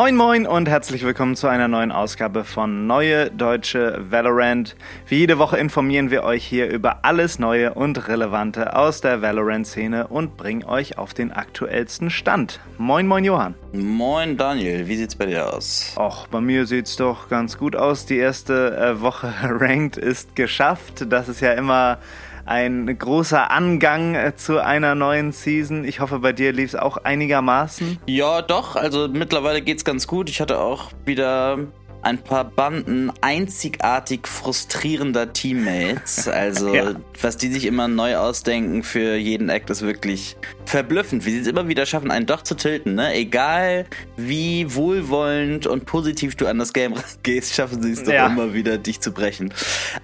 Moin 0.00 0.16
moin 0.16 0.46
und 0.46 0.66
herzlich 0.66 1.04
willkommen 1.04 1.36
zu 1.36 1.46
einer 1.46 1.68
neuen 1.68 1.92
Ausgabe 1.92 2.44
von 2.44 2.86
Neue 2.86 3.30
Deutsche 3.30 4.02
Valorant. 4.08 4.74
Wie 5.06 5.18
jede 5.18 5.36
Woche 5.36 5.58
informieren 5.58 6.10
wir 6.10 6.22
euch 6.22 6.42
hier 6.42 6.70
über 6.70 7.04
alles 7.04 7.38
Neue 7.38 7.74
und 7.74 8.08
Relevante 8.08 8.74
aus 8.74 9.02
der 9.02 9.20
Valorant-Szene 9.20 10.06
und 10.06 10.38
bringen 10.38 10.64
euch 10.64 10.96
auf 10.96 11.12
den 11.12 11.32
aktuellsten 11.32 12.08
Stand. 12.08 12.60
Moin 12.78 13.06
moin 13.06 13.24
Johann. 13.24 13.54
Moin 13.74 14.38
Daniel, 14.38 14.88
wie 14.88 14.96
sieht's 14.96 15.14
bei 15.14 15.26
dir 15.26 15.52
aus? 15.52 15.94
Och, 15.98 16.28
bei 16.28 16.40
mir 16.40 16.64
sieht's 16.64 16.96
doch 16.96 17.28
ganz 17.28 17.58
gut 17.58 17.76
aus. 17.76 18.06
Die 18.06 18.16
erste 18.16 18.74
äh, 18.78 19.02
Woche 19.02 19.30
Ranked 19.42 19.98
ist 19.98 20.34
geschafft. 20.34 21.12
Das 21.12 21.28
ist 21.28 21.42
ja 21.42 21.52
immer 21.52 21.98
ein 22.44 22.98
großer 22.98 23.50
Angang 23.50 24.14
äh, 24.14 24.34
zu 24.36 24.58
einer 24.58 24.94
neuen 24.94 25.32
Season. 25.32 25.84
Ich 25.84 26.00
hoffe, 26.00 26.20
bei 26.20 26.32
dir 26.32 26.52
lief 26.52 26.70
es 26.70 26.76
auch 26.76 26.96
einigermaßen. 26.98 27.98
Ja, 28.06 28.42
doch. 28.42 28.76
Also 28.76 29.08
mittlerweile 29.08 29.62
geht's 29.62 29.84
ganz 29.84 30.06
gut. 30.06 30.28
Ich 30.28 30.40
hatte 30.40 30.58
auch 30.58 30.90
wieder 31.04 31.58
ein 32.02 32.18
paar 32.18 32.44
Banden 32.44 33.12
einzigartig 33.20 34.26
frustrierender 34.26 35.32
Teammates. 35.32 36.28
Also, 36.40 36.74
ja. 36.74 36.94
was 37.20 37.36
die 37.36 37.48
sich 37.48 37.66
immer 37.66 37.88
neu 37.88 38.16
ausdenken 38.16 38.82
für 38.82 39.16
jeden 39.16 39.48
Act, 39.48 39.68
ist 39.68 39.82
wirklich 39.82 40.36
verblüffend, 40.64 41.26
wie 41.26 41.32
sie 41.32 41.40
es 41.40 41.46
immer 41.46 41.68
wieder 41.68 41.84
schaffen, 41.86 42.10
einen 42.10 42.24
doch 42.24 42.42
zu 42.42 42.54
tilten. 42.54 42.94
Ne? 42.94 43.14
Egal 43.14 43.86
wie 44.16 44.74
wohlwollend 44.74 45.66
und 45.66 45.86
positiv 45.86 46.36
du 46.36 46.46
an 46.46 46.58
das 46.58 46.72
Game 46.72 46.94
gehst, 47.22 47.54
schaffen 47.54 47.82
sie 47.82 47.92
es 47.92 48.04
doch 48.04 48.12
ja. 48.12 48.26
immer 48.26 48.54
wieder, 48.54 48.78
dich 48.78 49.00
zu 49.00 49.12
brechen. 49.12 49.52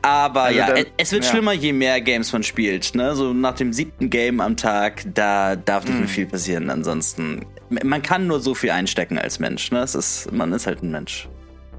Aber 0.02 0.42
also 0.42 0.58
ja, 0.58 0.66
dann, 0.66 0.84
es 0.96 1.12
wird 1.12 1.24
ja. 1.24 1.30
schlimmer, 1.30 1.52
je 1.52 1.72
mehr 1.72 2.00
Games 2.00 2.32
man 2.32 2.42
spielt. 2.42 2.94
Ne? 2.94 3.14
So 3.14 3.32
nach 3.32 3.54
dem 3.54 3.72
siebten 3.72 4.10
Game 4.10 4.40
am 4.40 4.56
Tag, 4.56 5.04
da 5.14 5.56
darf 5.56 5.84
nicht 5.84 5.94
mhm. 5.94 6.00
mehr 6.00 6.08
viel 6.08 6.26
passieren. 6.26 6.70
Ansonsten, 6.70 7.46
man 7.70 8.02
kann 8.02 8.26
nur 8.26 8.40
so 8.40 8.54
viel 8.54 8.70
einstecken 8.70 9.18
als 9.18 9.38
Mensch. 9.38 9.70
Ne? 9.70 9.80
Es 9.80 9.94
ist, 9.94 10.32
man 10.32 10.52
ist 10.52 10.66
halt 10.66 10.82
ein 10.82 10.90
Mensch. 10.90 11.28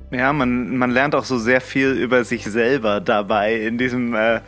Ja, 0.09 0.31
man, 0.31 0.77
man 0.77 0.91
lernt 0.91 1.15
auch 1.15 1.25
so 1.25 1.37
sehr 1.37 1.59
viel 1.59 1.91
über 1.91 2.23
sich 2.23 2.45
selber 2.45 3.01
dabei 3.01 3.55
in 3.55 3.77
diesem, 3.77 4.15
äh, 4.15 4.39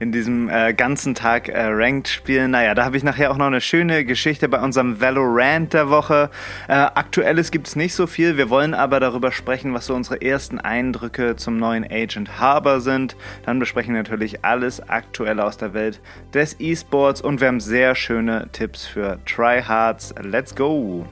in 0.00 0.10
diesem 0.10 0.48
äh, 0.48 0.72
ganzen 0.72 1.14
Tag 1.14 1.50
äh, 1.50 1.66
Ranked 1.66 2.08
spielen. 2.08 2.52
Naja, 2.52 2.74
da 2.74 2.86
habe 2.86 2.96
ich 2.96 3.02
nachher 3.02 3.30
auch 3.30 3.36
noch 3.36 3.48
eine 3.48 3.60
schöne 3.60 4.06
Geschichte 4.06 4.48
bei 4.48 4.58
unserem 4.58 5.02
Valorant 5.02 5.74
der 5.74 5.90
Woche. 5.90 6.30
Äh, 6.66 6.72
Aktuelles 6.72 7.50
gibt 7.50 7.66
es 7.66 7.76
nicht 7.76 7.94
so 7.94 8.06
viel. 8.06 8.38
Wir 8.38 8.48
wollen 8.48 8.72
aber 8.72 9.00
darüber 9.00 9.32
sprechen, 9.32 9.74
was 9.74 9.84
so 9.84 9.94
unsere 9.94 10.22
ersten 10.22 10.58
Eindrücke 10.58 11.36
zum 11.36 11.58
neuen 11.58 11.84
Agent 11.84 12.40
Harbor 12.40 12.80
sind. 12.80 13.14
Dann 13.44 13.58
besprechen 13.58 13.92
wir 13.92 14.00
natürlich 14.00 14.46
alles 14.46 14.88
Aktuelle 14.88 15.44
aus 15.44 15.58
der 15.58 15.74
Welt 15.74 16.00
des 16.32 16.56
E-Sports 16.58 17.20
und 17.20 17.42
wir 17.42 17.48
haben 17.48 17.60
sehr 17.60 17.94
schöne 17.94 18.48
Tipps 18.52 18.86
für 18.86 19.18
Tryhards. 19.26 20.14
Let's 20.22 20.54
go! 20.54 21.06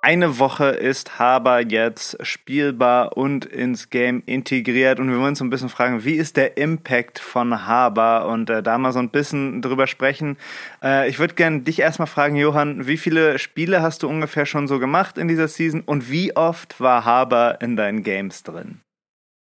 Eine 0.00 0.38
Woche 0.38 0.66
ist 0.66 1.18
Haber 1.18 1.60
jetzt 1.60 2.24
spielbar 2.24 3.16
und 3.16 3.44
ins 3.44 3.90
Game 3.90 4.22
integriert 4.26 5.00
und 5.00 5.10
wir 5.10 5.16
wollen 5.16 5.30
uns 5.30 5.40
ein 5.40 5.50
bisschen 5.50 5.68
fragen, 5.68 6.04
wie 6.04 6.14
ist 6.14 6.36
der 6.36 6.56
Impact 6.56 7.18
von 7.18 7.66
Haber 7.66 8.28
und 8.28 8.48
äh, 8.48 8.62
da 8.62 8.78
mal 8.78 8.92
so 8.92 9.00
ein 9.00 9.10
bisschen 9.10 9.60
drüber 9.60 9.86
sprechen. 9.86 10.36
Äh, 10.82 11.08
ich 11.08 11.18
würde 11.18 11.34
gerne 11.34 11.60
dich 11.60 11.80
erstmal 11.80 12.06
fragen, 12.06 12.36
Johann, 12.36 12.86
wie 12.86 12.96
viele 12.96 13.38
Spiele 13.38 13.82
hast 13.82 14.02
du 14.02 14.08
ungefähr 14.08 14.46
schon 14.46 14.68
so 14.68 14.78
gemacht 14.78 15.18
in 15.18 15.26
dieser 15.26 15.48
Season 15.48 15.80
und 15.80 16.10
wie 16.10 16.36
oft 16.36 16.80
war 16.80 17.04
Haber 17.04 17.60
in 17.60 17.76
deinen 17.76 18.02
Games 18.02 18.42
drin? 18.44 18.80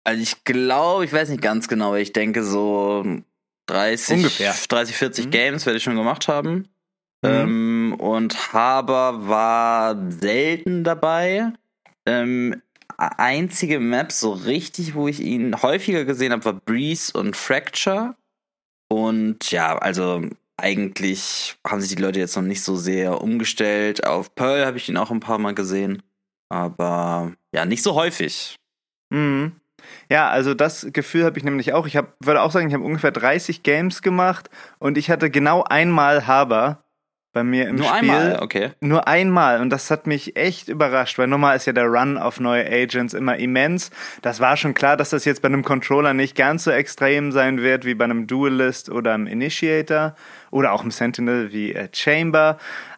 Also 0.03 0.21
ich 0.21 0.43
glaube, 0.43 1.05
ich 1.05 1.13
weiß 1.13 1.29
nicht 1.29 1.41
ganz 1.41 1.67
genau, 1.67 1.95
ich 1.95 2.13
denke 2.13 2.43
so 2.43 3.03
30, 3.67 4.17
ungefähr. 4.17 4.53
30, 4.69 4.95
40 4.95 5.25
mhm. 5.25 5.31
Games 5.31 5.65
werde 5.65 5.77
ich 5.77 5.83
schon 5.83 5.95
gemacht 5.95 6.27
haben. 6.27 6.67
Mhm. 7.25 7.93
Ähm, 7.93 7.95
und 7.99 8.53
Haber 8.53 9.27
war 9.27 10.11
selten 10.11 10.83
dabei. 10.83 11.53
Ähm, 12.05 12.61
einzige 12.97 13.79
Map 13.79 14.11
so 14.11 14.31
richtig, 14.31 14.95
wo 14.95 15.07
ich 15.07 15.19
ihn 15.19 15.61
häufiger 15.61 16.05
gesehen 16.05 16.31
habe, 16.31 16.45
war 16.45 16.53
Breeze 16.53 17.17
und 17.17 17.35
Fracture. 17.35 18.15
Und 18.89 19.51
ja, 19.51 19.77
also 19.77 20.23
eigentlich 20.57 21.57
haben 21.67 21.81
sich 21.81 21.95
die 21.95 22.01
Leute 22.01 22.19
jetzt 22.19 22.35
noch 22.35 22.43
nicht 22.43 22.63
so 22.63 22.75
sehr 22.75 23.21
umgestellt. 23.21 24.05
Auf 24.05 24.35
Pearl 24.35 24.65
habe 24.65 24.77
ich 24.77 24.87
ihn 24.87 24.97
auch 24.97 25.11
ein 25.11 25.19
paar 25.19 25.39
Mal 25.39 25.53
gesehen. 25.53 26.01
Aber 26.49 27.33
ja, 27.53 27.65
nicht 27.65 27.83
so 27.83 27.95
häufig. 27.95 28.55
Mhm. 29.09 29.53
Ja, 30.09 30.29
also 30.29 30.53
das 30.53 30.87
Gefühl 30.91 31.25
habe 31.25 31.37
ich 31.37 31.43
nämlich 31.43 31.73
auch. 31.73 31.87
Ich 31.87 31.97
hab, 31.97 32.15
würde 32.23 32.41
auch 32.41 32.51
sagen, 32.51 32.67
ich 32.67 32.73
habe 32.73 32.83
ungefähr 32.83 33.11
30 33.11 33.63
Games 33.63 34.01
gemacht 34.01 34.49
und 34.79 34.97
ich 34.97 35.09
hatte 35.09 35.29
genau 35.29 35.63
einmal 35.63 36.27
Haber 36.27 36.84
bei 37.35 37.43
mir 37.43 37.67
im 37.67 37.75
nur 37.75 37.85
Spiel. 37.85 38.07
Nur 38.07 38.17
einmal, 38.17 38.39
okay. 38.41 38.71
Nur 38.79 39.07
einmal 39.07 39.61
und 39.61 39.69
das 39.69 39.91
hat 39.91 40.07
mich 40.07 40.37
echt 40.37 40.69
überrascht, 40.69 41.19
weil 41.19 41.27
normal 41.27 41.57
ist 41.57 41.67
ja 41.67 41.73
der 41.73 41.85
Run 41.85 42.17
auf 42.17 42.39
neue 42.39 42.65
Agents 42.65 43.13
immer 43.13 43.35
immens. 43.35 43.91
Das 44.21 44.39
war 44.39 44.55
schon 44.55 44.73
klar, 44.73 44.95
dass 44.95 45.09
das 45.09 45.25
jetzt 45.25 45.41
bei 45.41 45.49
einem 45.49 45.63
Controller 45.63 46.13
nicht 46.13 46.35
ganz 46.35 46.63
so 46.63 46.71
extrem 46.71 47.33
sein 47.33 47.61
wird 47.61 47.83
wie 47.83 47.93
bei 47.93 48.05
einem 48.05 48.25
Duelist 48.25 48.89
oder 48.89 49.13
einem 49.13 49.27
Initiator 49.27 50.15
oder 50.49 50.71
auch 50.71 50.83
im 50.85 50.91
Sentinel 50.91 51.51
wie 51.51 51.73
äh, 51.73 51.89
Chamber. 51.93 52.57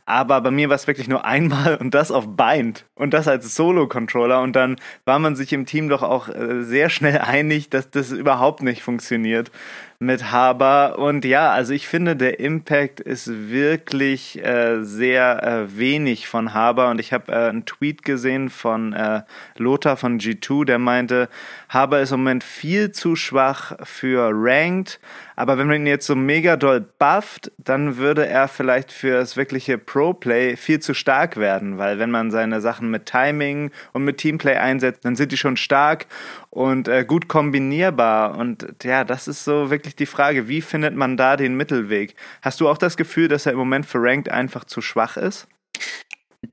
Aber 0.09 0.39
bei 0.39 0.51
mir 0.51 0.69
war 0.69 0.77
es 0.77 0.87
wirklich 0.87 1.09
nur 1.09 1.25
einmal 1.25 1.75
und 1.75 1.93
das 1.93 2.11
auf 2.11 2.37
Bind 2.37 2.85
und 2.95 3.13
das 3.13 3.27
als 3.27 3.53
Solo-Controller. 3.55 4.41
Und 4.41 4.55
dann 4.55 4.77
war 5.03 5.19
man 5.19 5.35
sich 5.35 5.51
im 5.51 5.65
Team 5.65 5.89
doch 5.89 6.01
auch 6.01 6.29
äh, 6.29 6.63
sehr 6.63 6.89
schnell 6.89 7.17
einig, 7.19 7.69
dass 7.69 7.89
das 7.91 8.11
überhaupt 8.11 8.63
nicht 8.63 8.83
funktioniert 8.83 9.51
mit 9.99 10.31
Haber. 10.31 10.97
Und 10.97 11.25
ja, 11.25 11.51
also 11.51 11.73
ich 11.73 11.89
finde, 11.89 12.15
der 12.15 12.39
Impact 12.39 13.01
ist 13.01 13.49
wirklich 13.49 14.41
äh, 14.45 14.81
sehr 14.81 15.43
äh, 15.43 15.77
wenig 15.77 16.29
von 16.29 16.53
Haber. 16.53 16.89
Und 16.89 17.01
ich 17.01 17.11
habe 17.11 17.33
äh, 17.33 17.49
einen 17.49 17.65
Tweet 17.65 18.03
gesehen 18.03 18.49
von 18.49 18.93
äh, 18.93 19.23
Lothar 19.57 19.97
von 19.97 20.21
G2, 20.21 20.63
der 20.63 20.79
meinte, 20.79 21.27
Haber 21.67 21.99
ist 21.99 22.11
im 22.11 22.21
Moment 22.21 22.45
viel 22.45 22.93
zu 22.93 23.17
schwach 23.17 23.73
für 23.83 24.29
Ranked. 24.33 25.01
Aber 25.37 25.59
wenn 25.59 25.67
man 25.67 25.77
ihn 25.77 25.87
jetzt 25.87 26.07
so 26.07 26.15
mega 26.15 26.57
doll 26.57 26.81
bufft, 26.81 27.51
dann 27.59 27.97
würde 27.97 28.25
er 28.25 28.47
vielleicht 28.47 28.91
für 28.91 29.11
das 29.11 29.37
wirkliche 29.37 29.77
Pro-Play 29.77 30.57
viel 30.57 30.79
zu 30.79 30.95
stark 30.95 31.37
werden, 31.37 31.77
weil 31.77 31.99
wenn 31.99 32.09
man 32.09 32.31
seine 32.31 32.59
Sachen 32.59 32.89
mit 32.89 33.05
Timing 33.05 33.69
und 33.93 34.03
mit 34.03 34.17
Teamplay 34.17 34.55
einsetzt, 34.55 35.05
dann 35.05 35.15
sind 35.15 35.31
die 35.31 35.37
schon 35.37 35.55
stark 35.55 36.07
und 36.49 36.87
äh, 36.87 37.05
gut 37.05 37.27
kombinierbar. 37.27 38.35
Und 38.35 38.67
ja, 38.83 39.03
das 39.03 39.27
ist 39.27 39.43
so 39.43 39.69
wirklich 39.69 39.95
die 39.95 40.07
Frage, 40.07 40.47
wie 40.47 40.61
findet 40.61 40.95
man 40.95 41.17
da 41.17 41.37
den 41.37 41.55
Mittelweg? 41.55 42.15
Hast 42.41 42.59
du 42.59 42.67
auch 42.67 42.79
das 42.79 42.97
Gefühl, 42.97 43.27
dass 43.27 43.45
er 43.45 43.51
im 43.51 43.59
Moment 43.59 43.85
für 43.85 44.01
Ranked 44.01 44.31
einfach 44.31 44.63
zu 44.63 44.81
schwach 44.81 45.17
ist? 45.17 45.47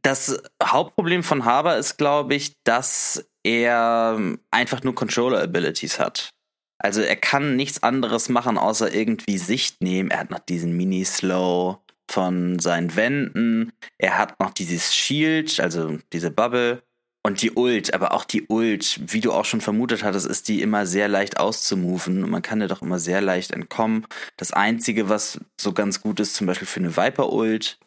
Das 0.03 0.43
Hauptproblem 0.63 1.23
von 1.23 1.47
Haber 1.47 1.79
ist, 1.79 1.97
glaube 1.97 2.35
ich, 2.35 2.53
dass 2.65 3.25
er 3.45 4.21
einfach 4.51 4.83
nur 4.83 4.95
Controller-Abilities 4.95 5.99
hat. 5.99 6.34
Also 6.79 7.01
er 7.01 7.17
kann 7.17 7.57
nichts 7.57 7.83
anderes 7.83 8.29
machen, 8.29 8.59
außer 8.59 8.93
irgendwie 8.93 9.39
Sicht 9.39 9.81
nehmen. 9.83 10.11
Er 10.11 10.21
hat 10.21 10.31
noch 10.31 10.41
diesen 10.41 10.77
Mini-Slow 10.77 11.79
von 12.11 12.59
seinen 12.59 12.97
Wänden. 12.97 13.73
Er 13.99 14.19
hat 14.19 14.39
noch 14.41 14.53
dieses 14.53 14.95
Shield, 14.95 15.61
also 15.61 15.99
diese 16.13 16.31
Bubble. 16.31 16.83
Und 17.27 17.41
die 17.41 17.53
Ult, 17.53 17.95
aber 17.95 18.13
auch 18.13 18.25
die 18.25 18.47
Ult, 18.49 19.01
wie 19.11 19.23
du 19.23 19.33
auch 19.33 19.47
schon 19.47 19.63
vermutet 19.63 20.05
hattest, 20.05 20.27
ist 20.27 20.47
die 20.49 20.61
immer 20.61 20.85
sehr 20.85 21.09
leicht 21.09 21.41
auszumoven 21.41 22.23
und 22.23 22.29
man 22.29 22.43
kann 22.43 22.61
dir 22.61 22.69
doch 22.69 22.83
immer 22.83 22.99
sehr 22.99 23.23
leicht 23.23 23.51
entkommen. 23.53 24.07
Das 24.37 24.53
Einzige, 24.53 25.09
was 25.09 25.41
so 25.59 25.73
ganz 25.73 26.03
gut 26.03 26.21
ist, 26.21 26.35
zum 26.35 26.47
Beispiel 26.47 26.67
für 26.67 26.81
eine 26.81 26.99
Viper-Ult, 26.99 27.79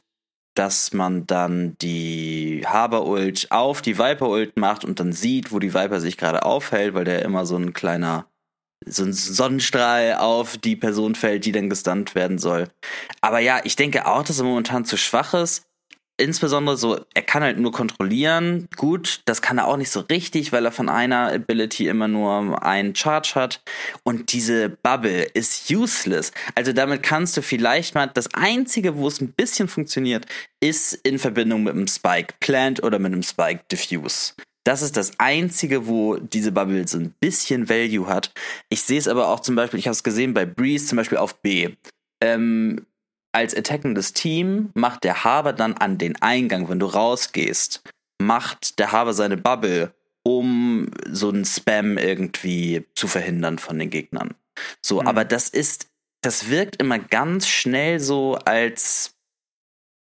dass 0.55 0.91
man 0.91 1.27
dann 1.27 1.77
die 1.83 2.63
Haber-Ult 2.65 3.51
auf 3.51 3.83
die 3.83 3.99
Viper-Ult 3.99 4.57
macht 4.57 4.83
und 4.83 4.99
dann 4.99 5.13
sieht, 5.13 5.51
wo 5.51 5.59
die 5.59 5.75
Viper 5.75 5.99
sich 5.99 6.17
gerade 6.17 6.43
aufhält, 6.43 6.95
weil 6.95 7.05
der 7.05 7.21
immer 7.21 7.45
so 7.45 7.57
ein 7.57 7.73
kleiner 7.73 8.25
so 8.85 9.03
ein 9.03 9.13
Sonnenstrahl 9.13 10.15
auf 10.15 10.57
die 10.57 10.75
Person 10.75 11.15
fällt, 11.15 11.45
die 11.45 11.51
dann 11.51 11.69
gestunt 11.69 12.15
werden 12.15 12.37
soll. 12.37 12.69
Aber 13.21 13.39
ja, 13.39 13.59
ich 13.63 13.75
denke 13.75 14.05
auch, 14.05 14.23
dass 14.23 14.39
er 14.39 14.45
momentan 14.45 14.85
zu 14.85 14.97
schwach 14.97 15.33
ist. 15.33 15.63
Insbesondere 16.19 16.77
so, 16.77 16.99
er 17.13 17.21
kann 17.21 17.43
halt 17.43 17.59
nur 17.59 17.71
kontrollieren. 17.71 18.67
Gut, 18.75 19.21
das 19.25 19.43
kann 19.43 19.59
er 19.59 19.67
auch 19.67 19.77
nicht 19.77 19.91
so 19.91 19.99
richtig, 19.99 20.51
weil 20.51 20.65
er 20.65 20.71
von 20.71 20.89
einer 20.89 21.31
Ability 21.31 21.87
immer 21.87 22.07
nur 22.07 22.63
einen 22.63 22.95
Charge 22.95 23.33
hat. 23.35 23.61
Und 24.01 24.33
diese 24.33 24.69
Bubble 24.69 25.25
ist 25.35 25.69
useless. 25.69 26.31
Also 26.55 26.73
damit 26.73 27.03
kannst 27.03 27.37
du 27.37 27.43
vielleicht 27.43 27.93
mal, 27.93 28.07
das 28.07 28.33
einzige, 28.33 28.97
wo 28.97 29.07
es 29.07 29.21
ein 29.21 29.31
bisschen 29.31 29.67
funktioniert, 29.67 30.25
ist 30.59 30.93
in 30.93 31.19
Verbindung 31.19 31.61
mit 31.61 31.75
einem 31.75 31.87
Spike 31.87 32.33
Plant 32.39 32.81
oder 32.81 32.97
mit 32.97 33.13
einem 33.13 33.21
Spike 33.21 33.61
Diffuse. 33.71 34.33
Das 34.67 34.81
ist 34.81 34.97
das 34.97 35.17
Einzige, 35.17 35.87
wo 35.87 36.17
diese 36.17 36.51
Bubble 36.51 36.85
so 36.89 36.97
ein 36.97 37.11
bisschen 37.21 37.69
Value 37.69 38.05
hat. 38.05 38.33
Ich 38.67 38.81
sehe 38.81 38.99
es 38.99 39.07
aber 39.07 39.29
auch 39.29 39.39
zum 39.39 39.55
Beispiel, 39.55 39.79
ich 39.79 39.87
habe 39.87 39.93
es 39.93 40.03
gesehen 40.03 40.33
bei 40.33 40.45
Breeze 40.45 40.87
zum 40.87 40.97
Beispiel 40.97 41.19
auf 41.19 41.41
B. 41.41 41.69
Ähm, 42.21 42.85
als 43.31 43.55
attackendes 43.55 44.11
Team 44.11 44.71
macht 44.73 45.05
der 45.05 45.23
Haber 45.23 45.53
dann 45.53 45.75
an 45.75 45.97
den 45.97 46.21
Eingang, 46.21 46.67
wenn 46.67 46.79
du 46.79 46.85
rausgehst, 46.85 47.81
macht 48.21 48.77
der 48.79 48.91
Haber 48.91 49.13
seine 49.13 49.37
Bubble, 49.37 49.93
um 50.23 50.91
so 51.09 51.29
einen 51.29 51.45
Spam 51.45 51.97
irgendwie 51.97 52.85
zu 52.93 53.07
verhindern 53.07 53.59
von 53.59 53.79
den 53.79 53.89
Gegnern. 53.89 54.35
So, 54.81 54.99
mhm. 54.99 55.07
aber 55.07 55.23
das 55.23 55.47
ist, 55.47 55.87
das 56.19 56.49
wirkt 56.49 56.75
immer 56.81 56.99
ganz 56.99 57.47
schnell 57.47 58.01
so 58.01 58.35
als, 58.43 59.15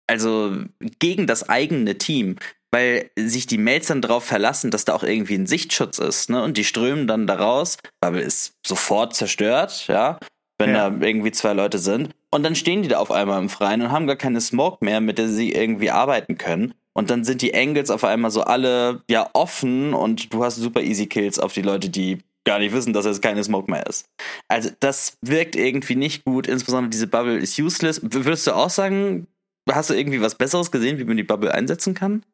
also 0.06 0.62
gegen 1.01 1.27
das 1.27 1.49
eigene 1.49 1.99
Team, 1.99 2.37
weil 2.75 3.12
sich 3.17 3.47
die 3.47 3.56
Mails 3.56 3.87
dann 3.87 4.03
darauf 4.03 4.25
verlassen, 4.25 4.73
dass 4.73 4.85
da 4.85 4.97
auch 4.97 5.05
irgendwie 5.05 5.37
ein 5.37 5.47
Sichtschutz 5.47 6.00
ist, 6.00 6.29
ne? 6.29 6.43
Und 6.43 6.56
die 6.56 6.65
strömen 6.65 7.06
dann 7.06 7.29
da 7.29 7.37
raus, 7.37 7.76
Bubble 8.00 8.21
ist 8.21 8.55
sofort 8.67 9.15
zerstört, 9.15 9.87
ja, 9.87 10.19
wenn 10.59 10.75
ja. 10.75 10.91
da 10.91 11.06
irgendwie 11.06 11.31
zwei 11.31 11.53
Leute 11.53 11.79
sind. 11.79 12.11
Und 12.32 12.43
dann 12.43 12.56
stehen 12.56 12.82
die 12.82 12.88
da 12.88 12.99
auf 12.99 13.12
einmal 13.12 13.41
im 13.41 13.49
Freien 13.49 13.81
und 13.81 13.93
haben 13.93 14.09
gar 14.09 14.17
keine 14.17 14.41
Smoke 14.41 14.85
mehr, 14.85 15.00
mit 15.00 15.19
der 15.19 15.29
sie 15.29 15.53
irgendwie 15.53 15.93
arbeiten 15.93 16.37
können. 16.37 16.75
Und 16.94 17.11
dann 17.11 17.23
sind 17.23 17.43
die 17.43 17.55
Angles 17.55 17.91
auf 17.91 18.03
einmal 18.03 18.32
so 18.32 18.43
alle 18.43 19.03
ja 19.09 19.31
offen 19.35 19.94
und 19.94 20.32
du 20.32 20.43
hast 20.43 20.56
super 20.56 20.82
easy 20.82 21.06
Kills 21.06 21.38
auf 21.38 21.53
die 21.53 21.62
Leute, 21.62 21.91
die 21.91 22.25
gar 22.44 22.59
nicht 22.59 22.75
wissen, 22.75 22.93
dass 22.93 23.06
es 23.06 23.20
keine 23.20 23.44
Smoke 23.44 23.70
mehr 23.70 23.87
ist. 23.87 24.06
Also 24.49 24.70
das 24.81 25.17
wirkt 25.23 25.55
irgendwie 25.55 25.94
nicht 25.94 26.25
gut, 26.25 26.49
insbesondere 26.49 26.91
diese 26.91 27.06
Bubble 27.06 27.38
ist 27.38 27.56
useless. 27.56 28.00
Würdest 28.03 28.49
du 28.49 28.53
auch 28.56 28.70
sagen, 28.70 29.29
hast 29.70 29.91
du 29.91 29.94
irgendwie 29.94 30.20
was 30.20 30.35
Besseres 30.35 30.73
gesehen, 30.73 30.99
wie 30.99 31.05
man 31.05 31.17
die 31.17 31.23
Bubble 31.23 31.55
einsetzen 31.55 31.94
kann? 31.94 32.25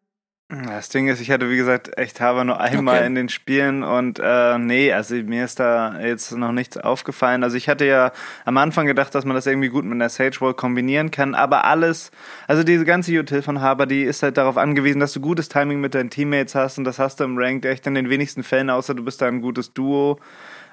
Das 0.50 0.88
Ding 0.88 1.06
ist, 1.06 1.20
ich 1.20 1.30
hatte 1.30 1.48
wie 1.48 1.56
gesagt 1.56 1.96
echt 1.96 2.20
Haber 2.20 2.42
nur 2.42 2.58
einmal 2.60 2.96
okay. 2.96 3.06
in 3.06 3.14
den 3.14 3.28
Spielen 3.28 3.84
und 3.84 4.18
äh, 4.20 4.58
nee, 4.58 4.92
also 4.92 5.14
mir 5.14 5.44
ist 5.44 5.60
da 5.60 6.00
jetzt 6.00 6.32
noch 6.32 6.50
nichts 6.50 6.76
aufgefallen. 6.76 7.44
Also 7.44 7.56
ich 7.56 7.68
hatte 7.68 7.84
ja 7.84 8.10
am 8.44 8.56
Anfang 8.56 8.86
gedacht, 8.86 9.14
dass 9.14 9.24
man 9.24 9.36
das 9.36 9.46
irgendwie 9.46 9.68
gut 9.68 9.84
mit 9.84 10.00
der 10.00 10.08
Sage 10.08 10.40
Wall 10.40 10.54
kombinieren 10.54 11.12
kann, 11.12 11.36
aber 11.36 11.66
alles, 11.66 12.10
also 12.48 12.64
diese 12.64 12.84
ganze 12.84 13.16
Util 13.16 13.42
von 13.42 13.60
Haber, 13.60 13.86
die 13.86 14.02
ist 14.02 14.24
halt 14.24 14.38
darauf 14.38 14.56
angewiesen, 14.56 14.98
dass 14.98 15.12
du 15.12 15.20
gutes 15.20 15.48
Timing 15.48 15.80
mit 15.80 15.94
deinen 15.94 16.10
Teammates 16.10 16.56
hast 16.56 16.78
und 16.78 16.84
das 16.84 16.98
hast 16.98 17.20
du 17.20 17.24
im 17.24 17.38
Ranked 17.38 17.64
echt 17.64 17.86
in 17.86 17.94
den 17.94 18.10
wenigsten 18.10 18.42
Fällen, 18.42 18.70
außer 18.70 18.94
du 18.94 19.04
bist 19.04 19.22
da 19.22 19.28
ein 19.28 19.42
gutes 19.42 19.72
Duo. 19.72 20.18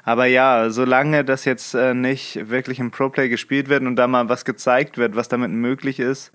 Aber 0.04 0.26
ja, 0.26 0.72
solange 0.72 1.24
das 1.24 1.46
jetzt 1.46 1.76
äh, 1.76 1.94
nicht 1.94 2.50
wirklich 2.50 2.80
im 2.80 2.90
Pro-Play 2.90 3.30
gespielt 3.30 3.70
wird 3.70 3.84
und 3.84 3.96
da 3.96 4.08
mal 4.08 4.28
was 4.28 4.44
gezeigt 4.44 4.98
wird, 4.98 5.16
was 5.16 5.28
damit 5.28 5.52
möglich 5.52 6.00
ist, 6.00 6.32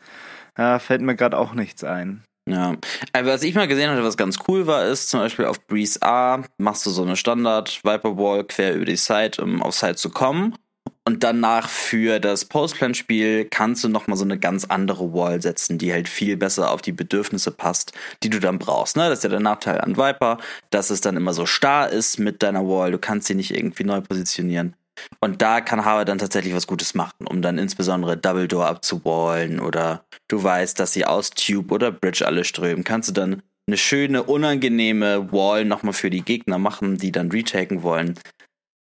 äh, 0.56 0.78
fällt 0.78 1.00
mir 1.00 1.16
gerade 1.16 1.36
auch 1.36 1.54
nichts 1.54 1.82
ein. 1.82 2.22
Ja, 2.48 2.76
aber 3.12 3.28
was 3.28 3.42
ich 3.44 3.54
mal 3.54 3.68
gesehen 3.68 3.90
hatte, 3.90 4.02
was 4.02 4.16
ganz 4.16 4.38
cool 4.48 4.66
war, 4.66 4.84
ist 4.86 5.10
zum 5.10 5.20
Beispiel 5.20 5.44
auf 5.44 5.64
Breeze 5.66 6.02
A 6.02 6.42
machst 6.58 6.84
du 6.84 6.90
so 6.90 7.02
eine 7.02 7.16
Standard 7.16 7.80
Viper 7.84 8.16
Wall 8.16 8.44
quer 8.44 8.74
über 8.74 8.84
die 8.84 8.96
Site, 8.96 9.42
um 9.42 9.62
auf 9.62 9.74
Site 9.74 9.96
zu 9.96 10.10
kommen. 10.10 10.56
Und 11.04 11.24
danach 11.24 11.68
für 11.68 12.20
das 12.20 12.44
Postplan-Spiel 12.44 13.46
kannst 13.46 13.82
du 13.82 13.88
nochmal 13.88 14.16
so 14.16 14.24
eine 14.24 14.38
ganz 14.38 14.64
andere 14.64 15.12
Wall 15.12 15.42
setzen, 15.42 15.76
die 15.76 15.92
halt 15.92 16.08
viel 16.08 16.36
besser 16.36 16.70
auf 16.70 16.80
die 16.80 16.92
Bedürfnisse 16.92 17.50
passt, 17.50 17.92
die 18.22 18.30
du 18.30 18.38
dann 18.38 18.58
brauchst. 18.58 18.96
Ne? 18.96 19.08
Das 19.08 19.18
ist 19.18 19.24
ja 19.24 19.30
der 19.30 19.40
Nachteil 19.40 19.80
an 19.80 19.96
Viper, 19.96 20.38
dass 20.70 20.90
es 20.90 21.00
dann 21.00 21.16
immer 21.16 21.34
so 21.34 21.44
starr 21.44 21.90
ist 21.90 22.20
mit 22.20 22.42
deiner 22.44 22.68
Wall. 22.68 22.92
Du 22.92 22.98
kannst 22.98 23.26
sie 23.26 23.34
nicht 23.34 23.52
irgendwie 23.52 23.82
neu 23.82 24.00
positionieren. 24.00 24.76
Und 25.20 25.42
da 25.42 25.60
kann 25.60 25.84
Harvard 25.84 26.08
dann 26.08 26.18
tatsächlich 26.18 26.54
was 26.54 26.66
Gutes 26.66 26.94
machen, 26.94 27.26
um 27.26 27.42
dann 27.42 27.58
insbesondere 27.58 28.16
Double 28.16 28.48
Door 28.48 28.66
abzuwallen 28.66 29.60
oder 29.60 30.04
du 30.28 30.42
weißt, 30.42 30.78
dass 30.78 30.92
sie 30.92 31.04
aus 31.04 31.30
Tube 31.30 31.72
oder 31.72 31.90
Bridge 31.92 32.26
alle 32.26 32.44
strömen, 32.44 32.84
kannst 32.84 33.08
du 33.08 33.12
dann 33.12 33.42
eine 33.66 33.76
schöne, 33.76 34.24
unangenehme 34.24 35.32
Wall 35.32 35.64
nochmal 35.64 35.92
für 35.92 36.10
die 36.10 36.22
Gegner 36.22 36.58
machen, 36.58 36.98
die 36.98 37.12
dann 37.12 37.30
retaken 37.30 37.82
wollen. 37.82 38.18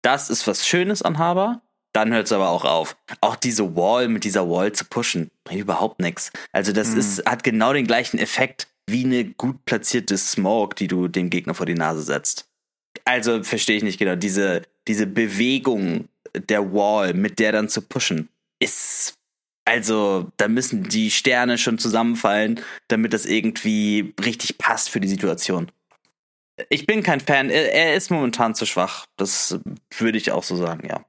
Das 0.01 0.29
ist 0.29 0.45
was 0.47 0.67
Schönes 0.67 1.01
an 1.01 1.17
Haber. 1.17 1.61
Dann 1.93 2.13
hört 2.13 2.27
es 2.27 2.31
aber 2.31 2.49
auch 2.49 2.65
auf. 2.65 2.95
Auch 3.21 3.35
diese 3.35 3.75
Wall 3.75 4.07
mit 4.07 4.23
dieser 4.23 4.49
Wall 4.49 4.71
zu 4.71 4.85
pushen, 4.85 5.31
bringt 5.43 5.61
überhaupt 5.61 5.99
nichts. 5.99 6.31
Also 6.51 6.71
das 6.71 6.91
mhm. 6.91 6.99
ist, 6.99 7.25
hat 7.25 7.43
genau 7.43 7.73
den 7.73 7.87
gleichen 7.87 8.19
Effekt 8.19 8.67
wie 8.89 9.03
eine 9.03 9.25
gut 9.25 9.65
platzierte 9.65 10.17
Smoke, 10.17 10.75
die 10.75 10.87
du 10.87 11.07
dem 11.07 11.29
Gegner 11.29 11.53
vor 11.53 11.65
die 11.65 11.73
Nase 11.73 12.01
setzt. 12.01 12.46
Also 13.07 13.41
verstehe 13.41 13.77
ich 13.77 13.83
nicht 13.83 13.99
genau. 13.99 14.15
Diese, 14.15 14.63
diese 14.85 15.07
Bewegung 15.07 16.09
der 16.33 16.73
Wall, 16.73 17.13
mit 17.13 17.39
der 17.39 17.53
dann 17.53 17.69
zu 17.69 17.81
pushen, 17.81 18.27
ist. 18.59 19.13
Also, 19.63 20.29
da 20.35 20.49
müssen 20.49 20.83
die 20.83 21.09
Sterne 21.09 21.57
schon 21.57 21.77
zusammenfallen, 21.77 22.59
damit 22.89 23.13
das 23.13 23.25
irgendwie 23.25 24.13
richtig 24.23 24.57
passt 24.57 24.89
für 24.89 24.99
die 24.99 25.07
Situation. 25.07 25.71
Ich 26.69 26.85
bin 26.85 27.01
kein 27.01 27.21
Fan. 27.21 27.49
Er, 27.49 27.73
er 27.73 27.95
ist 27.95 28.11
momentan 28.11 28.55
zu 28.55 28.65
schwach. 28.65 29.05
Das 29.15 29.57
würde 29.97 30.17
ich 30.17 30.31
auch 30.31 30.43
so 30.43 30.57
sagen, 30.57 30.87
ja. 30.89 31.05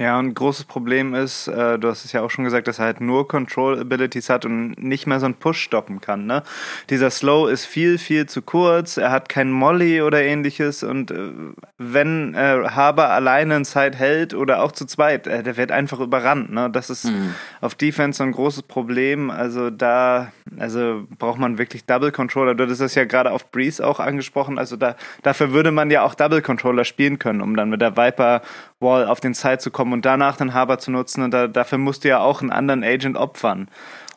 Ja, 0.00 0.18
und 0.18 0.28
ein 0.28 0.34
großes 0.34 0.64
Problem 0.64 1.14
ist, 1.14 1.46
äh, 1.46 1.78
du 1.78 1.88
hast 1.88 2.06
es 2.06 2.12
ja 2.12 2.22
auch 2.22 2.30
schon 2.30 2.44
gesagt, 2.44 2.66
dass 2.68 2.78
er 2.78 2.86
halt 2.86 3.02
nur 3.02 3.28
Control 3.28 3.78
Abilities 3.78 4.30
hat 4.30 4.46
und 4.46 4.82
nicht 4.82 5.06
mehr 5.06 5.20
so 5.20 5.26
einen 5.26 5.34
Push 5.34 5.60
stoppen 5.60 6.00
kann. 6.00 6.24
Ne? 6.24 6.42
Dieser 6.88 7.10
Slow 7.10 7.50
ist 7.50 7.66
viel, 7.66 7.98
viel 7.98 8.24
zu 8.24 8.40
kurz. 8.40 8.96
Er 8.96 9.10
hat 9.10 9.28
keinen 9.28 9.52
Molly 9.52 10.00
oder 10.00 10.22
ähnliches. 10.22 10.82
Und 10.84 11.10
äh, 11.10 11.32
wenn 11.76 12.32
äh, 12.32 12.62
Haber 12.70 13.10
alleine 13.10 13.56
in 13.56 13.66
Zeit 13.66 13.94
hält 13.94 14.32
oder 14.32 14.62
auch 14.62 14.72
zu 14.72 14.86
zweit, 14.86 15.26
äh, 15.26 15.42
der 15.42 15.58
wird 15.58 15.70
einfach 15.70 16.00
überrannt. 16.00 16.50
Ne? 16.50 16.70
Das 16.70 16.88
ist 16.88 17.04
mhm. 17.04 17.34
auf 17.60 17.74
Defense 17.74 18.16
so 18.16 18.24
ein 18.24 18.32
großes 18.32 18.62
Problem. 18.62 19.28
Also 19.30 19.68
da, 19.68 20.32
also 20.58 21.06
braucht 21.18 21.38
man 21.38 21.58
wirklich 21.58 21.84
Double 21.84 22.10
Controller. 22.10 22.54
Du 22.54 22.64
hattest 22.64 22.80
das 22.80 22.94
ja 22.94 23.04
gerade 23.04 23.32
auf 23.32 23.52
Breeze 23.52 23.86
auch 23.86 24.00
angesprochen. 24.00 24.58
Also 24.58 24.76
da, 24.76 24.96
dafür 25.22 25.52
würde 25.52 25.72
man 25.72 25.90
ja 25.90 26.04
auch 26.04 26.14
Double 26.14 26.40
Controller 26.40 26.86
spielen 26.86 27.18
können, 27.18 27.42
um 27.42 27.54
dann 27.54 27.68
mit 27.68 27.82
der 27.82 27.98
Viper 27.98 28.40
Wall 28.80 29.06
auf 29.06 29.20
den 29.20 29.34
Side 29.34 29.58
zu 29.58 29.70
kommen 29.70 29.89
und 29.92 30.04
danach 30.04 30.36
den 30.36 30.54
Haber 30.54 30.78
zu 30.78 30.90
nutzen. 30.90 31.22
Und 31.22 31.32
da, 31.32 31.46
dafür 31.46 31.78
musst 31.78 32.04
du 32.04 32.08
ja 32.08 32.20
auch 32.20 32.40
einen 32.40 32.50
anderen 32.50 32.84
Agent 32.84 33.16
opfern. 33.16 33.68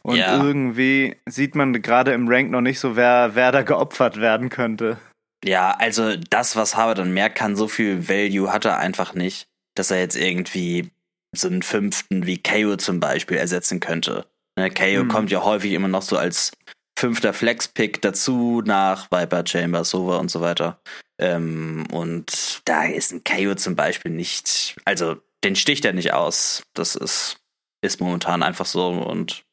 Und 0.02 0.18
ja. 0.18 0.44
irgendwie 0.44 1.16
sieht 1.26 1.56
man 1.56 1.82
gerade 1.82 2.12
im 2.12 2.28
Rank 2.28 2.52
noch 2.52 2.62
nicht 2.62 2.80
so, 2.80 2.96
wer, 2.96 3.36
wer 3.36 3.52
da 3.52 3.62
geopfert 3.62 4.20
werden 4.20 4.50
könnte. 4.50 4.98
Ja, 5.46 5.72
also 5.72 6.16
das, 6.30 6.56
was 6.56 6.76
Haber 6.76 6.94
dann 6.94 7.14
mehr 7.14 7.30
kann, 7.30 7.56
so 7.56 7.68
viel 7.68 8.08
Value 8.08 8.52
hat 8.52 8.66
er 8.66 8.78
einfach 8.78 9.14
nicht, 9.14 9.48
dass 9.76 9.92
er 9.92 10.00
jetzt 10.00 10.16
irgendwie 10.16 10.92
so 11.36 11.48
einen 11.48 11.64
fünften 11.64 12.26
wie 12.26 12.42
KO 12.42 12.76
zum 12.78 13.00
Beispiel 13.00 13.38
ersetzen 13.38 13.80
könnte. 13.80 14.26
Ne, 14.58 14.70
KO 14.70 15.02
hm. 15.02 15.08
kommt 15.08 15.32
ja 15.32 15.44
häufig 15.44 15.74
immer 15.74 15.88
noch 15.88 16.04
so 16.04 16.18
als 16.18 16.52
fünfter 16.98 17.34
Flex-Pick 17.34 18.02
dazu 18.02 18.62
nach 18.64 19.12
Viper, 19.12 19.44
Chamber, 19.46 19.84
Sova 19.84 20.18
und 20.18 20.30
so 20.30 20.42
weiter. 20.42 20.80
Ähm, 21.20 21.86
und 21.92 22.62
da 22.66 22.86
ist 22.86 23.12
ein 23.12 23.24
KO 23.24 23.56
zum 23.56 23.76
Beispiel 23.76 24.12
nicht, 24.12 24.76
also 24.86 25.18
den 25.44 25.56
sticht 25.56 25.86
er 25.86 25.94
nicht 25.94 26.14
aus. 26.14 26.64
Das 26.74 26.96
ist, 26.96 27.38
ist 27.82 28.02
momentan 28.02 28.44
einfach 28.44 28.66
so 28.66 28.90
und 28.90 29.44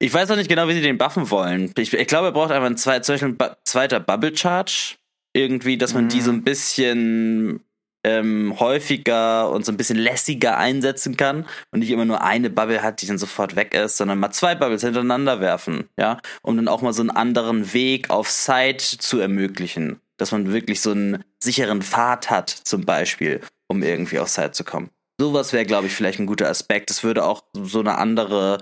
ich 0.00 0.12
weiß 0.12 0.30
auch 0.30 0.36
nicht 0.36 0.48
genau, 0.48 0.68
wie 0.68 0.74
sie 0.74 0.82
den 0.82 0.98
buffen 0.98 1.30
wollen. 1.30 1.72
Ich, 1.78 1.92
ich 1.92 2.06
glaube, 2.06 2.28
er 2.28 2.32
braucht 2.32 2.50
einfach 2.50 2.68
ein 2.68 2.76
zwei, 2.76 3.00
zweiter 3.00 4.00
Bubble 4.00 4.36
Charge. 4.36 4.96
Irgendwie, 5.32 5.78
dass 5.78 5.94
man 5.94 6.04
mhm. 6.04 6.08
die 6.10 6.20
so 6.20 6.30
ein 6.30 6.44
bisschen 6.44 7.64
ähm, 8.04 8.54
häufiger 8.60 9.50
und 9.50 9.64
so 9.64 9.72
ein 9.72 9.76
bisschen 9.76 9.96
lässiger 9.96 10.58
einsetzen 10.58 11.16
kann 11.16 11.46
und 11.72 11.80
nicht 11.80 11.90
immer 11.90 12.04
nur 12.04 12.22
eine 12.22 12.50
Bubble 12.50 12.82
hat, 12.82 13.02
die 13.02 13.06
dann 13.06 13.18
sofort 13.18 13.56
weg 13.56 13.74
ist, 13.74 13.96
sondern 13.96 14.18
mal 14.18 14.30
zwei 14.30 14.54
Bubbles 14.54 14.82
hintereinander 14.82 15.40
werfen, 15.40 15.88
ja, 15.98 16.20
um 16.42 16.56
dann 16.56 16.68
auch 16.68 16.82
mal 16.82 16.92
so 16.92 17.02
einen 17.02 17.10
anderen 17.10 17.72
Weg 17.72 18.10
auf 18.10 18.28
Site 18.30 18.98
zu 18.98 19.18
ermöglichen, 19.18 20.00
dass 20.18 20.32
man 20.32 20.52
wirklich 20.52 20.82
so 20.82 20.92
einen 20.92 21.24
sicheren 21.42 21.82
Pfad 21.82 22.30
hat, 22.30 22.50
zum 22.50 22.84
Beispiel, 22.84 23.40
um 23.68 23.82
irgendwie 23.82 24.18
auf 24.18 24.28
Site 24.28 24.52
zu 24.52 24.64
kommen. 24.64 24.90
Sowas 25.20 25.52
wäre, 25.52 25.64
glaube 25.64 25.86
ich, 25.86 25.94
vielleicht 25.94 26.18
ein 26.18 26.26
guter 26.26 26.48
Aspekt. 26.48 26.90
Das 26.90 27.04
würde 27.04 27.24
auch 27.24 27.44
so 27.52 27.80
eine 27.80 27.98
andere 27.98 28.58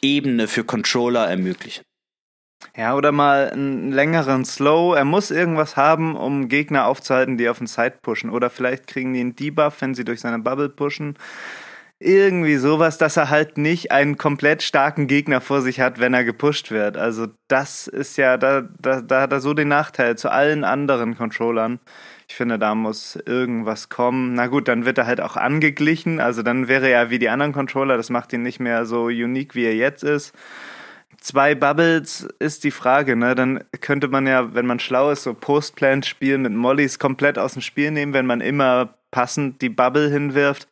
Ebene 0.00 0.46
für 0.46 0.62
Controller 0.62 1.28
ermöglichen. 1.28 1.82
Ja, 2.76 2.94
oder 2.94 3.12
mal 3.12 3.50
einen 3.50 3.92
längeren 3.92 4.44
Slow. 4.44 4.94
Er 4.96 5.04
muss 5.04 5.30
irgendwas 5.30 5.76
haben, 5.76 6.16
um 6.16 6.48
Gegner 6.48 6.86
aufzuhalten, 6.86 7.36
die 7.36 7.48
auf 7.48 7.58
den 7.58 7.66
Side 7.66 7.98
pushen. 8.02 8.30
Oder 8.30 8.50
vielleicht 8.50 8.86
kriegen 8.86 9.14
die 9.14 9.20
einen 9.20 9.36
Debuff, 9.36 9.80
wenn 9.80 9.94
sie 9.94 10.04
durch 10.04 10.20
seine 10.20 10.38
Bubble 10.38 10.68
pushen. 10.68 11.18
Irgendwie 11.98 12.56
sowas, 12.56 12.98
dass 12.98 13.16
er 13.16 13.30
halt 13.30 13.56
nicht 13.56 13.90
einen 13.90 14.18
komplett 14.18 14.62
starken 14.62 15.06
Gegner 15.06 15.40
vor 15.40 15.62
sich 15.62 15.80
hat, 15.80 15.98
wenn 15.98 16.12
er 16.12 16.24
gepusht 16.24 16.70
wird. 16.70 16.96
Also 16.96 17.28
das 17.48 17.86
ist 17.86 18.18
ja, 18.18 18.36
da, 18.36 18.68
da, 18.78 19.00
da 19.00 19.22
hat 19.22 19.32
er 19.32 19.40
so 19.40 19.54
den 19.54 19.68
Nachteil 19.68 20.16
zu 20.18 20.30
allen 20.30 20.62
anderen 20.62 21.16
Controllern. 21.16 21.80
Ich 22.28 22.34
finde, 22.34 22.58
da 22.58 22.74
muss 22.74 23.16
irgendwas 23.24 23.88
kommen. 23.88 24.34
Na 24.34 24.48
gut, 24.48 24.68
dann 24.68 24.84
wird 24.84 24.98
er 24.98 25.06
halt 25.06 25.20
auch 25.20 25.36
angeglichen. 25.36 26.20
Also 26.20 26.42
dann 26.42 26.68
wäre 26.68 26.88
er 26.88 27.10
wie 27.10 27.18
die 27.18 27.28
anderen 27.28 27.52
Controller. 27.52 27.96
Das 27.96 28.10
macht 28.10 28.32
ihn 28.32 28.42
nicht 28.42 28.60
mehr 28.60 28.84
so 28.84 29.04
unique, 29.04 29.54
wie 29.54 29.64
er 29.64 29.76
jetzt 29.76 30.02
ist 30.02 30.34
zwei 31.26 31.54
Bubbles 31.54 32.28
ist 32.38 32.64
die 32.64 32.70
Frage, 32.70 33.16
ne? 33.16 33.34
Dann 33.34 33.64
könnte 33.80 34.08
man 34.08 34.26
ja, 34.26 34.54
wenn 34.54 34.66
man 34.66 34.78
schlau 34.78 35.10
ist, 35.10 35.24
so 35.24 35.34
Postplant-Spielen 35.34 36.42
mit 36.42 36.52
Mollys 36.52 36.98
komplett 36.98 37.38
aus 37.38 37.54
dem 37.54 37.62
Spiel 37.62 37.90
nehmen, 37.90 38.12
wenn 38.12 38.26
man 38.26 38.40
immer 38.40 38.94
passend 39.10 39.60
die 39.60 39.68
Bubble 39.68 40.08
hinwirft. 40.08 40.68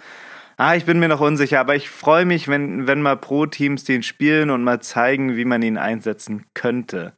Ah, 0.57 0.77
ich 0.77 0.85
bin 0.85 1.01
mir 1.01 1.09
noch 1.09 1.21
unsicher, 1.21 1.59
aber 1.59 1.75
ich 1.75 1.91
freue 1.91 2.25
mich, 2.25 2.47
wenn, 2.47 2.87
wenn 2.87 3.03
mal 3.03 3.17
Pro-Teams 3.17 3.83
den 3.83 4.05
spielen 4.05 4.51
und 4.51 4.63
mal 4.63 4.81
zeigen, 4.81 5.37
wie 5.37 5.45
man 5.45 5.63
ihn 5.63 5.77
einsetzen 5.77 6.45
könnte. 6.55 7.15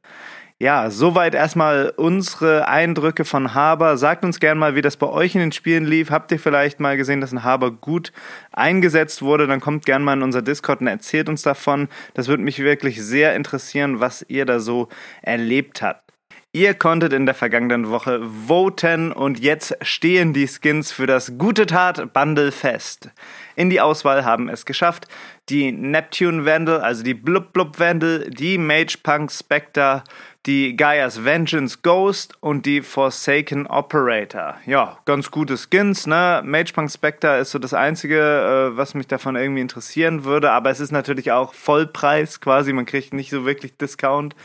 Ja, 0.58 0.88
soweit 0.88 1.34
erstmal 1.34 1.92
unsere 1.98 2.66
Eindrücke 2.66 3.26
von 3.26 3.52
Haber. 3.52 3.98
Sagt 3.98 4.24
uns 4.24 4.40
gerne 4.40 4.58
mal, 4.58 4.74
wie 4.74 4.80
das 4.80 4.96
bei 4.96 5.06
euch 5.06 5.34
in 5.34 5.42
den 5.42 5.52
Spielen 5.52 5.84
lief. 5.84 6.10
Habt 6.10 6.32
ihr 6.32 6.38
vielleicht 6.38 6.80
mal 6.80 6.96
gesehen, 6.96 7.20
dass 7.20 7.30
ein 7.30 7.44
Haber 7.44 7.70
gut 7.70 8.10
eingesetzt 8.52 9.20
wurde? 9.20 9.46
Dann 9.46 9.60
kommt 9.60 9.84
gerne 9.84 10.02
mal 10.02 10.14
in 10.14 10.22
unser 10.22 10.40
Discord 10.40 10.80
und 10.80 10.86
erzählt 10.86 11.28
uns 11.28 11.42
davon. 11.42 11.88
Das 12.14 12.28
würde 12.28 12.42
mich 12.42 12.60
wirklich 12.60 13.02
sehr 13.02 13.36
interessieren, 13.36 14.00
was 14.00 14.24
ihr 14.28 14.46
da 14.46 14.58
so 14.58 14.88
erlebt 15.20 15.82
habt. 15.82 16.06
Ihr 16.52 16.72
konntet 16.72 17.12
in 17.12 17.26
der 17.26 17.34
vergangenen 17.34 17.90
Woche 17.90 18.22
voten 18.46 19.12
und 19.12 19.38
jetzt 19.38 19.76
stehen 19.82 20.32
die 20.32 20.48
Skins 20.48 20.90
für 20.90 21.06
das 21.06 21.36
Gute 21.36 21.66
Tat 21.66 22.14
Bundle 22.14 22.50
fest. 22.50 23.10
In 23.56 23.68
die 23.68 23.82
Auswahl 23.82 24.24
haben 24.24 24.48
es 24.48 24.64
geschafft 24.64 25.06
die 25.48 25.70
Neptune 25.70 26.44
Vandal, 26.44 26.80
also 26.80 27.02
die 27.02 27.14
Blub 27.14 27.52
Blub 27.52 27.78
Vandal, 27.78 28.28
die 28.30 28.58
Mage 28.58 28.98
Punk 29.02 29.30
Spectre, 29.30 30.02
die 30.46 30.76
Gaia's 30.76 31.24
Vengeance 31.24 31.78
Ghost 31.82 32.34
und 32.40 32.66
die 32.66 32.80
Forsaken 32.80 33.66
Operator. 33.66 34.56
Ja, 34.64 34.98
ganz 35.04 35.30
gute 35.30 35.56
Skins, 35.56 36.06
ne? 36.06 36.40
Mage 36.44 36.72
Punk 36.72 36.90
Spectre 36.90 37.38
ist 37.38 37.50
so 37.50 37.58
das 37.58 37.74
einzige, 37.74 38.18
äh, 38.72 38.76
was 38.76 38.94
mich 38.94 39.08
davon 39.08 39.34
irgendwie 39.34 39.60
interessieren 39.60 40.24
würde, 40.24 40.52
aber 40.52 40.70
es 40.70 40.78
ist 40.78 40.92
natürlich 40.92 41.32
auch 41.32 41.52
Vollpreis 41.52 42.40
quasi, 42.40 42.72
man 42.72 42.86
kriegt 42.86 43.12
nicht 43.12 43.30
so 43.30 43.44
wirklich 43.44 43.76
Discount. 43.76 44.36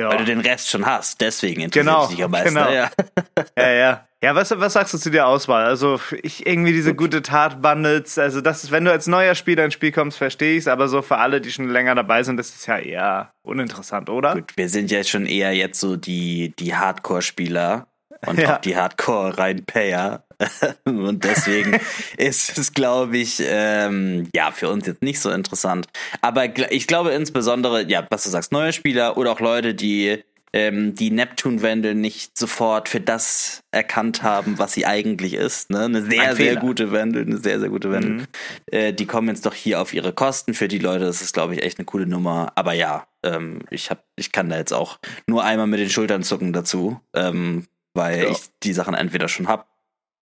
Ja. 0.00 0.10
Weil 0.10 0.18
du 0.18 0.24
den 0.24 0.40
Rest 0.40 0.70
schon 0.70 0.86
hast, 0.86 1.20
deswegen 1.20 1.60
interessiert 1.60 1.86
genau, 1.86 2.06
dich 2.06 2.24
am 2.24 2.30
meisten. 2.30 2.54
Genau. 2.54 2.70
Ja, 2.70 2.90
ja. 3.56 3.70
ja. 3.70 4.06
Ja, 4.22 4.34
was, 4.34 4.50
was 4.50 4.74
sagst 4.74 4.92
du 4.92 4.98
zu 4.98 5.10
der 5.10 5.26
Auswahl? 5.26 5.64
Also 5.64 5.98
ich 6.22 6.46
irgendwie 6.46 6.72
diese 6.72 6.94
gute 6.94 7.22
Tat-Bundles, 7.22 8.18
also 8.18 8.42
das 8.42 8.64
ist, 8.64 8.70
wenn 8.70 8.84
du 8.84 8.92
als 8.92 9.06
neuer 9.06 9.34
Spieler 9.34 9.64
ins 9.64 9.72
Spiel 9.72 9.92
kommst, 9.92 10.18
verstehe 10.18 10.52
ich 10.52 10.60
es, 10.60 10.68
aber 10.68 10.88
so 10.88 11.00
für 11.00 11.16
alle, 11.16 11.40
die 11.40 11.50
schon 11.50 11.70
länger 11.70 11.94
dabei 11.94 12.22
sind, 12.22 12.36
das 12.36 12.50
ist 12.50 12.66
ja 12.66 12.78
eher 12.78 13.32
uninteressant, 13.42 14.10
oder? 14.10 14.34
Gut, 14.34 14.52
wir 14.56 14.68
sind 14.68 14.90
ja 14.90 15.04
schon 15.04 15.24
eher 15.24 15.54
jetzt 15.54 15.80
so 15.80 15.96
die, 15.96 16.52
die 16.58 16.74
Hardcore-Spieler 16.74 17.86
und 18.26 18.38
ja. 18.38 18.56
auch 18.56 18.60
die 18.60 18.76
Hardcore-Rein-Payer. 18.76 20.24
und 20.84 21.24
deswegen 21.24 21.78
ist 22.16 22.58
es, 22.58 22.72
glaube 22.72 23.18
ich, 23.18 23.42
ähm, 23.44 24.28
ja, 24.34 24.50
für 24.50 24.68
uns 24.68 24.86
jetzt 24.86 25.02
nicht 25.02 25.20
so 25.20 25.30
interessant. 25.30 25.86
Aber 26.20 26.46
ich 26.72 26.86
glaube 26.86 27.10
insbesondere, 27.10 27.88
ja, 27.88 28.06
was 28.10 28.24
du 28.24 28.30
sagst, 28.30 28.52
neue 28.52 28.72
Spieler 28.72 29.16
oder 29.16 29.32
auch 29.32 29.40
Leute, 29.40 29.74
die 29.74 30.22
ähm, 30.52 30.94
die 30.94 31.10
Neptune-Wendel 31.10 31.94
nicht 31.94 32.36
sofort 32.36 32.88
für 32.88 33.00
das 33.00 33.62
erkannt 33.70 34.22
haben, 34.22 34.58
was 34.58 34.72
sie 34.72 34.84
eigentlich 34.84 35.34
ist. 35.34 35.70
Ne? 35.70 35.84
Eine 35.84 36.02
sehr, 36.02 36.34
sehr 36.34 36.56
gute 36.56 36.90
Wendel, 36.90 37.22
eine 37.22 37.38
sehr, 37.38 37.60
sehr 37.60 37.68
gute 37.68 37.92
Wendel. 37.92 38.10
Mhm. 38.10 38.26
Äh, 38.66 38.92
die 38.92 39.06
kommen 39.06 39.28
jetzt 39.28 39.46
doch 39.46 39.54
hier 39.54 39.80
auf 39.80 39.94
ihre 39.94 40.12
Kosten. 40.12 40.54
Für 40.54 40.66
die 40.66 40.78
Leute 40.78 41.04
das 41.04 41.22
ist 41.22 41.34
glaube 41.34 41.54
ich, 41.54 41.62
echt 41.62 41.78
eine 41.78 41.86
coole 41.86 42.06
Nummer. 42.06 42.52
Aber 42.56 42.72
ja, 42.72 43.06
ähm, 43.22 43.60
ich, 43.70 43.90
hab, 43.90 44.04
ich 44.16 44.32
kann 44.32 44.48
da 44.48 44.56
jetzt 44.56 44.72
auch 44.72 44.98
nur 45.28 45.44
einmal 45.44 45.68
mit 45.68 45.78
den 45.78 45.90
Schultern 45.90 46.24
zucken 46.24 46.52
dazu, 46.52 47.00
ähm, 47.14 47.66
weil 47.94 48.24
ja. 48.24 48.30
ich 48.30 48.38
die 48.64 48.72
Sachen 48.72 48.94
entweder 48.94 49.28
schon 49.28 49.46
hab 49.46 49.68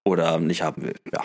oder 0.09 0.39
nicht 0.39 0.63
haben 0.63 0.83
will. 0.83 0.97
Ja. 1.13 1.25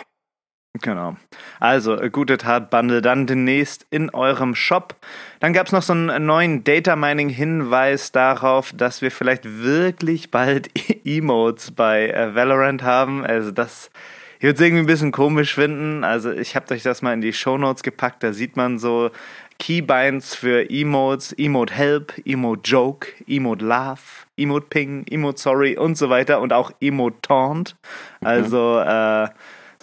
Genau. 0.82 1.16
Also, 1.60 1.96
gute 2.10 2.36
Tat 2.36 2.68
Bundle 2.68 3.00
dann 3.00 3.28
demnächst 3.28 3.86
in 3.90 4.10
eurem 4.10 4.56
Shop. 4.56 4.96
Dann 5.38 5.52
gab 5.52 5.68
es 5.68 5.72
noch 5.72 5.82
so 5.82 5.92
einen 5.92 6.26
neuen 6.26 6.64
Data 6.64 6.96
Mining 6.96 7.28
Hinweis 7.28 8.10
darauf, 8.10 8.72
dass 8.72 9.00
wir 9.00 9.12
vielleicht 9.12 9.44
wirklich 9.62 10.32
bald 10.32 10.70
Emotes 11.04 11.70
bei 11.70 12.08
äh, 12.08 12.34
Valorant 12.34 12.82
haben. 12.82 13.24
Also, 13.24 13.52
das 13.52 13.90
ich 14.38 14.46
würde 14.46 14.56
es 14.56 14.60
irgendwie 14.60 14.82
ein 14.82 14.86
bisschen 14.86 15.12
komisch 15.12 15.54
finden. 15.54 16.02
Also, 16.02 16.32
ich 16.32 16.56
habe 16.56 16.74
euch 16.74 16.82
das 16.82 17.02
mal 17.02 17.14
in 17.14 17.20
die 17.20 17.32
Show 17.32 17.56
Notes 17.56 17.82
gepackt. 17.84 18.22
Da 18.22 18.32
sieht 18.32 18.56
man 18.56 18.78
so 18.78 19.10
Keybinds 19.58 20.34
für 20.34 20.68
Emotes, 20.70 21.32
Emote 21.32 21.74
Help, 21.74 22.14
Emote 22.24 22.62
Joke, 22.64 23.08
Emote 23.26 23.64
Laugh, 23.64 24.26
Emote 24.36 24.66
Ping, 24.68 25.06
Emote 25.08 25.40
Sorry 25.40 25.76
und 25.76 25.96
so 25.96 26.10
weiter 26.10 26.40
und 26.40 26.52
auch 26.52 26.70
Emote 26.80 27.20
Taunt. 27.22 27.76
Mhm. 28.20 28.26
Also, 28.26 28.78
äh, 28.80 29.28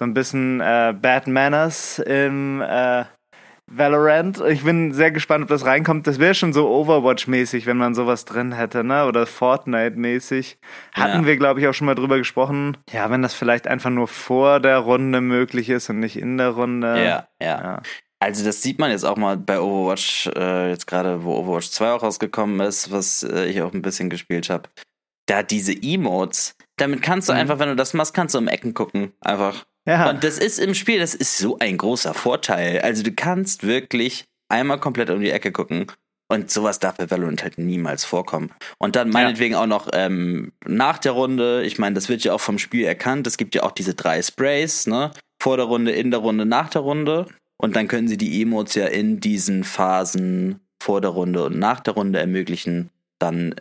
so 0.01 0.05
ein 0.05 0.15
bisschen 0.15 0.61
äh, 0.61 0.95
Bad 0.99 1.27
Manners 1.27 1.99
im 1.99 2.61
äh, 2.61 3.05
Valorant. 3.67 4.41
Ich 4.49 4.63
bin 4.63 4.91
sehr 4.91 5.11
gespannt, 5.11 5.43
ob 5.43 5.49
das 5.49 5.65
reinkommt. 5.65 6.07
Das 6.07 6.19
wäre 6.19 6.33
schon 6.33 6.53
so 6.53 6.67
Overwatch-mäßig, 6.67 7.67
wenn 7.67 7.77
man 7.77 7.93
sowas 7.93 8.25
drin 8.25 8.51
hätte, 8.51 8.83
ne? 8.83 9.05
Oder 9.05 9.25
Fortnite-mäßig. 9.25 10.57
Hatten 10.93 11.21
ja. 11.21 11.25
wir, 11.25 11.37
glaube 11.37 11.59
ich, 11.59 11.67
auch 11.67 11.73
schon 11.73 11.85
mal 11.85 11.95
drüber 11.95 12.17
gesprochen. 12.17 12.77
Ja, 12.91 13.09
wenn 13.09 13.21
das 13.21 13.33
vielleicht 13.33 13.67
einfach 13.67 13.91
nur 13.91 14.07
vor 14.07 14.59
der 14.59 14.79
Runde 14.79 15.21
möglich 15.21 15.69
ist 15.69 15.89
und 15.89 15.99
nicht 15.99 16.17
in 16.17 16.37
der 16.37 16.49
Runde. 16.49 16.97
Ja, 16.97 17.27
ja. 17.39 17.61
ja. 17.61 17.81
Also 18.21 18.45
das 18.45 18.61
sieht 18.61 18.77
man 18.77 18.91
jetzt 18.91 19.03
auch 19.03 19.17
mal 19.17 19.35
bei 19.35 19.59
Overwatch, 19.59 20.27
äh, 20.35 20.69
jetzt 20.69 20.85
gerade, 20.85 21.23
wo 21.23 21.35
Overwatch 21.37 21.71
2 21.71 21.91
auch 21.91 22.03
rausgekommen 22.03 22.59
ist, 22.59 22.91
was 22.91 23.23
äh, 23.23 23.45
ich 23.45 23.63
auch 23.63 23.73
ein 23.73 23.81
bisschen 23.81 24.11
gespielt 24.11 24.51
habe. 24.51 24.69
Da 25.25 25.41
diese 25.41 25.73
Emotes, 25.73 26.55
damit 26.77 27.01
kannst 27.01 27.29
du 27.29 27.33
mhm. 27.33 27.39
einfach, 27.39 27.57
wenn 27.57 27.69
du 27.69 27.75
das 27.75 27.95
machst, 27.95 28.13
kannst 28.13 28.35
du 28.35 28.39
um 28.39 28.47
Ecken 28.47 28.75
gucken. 28.75 29.13
Einfach. 29.21 29.65
Ja. 29.87 30.07
Und 30.11 30.23
das 30.23 30.37
ist 30.37 30.59
im 30.59 30.75
Spiel, 30.75 30.99
das 30.99 31.15
ist 31.15 31.39
so 31.39 31.57
ein 31.57 31.79
großer 31.79 32.13
Vorteil. 32.13 32.81
Also 32.81 33.01
du 33.01 33.11
kannst 33.11 33.65
wirklich 33.65 34.25
einmal 34.49 34.79
komplett 34.79 35.09
um 35.09 35.19
die 35.19 35.31
Ecke 35.31 35.51
gucken. 35.51 35.87
Und 36.31 36.51
sowas 36.51 36.79
darf 36.79 36.97
bei 36.97 37.09
Valorant 37.09 37.41
halt 37.41 37.57
niemals 37.57 38.05
vorkommen. 38.05 38.51
Und 38.77 38.95
dann 38.95 39.09
meinetwegen 39.09 39.55
ja. 39.55 39.61
auch 39.63 39.67
noch 39.67 39.89
ähm, 39.93 40.53
nach 40.65 40.99
der 40.99 41.13
Runde, 41.13 41.63
ich 41.63 41.79
meine, 41.79 41.95
das 41.95 42.07
wird 42.07 42.23
ja 42.23 42.33
auch 42.33 42.39
vom 42.39 42.59
Spiel 42.59 42.85
erkannt, 42.85 43.27
es 43.27 43.35
gibt 43.35 43.55
ja 43.55 43.63
auch 43.63 43.71
diese 43.71 43.95
drei 43.95 44.21
Sprays, 44.21 44.85
ne? 44.85 45.11
Vor 45.41 45.57
der 45.57 45.65
Runde, 45.65 45.91
in 45.91 46.11
der 46.11 46.21
Runde, 46.21 46.45
nach 46.45 46.69
der 46.69 46.81
Runde. 46.81 47.25
Und 47.61 47.75
dann 47.75 47.87
können 47.87 48.07
sie 48.07 48.17
die 48.17 48.41
Emotes 48.41 48.73
ja 48.73 48.87
in 48.87 49.19
diesen 49.19 49.63
Phasen 49.63 50.59
vor 50.81 50.99
der 50.99 51.11
Runde 51.11 51.45
und 51.45 51.59
nach 51.59 51.79
der 51.79 51.93
Runde 51.93 52.19
ermöglichen. 52.19 52.89
Dann 53.19 53.53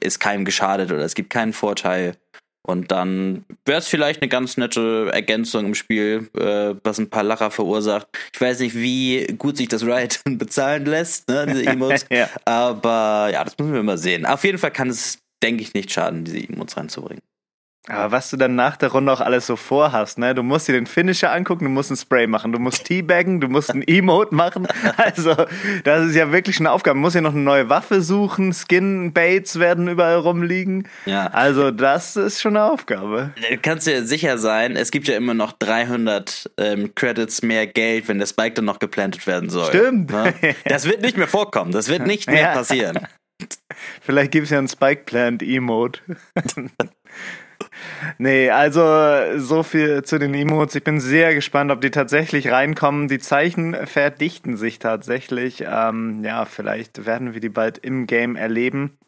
ist 0.00 0.20
keinem 0.20 0.44
geschadet 0.44 0.92
oder 0.92 1.02
es 1.02 1.16
gibt 1.16 1.30
keinen 1.30 1.52
Vorteil. 1.52 2.14
Und 2.62 2.92
dann 2.92 3.44
wäre 3.64 3.78
es 3.78 3.88
vielleicht 3.88 4.22
eine 4.22 4.28
ganz 4.28 4.56
nette 4.56 5.10
Ergänzung 5.12 5.66
im 5.66 5.74
Spiel, 5.74 6.28
äh, 6.36 6.74
was 6.84 6.98
ein 6.98 7.10
paar 7.10 7.24
Lacher 7.24 7.50
verursacht. 7.50 8.06
Ich 8.32 8.40
weiß 8.40 8.60
nicht, 8.60 8.76
wie 8.76 9.26
gut 9.38 9.56
sich 9.56 9.66
das 9.66 9.82
Riot 9.82 10.20
bezahlen 10.24 10.84
lässt, 10.84 11.28
ne, 11.28 11.46
diese 11.46 11.66
Emotes. 11.66 12.06
ja. 12.10 12.28
Aber 12.44 13.30
ja, 13.32 13.42
das 13.42 13.58
müssen 13.58 13.72
wir 13.72 13.82
mal 13.82 13.98
sehen. 13.98 14.26
Auf 14.26 14.44
jeden 14.44 14.58
Fall 14.58 14.70
kann 14.70 14.90
es, 14.90 15.18
denke 15.42 15.62
ich, 15.62 15.74
nicht 15.74 15.90
schaden, 15.90 16.24
diese 16.24 16.38
Emotes 16.38 16.76
reinzubringen. 16.76 17.22
Aber 17.88 18.12
was 18.12 18.28
du 18.28 18.36
dann 18.36 18.56
nach 18.56 18.76
der 18.76 18.90
Runde 18.90 19.10
auch 19.10 19.22
alles 19.22 19.46
so 19.46 19.56
vorhast, 19.56 20.18
ne? 20.18 20.34
Du 20.34 20.42
musst 20.42 20.68
dir 20.68 20.74
den 20.74 20.86
Finisher 20.86 21.32
angucken, 21.32 21.64
du 21.64 21.70
musst 21.70 21.90
ein 21.90 21.96
Spray 21.96 22.26
machen, 22.26 22.52
du 22.52 22.58
musst 22.58 22.84
Teabaggen, 22.84 23.40
du 23.40 23.48
musst 23.48 23.70
ein 23.70 23.82
Emote 23.86 24.34
machen. 24.34 24.68
Also, 24.98 25.34
das 25.84 26.08
ist 26.08 26.14
ja 26.14 26.30
wirklich 26.30 26.60
eine 26.60 26.70
Aufgabe. 26.70 26.96
Du 26.96 27.00
musst 27.00 27.14
ja 27.14 27.22
noch 27.22 27.32
eine 27.32 27.42
neue 27.42 27.70
Waffe 27.70 28.02
suchen, 28.02 28.52
Skin-Baits 28.52 29.58
werden 29.58 29.88
überall 29.88 30.16
rumliegen. 30.16 30.88
Ja. 31.06 31.28
Also, 31.28 31.70
das 31.70 32.16
ist 32.16 32.42
schon 32.42 32.56
eine 32.56 32.70
Aufgabe. 32.70 33.32
Du 33.50 33.56
kannst 33.56 33.86
dir 33.86 34.04
sicher 34.04 34.36
sein, 34.36 34.76
es 34.76 34.90
gibt 34.90 35.08
ja 35.08 35.16
immer 35.16 35.34
noch 35.34 35.52
300 35.52 36.50
ähm, 36.58 36.94
Credits 36.94 37.42
mehr 37.42 37.66
Geld, 37.66 38.08
wenn 38.08 38.18
der 38.18 38.26
Spike 38.26 38.54
dann 38.54 38.66
noch 38.66 38.78
geplantet 38.78 39.26
werden 39.26 39.48
soll. 39.48 39.68
Stimmt. 39.68 40.10
Ne? 40.10 40.34
Das 40.66 40.84
wird 40.84 41.00
nicht 41.00 41.16
mehr 41.16 41.28
vorkommen, 41.28 41.72
das 41.72 41.88
wird 41.88 42.06
nicht 42.06 42.30
mehr 42.30 42.42
ja. 42.42 42.52
passieren. 42.52 42.98
Vielleicht 44.02 44.32
gibt 44.32 44.44
es 44.44 44.50
ja 44.50 44.58
einen 44.58 44.68
Spike-Plant-Emote. 44.68 46.00
Nee, 48.18 48.50
also 48.50 48.82
so 49.36 49.62
viel 49.62 50.02
zu 50.02 50.18
den 50.18 50.34
Emotes. 50.34 50.74
Ich 50.74 50.84
bin 50.84 51.00
sehr 51.00 51.34
gespannt, 51.34 51.70
ob 51.70 51.80
die 51.80 51.90
tatsächlich 51.90 52.50
reinkommen. 52.50 53.08
Die 53.08 53.18
Zeichen 53.18 53.74
verdichten 53.86 54.56
sich 54.56 54.78
tatsächlich. 54.78 55.64
Ähm, 55.66 56.22
ja, 56.24 56.44
vielleicht 56.44 57.06
werden 57.06 57.34
wir 57.34 57.40
die 57.40 57.48
bald 57.48 57.78
im 57.78 58.06
Game 58.06 58.36
erleben. 58.36 58.98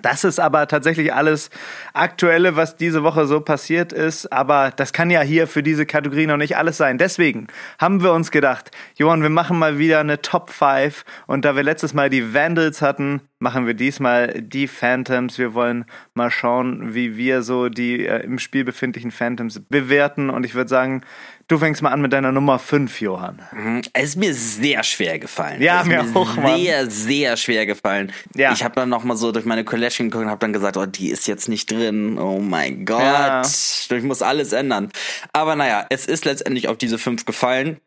Das 0.00 0.24
ist 0.24 0.40
aber 0.40 0.68
tatsächlich 0.68 1.12
alles 1.12 1.50
Aktuelle, 1.92 2.56
was 2.56 2.76
diese 2.76 3.02
Woche 3.02 3.26
so 3.26 3.40
passiert 3.40 3.92
ist. 3.92 4.32
Aber 4.32 4.72
das 4.74 4.94
kann 4.94 5.10
ja 5.10 5.20
hier 5.20 5.46
für 5.46 5.62
diese 5.62 5.84
Kategorie 5.84 6.26
noch 6.26 6.38
nicht 6.38 6.56
alles 6.56 6.78
sein. 6.78 6.96
Deswegen 6.96 7.48
haben 7.78 8.02
wir 8.02 8.12
uns 8.12 8.30
gedacht, 8.30 8.70
Johann, 8.96 9.20
wir 9.20 9.28
machen 9.28 9.58
mal 9.58 9.78
wieder 9.78 10.00
eine 10.00 10.22
Top 10.22 10.48
5. 10.50 11.04
Und 11.26 11.44
da 11.44 11.56
wir 11.56 11.62
letztes 11.62 11.92
Mal 11.92 12.08
die 12.08 12.32
Vandals 12.32 12.80
hatten, 12.80 13.20
machen 13.42 13.66
wir 13.66 13.74
diesmal 13.74 14.40
die 14.40 14.68
Phantoms. 14.68 15.36
Wir 15.36 15.52
wollen 15.52 15.84
mal 16.14 16.30
schauen, 16.30 16.94
wie 16.94 17.16
wir 17.16 17.42
so 17.42 17.68
die 17.68 18.06
äh, 18.06 18.22
im 18.22 18.38
Spiel 18.38 18.64
befindlichen 18.64 19.10
Phantoms 19.10 19.60
bewerten. 19.68 20.30
Und 20.30 20.44
ich 20.44 20.54
würde 20.54 20.70
sagen, 20.70 21.02
du 21.48 21.58
fängst 21.58 21.82
mal 21.82 21.90
an 21.90 22.00
mit 22.00 22.12
deiner 22.12 22.30
Nummer 22.30 22.60
5, 22.60 23.00
Johann. 23.00 23.42
Mhm. 23.52 23.82
Es 23.92 24.10
ist 24.10 24.16
mir 24.16 24.32
sehr 24.32 24.84
schwer 24.84 25.18
gefallen. 25.18 25.60
Ja, 25.60 25.82
mir, 25.82 26.04
mir 26.04 26.16
auch, 26.16 26.36
Mann. 26.36 26.56
Sehr, 26.56 26.88
sehr 26.88 27.36
schwer 27.36 27.66
gefallen. 27.66 28.12
Ja. 28.36 28.52
Ich 28.52 28.62
habe 28.62 28.76
dann 28.76 28.88
noch 28.88 29.02
mal 29.02 29.16
so 29.16 29.32
durch 29.32 29.44
meine 29.44 29.64
Collection 29.64 30.06
geguckt 30.06 30.24
und 30.24 30.30
habe 30.30 30.40
dann 30.40 30.52
gesagt, 30.52 30.76
oh, 30.76 30.86
die 30.86 31.10
ist 31.10 31.26
jetzt 31.26 31.48
nicht 31.48 31.70
drin. 31.70 32.18
Oh 32.18 32.38
mein 32.38 32.86
Gott. 32.86 33.00
Ja. 33.00 33.42
Ich 33.42 34.04
muss 34.04 34.22
alles 34.22 34.52
ändern. 34.52 34.90
Aber 35.32 35.56
naja, 35.56 35.84
es 35.90 36.06
ist 36.06 36.24
letztendlich 36.24 36.68
auf 36.68 36.78
diese 36.78 36.96
5 36.96 37.24
gefallen. 37.24 37.80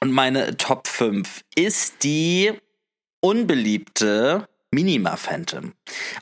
Und 0.00 0.12
meine 0.12 0.56
Top 0.58 0.86
5 0.86 1.40
ist 1.54 2.04
die 2.04 2.52
unbeliebte 3.20 4.48
Minima 4.74 5.16
Phantom. 5.16 5.72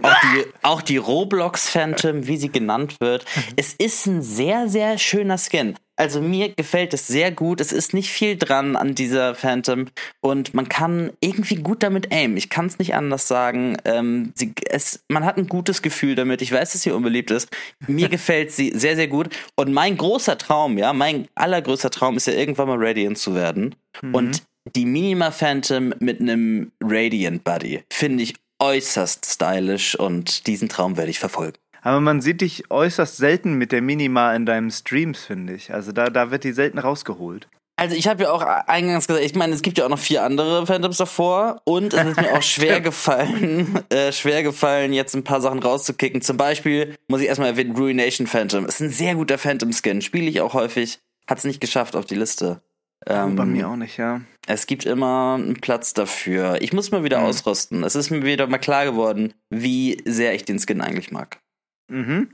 Auch 0.02 0.14
die, 0.20 0.44
auch 0.62 0.82
die 0.82 0.96
Roblox 0.96 1.68
Phantom, 1.68 2.26
wie 2.26 2.36
sie 2.36 2.50
genannt 2.50 2.96
wird. 3.00 3.24
Es 3.56 3.74
ist 3.74 4.06
ein 4.06 4.22
sehr, 4.22 4.68
sehr 4.68 4.98
schöner 4.98 5.38
Skin. 5.38 5.76
Also 6.00 6.22
mir 6.22 6.48
gefällt 6.48 6.94
es 6.94 7.06
sehr 7.06 7.30
gut. 7.30 7.60
Es 7.60 7.72
ist 7.72 7.92
nicht 7.92 8.10
viel 8.10 8.36
dran 8.36 8.74
an 8.74 8.94
dieser 8.94 9.34
Phantom 9.34 9.86
und 10.22 10.54
man 10.54 10.66
kann 10.66 11.12
irgendwie 11.20 11.56
gut 11.56 11.82
damit 11.82 12.10
aimen. 12.10 12.38
Ich 12.38 12.48
kann 12.48 12.66
es 12.66 12.78
nicht 12.78 12.94
anders 12.94 13.28
sagen. 13.28 13.76
Ähm, 13.84 14.32
sie, 14.34 14.54
es, 14.68 15.04
man 15.08 15.26
hat 15.26 15.36
ein 15.36 15.46
gutes 15.46 15.82
Gefühl 15.82 16.14
damit. 16.14 16.40
Ich 16.40 16.52
weiß, 16.52 16.72
dass 16.72 16.82
sie 16.82 16.90
unbeliebt 16.90 17.30
ist. 17.30 17.50
Mir 17.86 18.08
gefällt 18.10 18.50
sie 18.50 18.72
sehr, 18.74 18.96
sehr 18.96 19.08
gut. 19.08 19.28
Und 19.56 19.74
mein 19.74 19.98
großer 19.98 20.38
Traum, 20.38 20.78
ja, 20.78 20.94
mein 20.94 21.28
allergrößter 21.34 21.90
Traum 21.90 22.16
ist 22.16 22.26
ja 22.26 22.32
irgendwann 22.32 22.68
mal 22.68 22.78
Radiant 22.80 23.18
zu 23.18 23.34
werden. 23.34 23.74
Mhm. 24.00 24.14
Und 24.14 24.42
die 24.74 24.86
Minima 24.86 25.30
Phantom 25.30 25.94
mit 26.00 26.20
einem 26.20 26.72
Radiant 26.82 27.44
Buddy 27.44 27.82
finde 27.90 28.22
ich 28.22 28.34
äußerst 28.60 29.26
stylisch 29.26 29.94
und 29.94 30.46
diesen 30.46 30.68
Traum 30.68 30.96
werde 30.96 31.10
ich 31.10 31.18
verfolgen. 31.18 31.58
Aber 31.82 32.00
man 32.00 32.20
sieht 32.20 32.42
dich 32.42 32.70
äußerst 32.70 33.16
selten 33.16 33.54
mit 33.54 33.72
der 33.72 33.82
Minima 33.82 34.34
in 34.34 34.46
deinen 34.46 34.70
Streams, 34.70 35.24
finde 35.24 35.54
ich. 35.54 35.72
Also 35.72 35.92
da, 35.92 36.10
da 36.10 36.30
wird 36.30 36.44
die 36.44 36.52
selten 36.52 36.78
rausgeholt. 36.78 37.48
Also 37.76 37.96
ich 37.96 38.08
habe 38.08 38.24
ja 38.24 38.30
auch 38.30 38.42
eingangs 38.42 39.06
gesagt, 39.06 39.24
ich 39.24 39.34
meine, 39.34 39.54
es 39.54 39.62
gibt 39.62 39.78
ja 39.78 39.86
auch 39.86 39.88
noch 39.88 39.98
vier 39.98 40.22
andere 40.22 40.66
Phantoms 40.66 40.98
davor 40.98 41.62
und 41.64 41.94
es 41.94 42.08
ist 42.08 42.20
mir 42.20 42.34
auch 42.34 42.42
schwer 42.42 42.82
gefallen, 42.82 43.80
äh, 43.88 44.12
schwer 44.12 44.42
gefallen, 44.42 44.92
jetzt 44.92 45.14
ein 45.14 45.24
paar 45.24 45.40
Sachen 45.40 45.60
rauszukicken. 45.60 46.20
Zum 46.20 46.36
Beispiel 46.36 46.94
muss 47.08 47.22
ich 47.22 47.28
erstmal 47.28 47.48
erwähnen, 47.48 47.74
Ruination 47.74 48.26
Phantom. 48.26 48.66
Ist 48.66 48.80
ein 48.80 48.90
sehr 48.90 49.14
guter 49.14 49.38
Phantom-Skin, 49.38 50.02
spiele 50.02 50.28
ich 50.28 50.42
auch 50.42 50.52
häufig. 50.52 50.98
Hat 51.26 51.38
es 51.38 51.44
nicht 51.44 51.62
geschafft 51.62 51.96
auf 51.96 52.04
die 52.04 52.16
Liste. 52.16 52.60
Ähm, 53.06 53.34
bei 53.34 53.46
mir 53.46 53.66
auch 53.70 53.76
nicht, 53.76 53.96
ja. 53.96 54.20
Es 54.46 54.66
gibt 54.66 54.86
immer 54.86 55.36
einen 55.38 55.60
Platz 55.60 55.94
dafür. 55.94 56.58
Ich 56.60 56.72
muss 56.72 56.90
mal 56.90 57.04
wieder 57.04 57.20
mhm. 57.20 57.26
ausrüsten. 57.26 57.84
Es 57.84 57.94
ist 57.94 58.10
mir 58.10 58.22
wieder 58.22 58.46
mal 58.46 58.58
klar 58.58 58.84
geworden, 58.84 59.34
wie 59.50 60.00
sehr 60.04 60.34
ich 60.34 60.44
den 60.44 60.58
Skin 60.58 60.80
eigentlich 60.80 61.10
mag. 61.10 61.40
Mhm. 61.88 62.30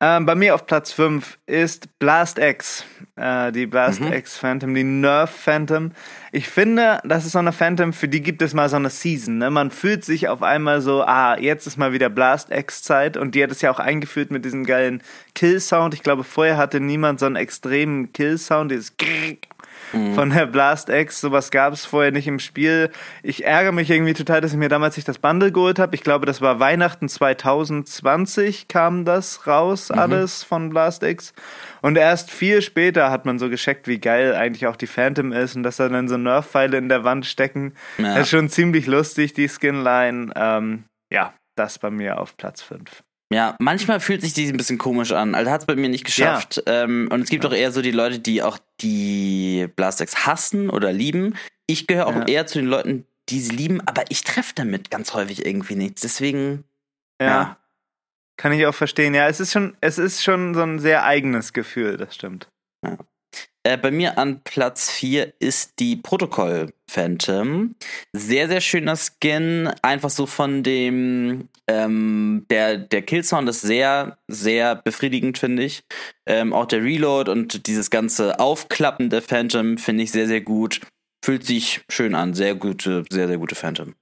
Ähm, 0.00 0.26
bei 0.26 0.34
mir 0.34 0.54
auf 0.54 0.66
Platz 0.66 0.92
5 0.92 1.38
ist 1.46 1.98
Blast 1.98 2.38
X. 2.38 2.84
Äh, 3.16 3.52
die 3.52 3.66
Blast 3.66 4.00
mhm. 4.00 4.12
X 4.12 4.36
Phantom, 4.36 4.74
die 4.74 4.82
Nerf 4.82 5.30
Phantom. 5.30 5.92
Ich 6.32 6.48
finde, 6.48 7.00
das 7.04 7.24
ist 7.24 7.32
so 7.32 7.38
eine 7.38 7.52
Phantom, 7.52 7.92
für 7.92 8.08
die 8.08 8.20
gibt 8.20 8.42
es 8.42 8.54
mal 8.54 8.68
so 8.68 8.76
eine 8.76 8.90
Season. 8.90 9.38
Ne? 9.38 9.50
Man 9.50 9.70
fühlt 9.70 10.04
sich 10.04 10.28
auf 10.28 10.42
einmal 10.42 10.80
so, 10.80 11.02
ah, 11.02 11.38
jetzt 11.38 11.66
ist 11.66 11.76
mal 11.76 11.92
wieder 11.92 12.10
Blast 12.10 12.50
X 12.50 12.82
Zeit. 12.82 13.16
Und 13.16 13.34
die 13.34 13.42
hat 13.42 13.50
es 13.50 13.62
ja 13.62 13.70
auch 13.70 13.78
eingeführt 13.78 14.30
mit 14.30 14.44
diesem 14.44 14.64
geilen 14.64 15.02
Kill-Sound. 15.34 15.94
Ich 15.94 16.02
glaube, 16.02 16.24
vorher 16.24 16.56
hatte 16.56 16.80
niemand 16.80 17.20
so 17.20 17.26
einen 17.26 17.36
extremen 17.36 18.12
Kill-Sound, 18.12 18.72
dieses 18.72 18.96
mhm. 19.94 20.14
von 20.14 20.30
der 20.30 20.46
Blast 20.46 20.88
X. 20.88 21.20
Sowas 21.20 21.50
gab 21.50 21.72
es 21.72 21.84
vorher 21.84 22.12
nicht 22.12 22.26
im 22.26 22.38
Spiel. 22.38 22.90
Ich 23.22 23.44
ärgere 23.44 23.72
mich 23.72 23.90
irgendwie 23.90 24.14
total, 24.14 24.40
dass 24.40 24.52
ich 24.52 24.58
mir 24.58 24.68
damals 24.68 24.96
nicht 24.96 25.08
das 25.08 25.18
Bundle 25.18 25.52
geholt 25.52 25.78
habe. 25.78 25.94
Ich 25.94 26.02
glaube, 26.02 26.26
das 26.26 26.40
war 26.40 26.60
Weihnachten 26.60 27.08
2020 27.08 28.68
kam 28.68 29.04
das 29.04 29.46
raus, 29.46 29.90
mhm. 29.90 29.98
alles 29.98 30.42
von 30.42 30.70
Blast 30.70 31.02
X. 31.02 31.32
Und 31.80 31.96
erst 31.96 32.30
viel 32.30 32.62
später 32.62 33.10
hat 33.10 33.26
man 33.26 33.38
so 33.38 33.48
gescheckt, 33.48 33.88
wie 33.88 33.98
geil 33.98 34.34
eigentlich 34.34 34.66
auch 34.66 34.76
die 34.76 34.86
Phantom 34.86 35.32
ist 35.32 35.56
und 35.56 35.62
dass 35.62 35.76
da 35.76 35.88
dann 35.88 36.08
so 36.08 36.16
Nerf-Pfeile 36.16 36.78
in 36.78 36.88
der 36.88 37.04
Wand 37.04 37.26
stecken. 37.26 37.74
Ja. 37.98 38.14
Das 38.14 38.22
ist 38.22 38.30
schon 38.30 38.48
ziemlich 38.48 38.86
lustig, 38.86 39.34
die 39.34 39.48
Skinline. 39.48 40.32
Ähm, 40.34 40.84
ja, 41.12 41.34
das 41.56 41.78
bei 41.78 41.90
mir 41.90 42.20
auf 42.20 42.36
Platz 42.36 42.62
5. 42.62 43.02
Ja, 43.32 43.56
manchmal 43.58 44.00
fühlt 44.00 44.20
sich 44.20 44.32
die 44.32 44.46
ein 44.46 44.56
bisschen 44.56 44.78
komisch 44.78 45.12
an. 45.12 45.34
Also 45.34 45.50
hat 45.50 45.62
es 45.62 45.66
bei 45.66 45.76
mir 45.76 45.88
nicht 45.88 46.04
geschafft. 46.04 46.62
Ja. 46.66 46.84
Ähm, 46.84 47.08
und 47.10 47.22
es 47.22 47.30
gibt 47.30 47.44
ja. 47.44 47.50
auch 47.50 47.54
eher 47.54 47.72
so 47.72 47.82
die 47.82 47.90
Leute, 47.90 48.18
die 48.18 48.42
auch 48.42 48.58
die 48.80 49.68
Blastex 49.74 50.26
hassen 50.26 50.70
oder 50.70 50.92
lieben. 50.92 51.34
Ich 51.66 51.86
gehöre 51.86 52.06
auch 52.06 52.14
ja. 52.14 52.26
eher 52.26 52.46
zu 52.46 52.58
den 52.58 52.68
Leuten, 52.68 53.06
die 53.28 53.40
sie 53.40 53.54
lieben, 53.54 53.80
aber 53.86 54.04
ich 54.10 54.22
treffe 54.22 54.52
damit 54.54 54.90
ganz 54.90 55.14
häufig 55.14 55.44
irgendwie 55.44 55.76
nichts. 55.76 56.02
Deswegen. 56.02 56.64
Ja. 57.20 57.58
Kann 58.36 58.52
ich 58.52 58.66
auch 58.66 58.74
verstehen. 58.74 59.14
Ja, 59.14 59.28
es 59.28 59.38
ist 59.38 59.52
schon, 59.52 59.76
es 59.80 59.96
ist 59.96 60.22
schon 60.22 60.54
so 60.54 60.62
ein 60.62 60.80
sehr 60.80 61.04
eigenes 61.04 61.52
Gefühl, 61.52 61.96
das 61.96 62.16
stimmt. 62.16 62.48
Ja. 62.84 62.98
Äh, 63.66 63.78
bei 63.78 63.90
mir 63.90 64.18
an 64.18 64.42
Platz 64.44 64.90
4 64.90 65.32
ist 65.38 65.78
die 65.78 65.96
Protokoll 65.96 66.74
Phantom. 66.86 67.74
Sehr, 68.12 68.46
sehr 68.48 68.60
schöner 68.60 68.94
Skin. 68.96 69.70
Einfach 69.80 70.10
so 70.10 70.26
von 70.26 70.62
dem, 70.62 71.48
ähm, 71.66 72.44
der, 72.50 72.76
der 72.76 73.00
Killsound 73.00 73.48
ist 73.48 73.62
sehr, 73.62 74.18
sehr 74.28 74.76
befriedigend, 74.76 75.38
finde 75.38 75.64
ich. 75.64 75.82
Ähm, 76.26 76.52
auch 76.52 76.66
der 76.66 76.82
Reload 76.82 77.30
und 77.30 77.66
dieses 77.66 77.88
ganze 77.88 78.38
Aufklappen 78.38 79.08
der 79.08 79.22
Phantom 79.22 79.78
finde 79.78 80.04
ich 80.04 80.12
sehr, 80.12 80.26
sehr 80.26 80.42
gut. 80.42 80.82
Fühlt 81.24 81.46
sich 81.46 81.80
schön 81.88 82.14
an. 82.14 82.34
Sehr 82.34 82.54
gute, 82.54 83.04
sehr, 83.10 83.28
sehr 83.28 83.38
gute 83.38 83.54
Phantom. 83.54 83.94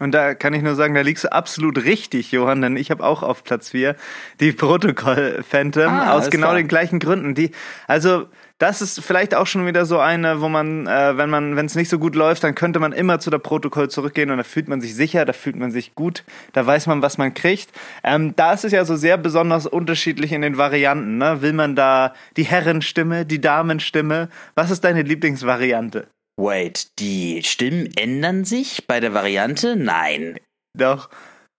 Und 0.00 0.12
da 0.12 0.34
kann 0.34 0.54
ich 0.54 0.62
nur 0.62 0.74
sagen, 0.74 0.94
da 0.94 1.02
liegst 1.02 1.24
du 1.24 1.32
absolut 1.32 1.84
richtig, 1.84 2.32
Johann, 2.32 2.62
denn 2.62 2.76
ich 2.76 2.90
habe 2.90 3.04
auch 3.04 3.22
auf 3.22 3.44
Platz 3.44 3.68
4 3.68 3.94
die 4.40 4.52
Protokoll 4.52 5.44
Phantom 5.48 5.92
ah, 5.92 6.14
aus 6.14 6.30
genau 6.30 6.48
klar. 6.48 6.56
den 6.56 6.68
gleichen 6.68 6.98
Gründen. 6.98 7.34
Die, 7.34 7.52
also 7.86 8.26
das 8.58 8.80
ist 8.80 9.00
vielleicht 9.00 9.34
auch 9.34 9.46
schon 9.46 9.66
wieder 9.66 9.84
so 9.84 9.98
eine, 9.98 10.40
wo 10.40 10.48
man, 10.48 10.86
äh, 10.86 11.16
wenn 11.16 11.28
man, 11.28 11.56
wenn 11.56 11.66
es 11.66 11.74
nicht 11.74 11.88
so 11.88 11.98
gut 11.98 12.14
läuft, 12.14 12.44
dann 12.44 12.54
könnte 12.54 12.78
man 12.78 12.92
immer 12.92 13.18
zu 13.18 13.30
der 13.30 13.38
Protokoll 13.38 13.90
zurückgehen 13.90 14.30
und 14.30 14.38
da 14.38 14.44
fühlt 14.44 14.68
man 14.68 14.80
sich 14.80 14.94
sicher, 14.94 15.24
da 15.24 15.32
fühlt 15.32 15.56
man 15.56 15.72
sich 15.72 15.94
gut, 15.94 16.24
da 16.52 16.64
weiß 16.64 16.86
man, 16.86 17.02
was 17.02 17.18
man 17.18 17.34
kriegt. 17.34 17.70
Ähm, 18.04 18.36
da 18.36 18.52
ist 18.52 18.64
es 18.64 18.72
ja 18.72 18.84
so 18.84 18.94
sehr 18.96 19.18
besonders 19.18 19.66
unterschiedlich 19.66 20.32
in 20.32 20.42
den 20.42 20.56
Varianten. 20.56 21.18
Ne? 21.18 21.42
Will 21.42 21.52
man 21.52 21.74
da 21.74 22.14
die 22.36 22.44
Herrenstimme, 22.44 23.26
die 23.26 23.40
Damenstimme? 23.40 24.28
Was 24.54 24.70
ist 24.70 24.84
deine 24.84 25.02
Lieblingsvariante? 25.02 26.06
Wait, 26.36 26.98
die 26.98 27.42
Stimmen 27.44 27.90
ändern 27.96 28.44
sich 28.44 28.86
bei 28.86 29.00
der 29.00 29.14
Variante? 29.14 29.76
Nein. 29.76 30.38
Doch. 30.76 31.10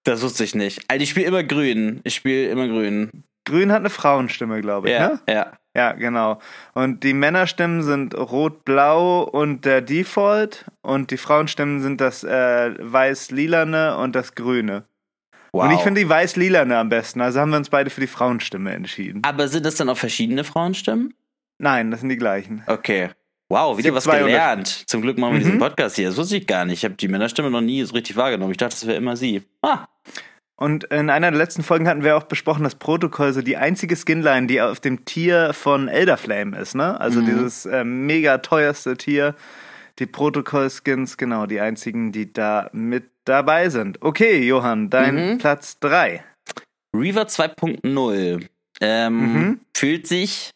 Das 0.06 0.22
wusste 0.22 0.44
ich 0.44 0.54
nicht. 0.54 0.82
Also 0.88 1.02
ich 1.02 1.10
spiele 1.10 1.26
immer 1.26 1.44
grün. 1.44 2.00
Ich 2.04 2.16
spiele 2.16 2.50
immer 2.50 2.68
grün. 2.68 3.24
Grün 3.46 3.72
hat 3.72 3.80
eine 3.80 3.90
Frauenstimme, 3.90 4.62
glaube 4.62 4.90
ich, 4.90 4.94
ja, 4.94 5.08
ne? 5.10 5.20
Ja. 5.30 5.52
Ja, 5.76 5.92
genau. 5.92 6.40
Und 6.74 7.04
die 7.04 7.14
Männerstimmen 7.14 7.84
sind 7.84 8.16
rot-blau 8.16 9.24
und 9.24 9.66
der 9.66 9.82
Default 9.82 10.66
und 10.82 11.12
die 11.12 11.18
Frauenstimmen 11.18 11.82
sind 11.82 12.00
das 12.00 12.24
äh, 12.24 12.74
weiß-lilane 12.80 13.98
und 13.98 14.16
das 14.16 14.36
grüne. 14.36 14.86
Wow. 15.52 15.66
Und 15.66 15.72
ich 15.72 15.82
finde 15.82 16.00
die 16.02 16.10
weiß-lilane 16.10 16.78
am 16.78 16.88
besten, 16.88 17.20
also 17.20 17.42
haben 17.42 17.50
wir 17.50 17.58
uns 17.58 17.70
beide 17.70 17.90
für 17.90 18.00
die 18.02 18.08
Frauenstimme 18.08 18.74
entschieden. 18.74 19.22
Aber 19.26 19.50
sind 19.50 19.66
das 19.66 19.76
dann 19.76 19.90
auch 19.90 19.98
verschiedene 19.98 20.46
Frauenstimmen? 20.46 21.14
Nein, 21.58 21.92
das 21.92 22.00
sind 22.00 22.10
die 22.10 22.18
gleichen. 22.18 22.64
Okay. 22.68 23.10
Wow, 23.50 23.78
wieder 23.78 23.94
was 23.94 24.06
gelernt. 24.06 24.68
Zum 24.68 25.02
Glück 25.02 25.18
machen 25.18 25.34
wir 25.34 25.40
mhm. 25.40 25.44
diesen 25.44 25.60
Podcast 25.60 25.98
hier. 25.98 26.08
Das 26.08 26.18
wusste 26.18 26.38
ich 26.38 26.48
gar 26.48 26.66
nicht. 26.66 26.80
Ich 26.80 26.86
habe 26.86 26.96
die 26.96 27.08
Männerstimme 27.08 27.52
noch 27.52 27.62
nie 27.62 27.84
so 27.84 27.94
richtig 27.94 28.16
wahrgenommen. 28.16 28.52
Ich 28.52 28.58
dachte, 28.58 28.76
das 28.76 28.88
wäre 28.88 28.98
immer 28.98 29.16
sie. 29.16 29.44
Ah. 29.62 29.88
Und 30.58 30.86
in 30.86 31.10
einer 31.10 31.32
der 31.32 31.38
letzten 31.38 31.64
Folgen 31.64 31.88
hatten 31.88 32.04
wir 32.04 32.16
auch 32.16 32.24
besprochen, 32.24 32.64
dass 32.64 32.76
Protokoll 32.76 33.34
so 33.34 33.42
die 33.42 33.58
einzige 33.58 33.96
Skinline, 33.96 34.48
die 34.48 34.62
auf 34.62 34.80
dem 34.80 35.04
Tier 35.04 35.54
von 35.54 35.90
Elderflame 35.90 36.58
ist, 36.58 36.76
ne? 36.76 37.00
Also 37.00 37.22
mhm. 37.22 37.26
dieses 37.26 37.66
äh, 37.66 37.84
mega 37.84 38.38
teuerste 38.38 38.96
Tier. 38.96 39.36
Die 40.00 40.06
Protokoll-Skins, 40.06 41.16
genau, 41.16 41.46
die 41.46 41.62
einzigen, 41.62 42.12
die 42.12 42.32
da 42.32 42.70
mit 42.74 43.06
dabei 43.24 43.70
sind. 43.70 44.02
Okay, 44.02 44.46
Johann, 44.46 44.90
dein 44.90 45.16
mhm. 45.16 45.38
Platz 45.38 45.80
3. 45.80 46.22
Reaver 46.94 47.24
2.0 47.24 48.46
ähm, 48.82 49.18
mhm. 49.18 49.60
fühlt 49.74 50.08
sich 50.08 50.52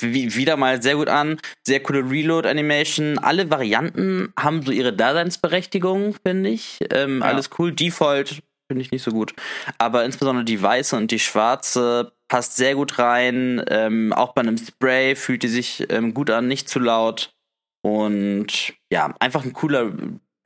wie, 0.00 0.34
wieder 0.34 0.56
mal 0.56 0.82
sehr 0.82 0.96
gut 0.96 1.08
an. 1.08 1.38
Sehr 1.66 1.80
coole 1.80 2.10
Reload-Animation. 2.10 3.18
Alle 3.18 3.50
Varianten 3.50 4.32
haben 4.38 4.62
so 4.62 4.72
ihre 4.72 4.92
Daseinsberechtigung, 4.92 6.14
finde 6.22 6.50
ich. 6.50 6.78
Ähm, 6.90 7.20
ja. 7.20 7.26
Alles 7.26 7.50
cool. 7.58 7.72
Default 7.72 8.42
finde 8.68 8.82
ich 8.82 8.90
nicht 8.90 9.02
so 9.02 9.10
gut. 9.10 9.34
Aber 9.78 10.04
insbesondere 10.04 10.44
die 10.44 10.60
weiße 10.60 10.96
und 10.96 11.10
die 11.10 11.18
schwarze 11.18 12.12
passt 12.28 12.56
sehr 12.56 12.74
gut 12.74 12.98
rein. 12.98 13.64
Ähm, 13.68 14.12
auch 14.12 14.32
bei 14.32 14.42
einem 14.42 14.58
Spray 14.58 15.16
fühlt 15.16 15.42
die 15.42 15.48
sich 15.48 15.86
ähm, 15.90 16.14
gut 16.14 16.30
an, 16.30 16.48
nicht 16.48 16.68
zu 16.68 16.78
laut. 16.78 17.34
Und 17.82 18.74
ja, 18.90 19.14
einfach 19.20 19.44
ein 19.44 19.52
cooler 19.52 19.92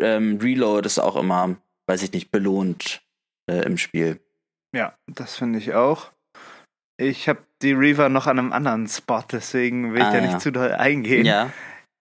ähm, 0.01 0.39
Reload 0.43 0.87
ist 0.87 0.99
auch 0.99 1.17
immer, 1.17 1.57
weiß 1.87 2.03
ich 2.03 2.13
nicht, 2.13 2.31
belohnt 2.31 3.03
äh, 3.51 3.65
im 3.65 3.79
Spiel. 3.79 4.21
Ja, 4.75 4.95
das 5.07 5.37
finde 5.37 5.59
ich 5.59 5.75
auch. 5.75 6.11
Ich 6.99 7.29
habe 7.29 7.41
die 7.63 7.73
Reaver 7.73 8.11
noch 8.11 8.27
an 8.27 8.39
einem 8.39 8.53
anderen 8.53 8.87
Spot, 8.87 9.23
deswegen 9.33 9.95
will 9.95 10.01
ich 10.01 10.07
ah, 10.07 10.13
da 10.13 10.19
ja. 10.19 10.27
nicht 10.27 10.41
zu 10.41 10.53
doll 10.53 10.73
eingehen. 10.73 11.25
Ja. 11.25 11.51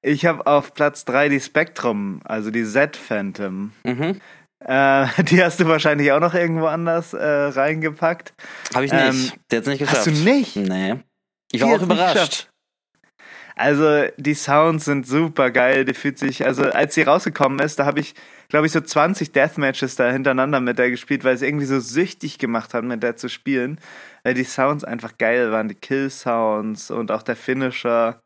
Ich 0.01 0.25
habe 0.25 0.45
auf 0.45 0.73
Platz 0.73 1.05
3 1.05 1.29
die 1.29 1.39
Spectrum, 1.39 2.21
also 2.23 2.51
die 2.51 2.65
Z-Phantom. 2.65 3.71
Mhm. 3.83 4.21
Äh, 4.59 5.07
die 5.23 5.43
hast 5.43 5.59
du 5.59 5.67
wahrscheinlich 5.67 6.11
auch 6.11 6.19
noch 6.19 6.33
irgendwo 6.33 6.65
anders 6.65 7.13
äh, 7.13 7.25
reingepackt. 7.25 8.33
Habe 8.73 8.85
ich 8.85 8.91
nicht. 8.91 9.03
Ähm, 9.03 9.31
Der 9.51 9.57
hat 9.57 9.63
es 9.63 9.69
nicht 9.69 9.79
geschafft. 9.79 9.97
Hast 9.97 10.07
du 10.07 10.11
nicht? 10.11 10.55
Nee. 10.55 10.95
Ich 11.51 11.61
war 11.61 11.69
die 11.69 11.75
auch 11.75 11.81
überrascht. 11.81 12.49
Also 13.59 14.05
die 14.15 14.35
Sounds 14.35 14.85
sind 14.85 15.05
super 15.05 15.51
geil. 15.51 15.83
Die 15.83 15.93
fühlt 15.93 16.17
sich, 16.17 16.45
also 16.45 16.63
als 16.63 16.95
sie 16.95 17.01
rausgekommen 17.01 17.59
ist, 17.59 17.77
da 17.77 17.85
habe 17.85 17.99
ich, 17.99 18.13
glaube 18.47 18.67
ich, 18.67 18.71
so 18.71 18.79
20 18.79 19.33
Deathmatches 19.33 19.97
da 19.97 20.09
hintereinander 20.09 20.61
mit 20.61 20.79
der 20.79 20.89
gespielt, 20.89 21.25
weil 21.25 21.35
es 21.35 21.41
irgendwie 21.41 21.65
so 21.65 21.81
süchtig 21.81 22.37
gemacht 22.37 22.73
hat, 22.73 22.85
mit 22.85 23.03
der 23.03 23.17
zu 23.17 23.27
spielen. 23.27 23.77
Weil 24.23 24.33
die 24.33 24.45
Sounds 24.45 24.85
einfach 24.85 25.17
geil 25.17 25.51
waren, 25.51 25.67
die 25.67 25.75
Kill-Sounds 25.75 26.89
und 26.89 27.11
auch 27.11 27.21
der 27.21 27.35
Finisher. 27.35 28.21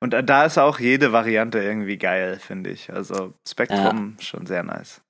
Und 0.00 0.10
da 0.10 0.44
ist 0.44 0.58
auch 0.58 0.78
jede 0.78 1.12
Variante 1.12 1.62
irgendwie 1.62 1.96
geil, 1.96 2.38
finde 2.38 2.68
ich. 2.68 2.92
Also 2.92 3.32
Spectrum 3.48 4.16
ja. 4.18 4.22
schon 4.22 4.44
sehr 4.44 4.64
nice. 4.64 5.00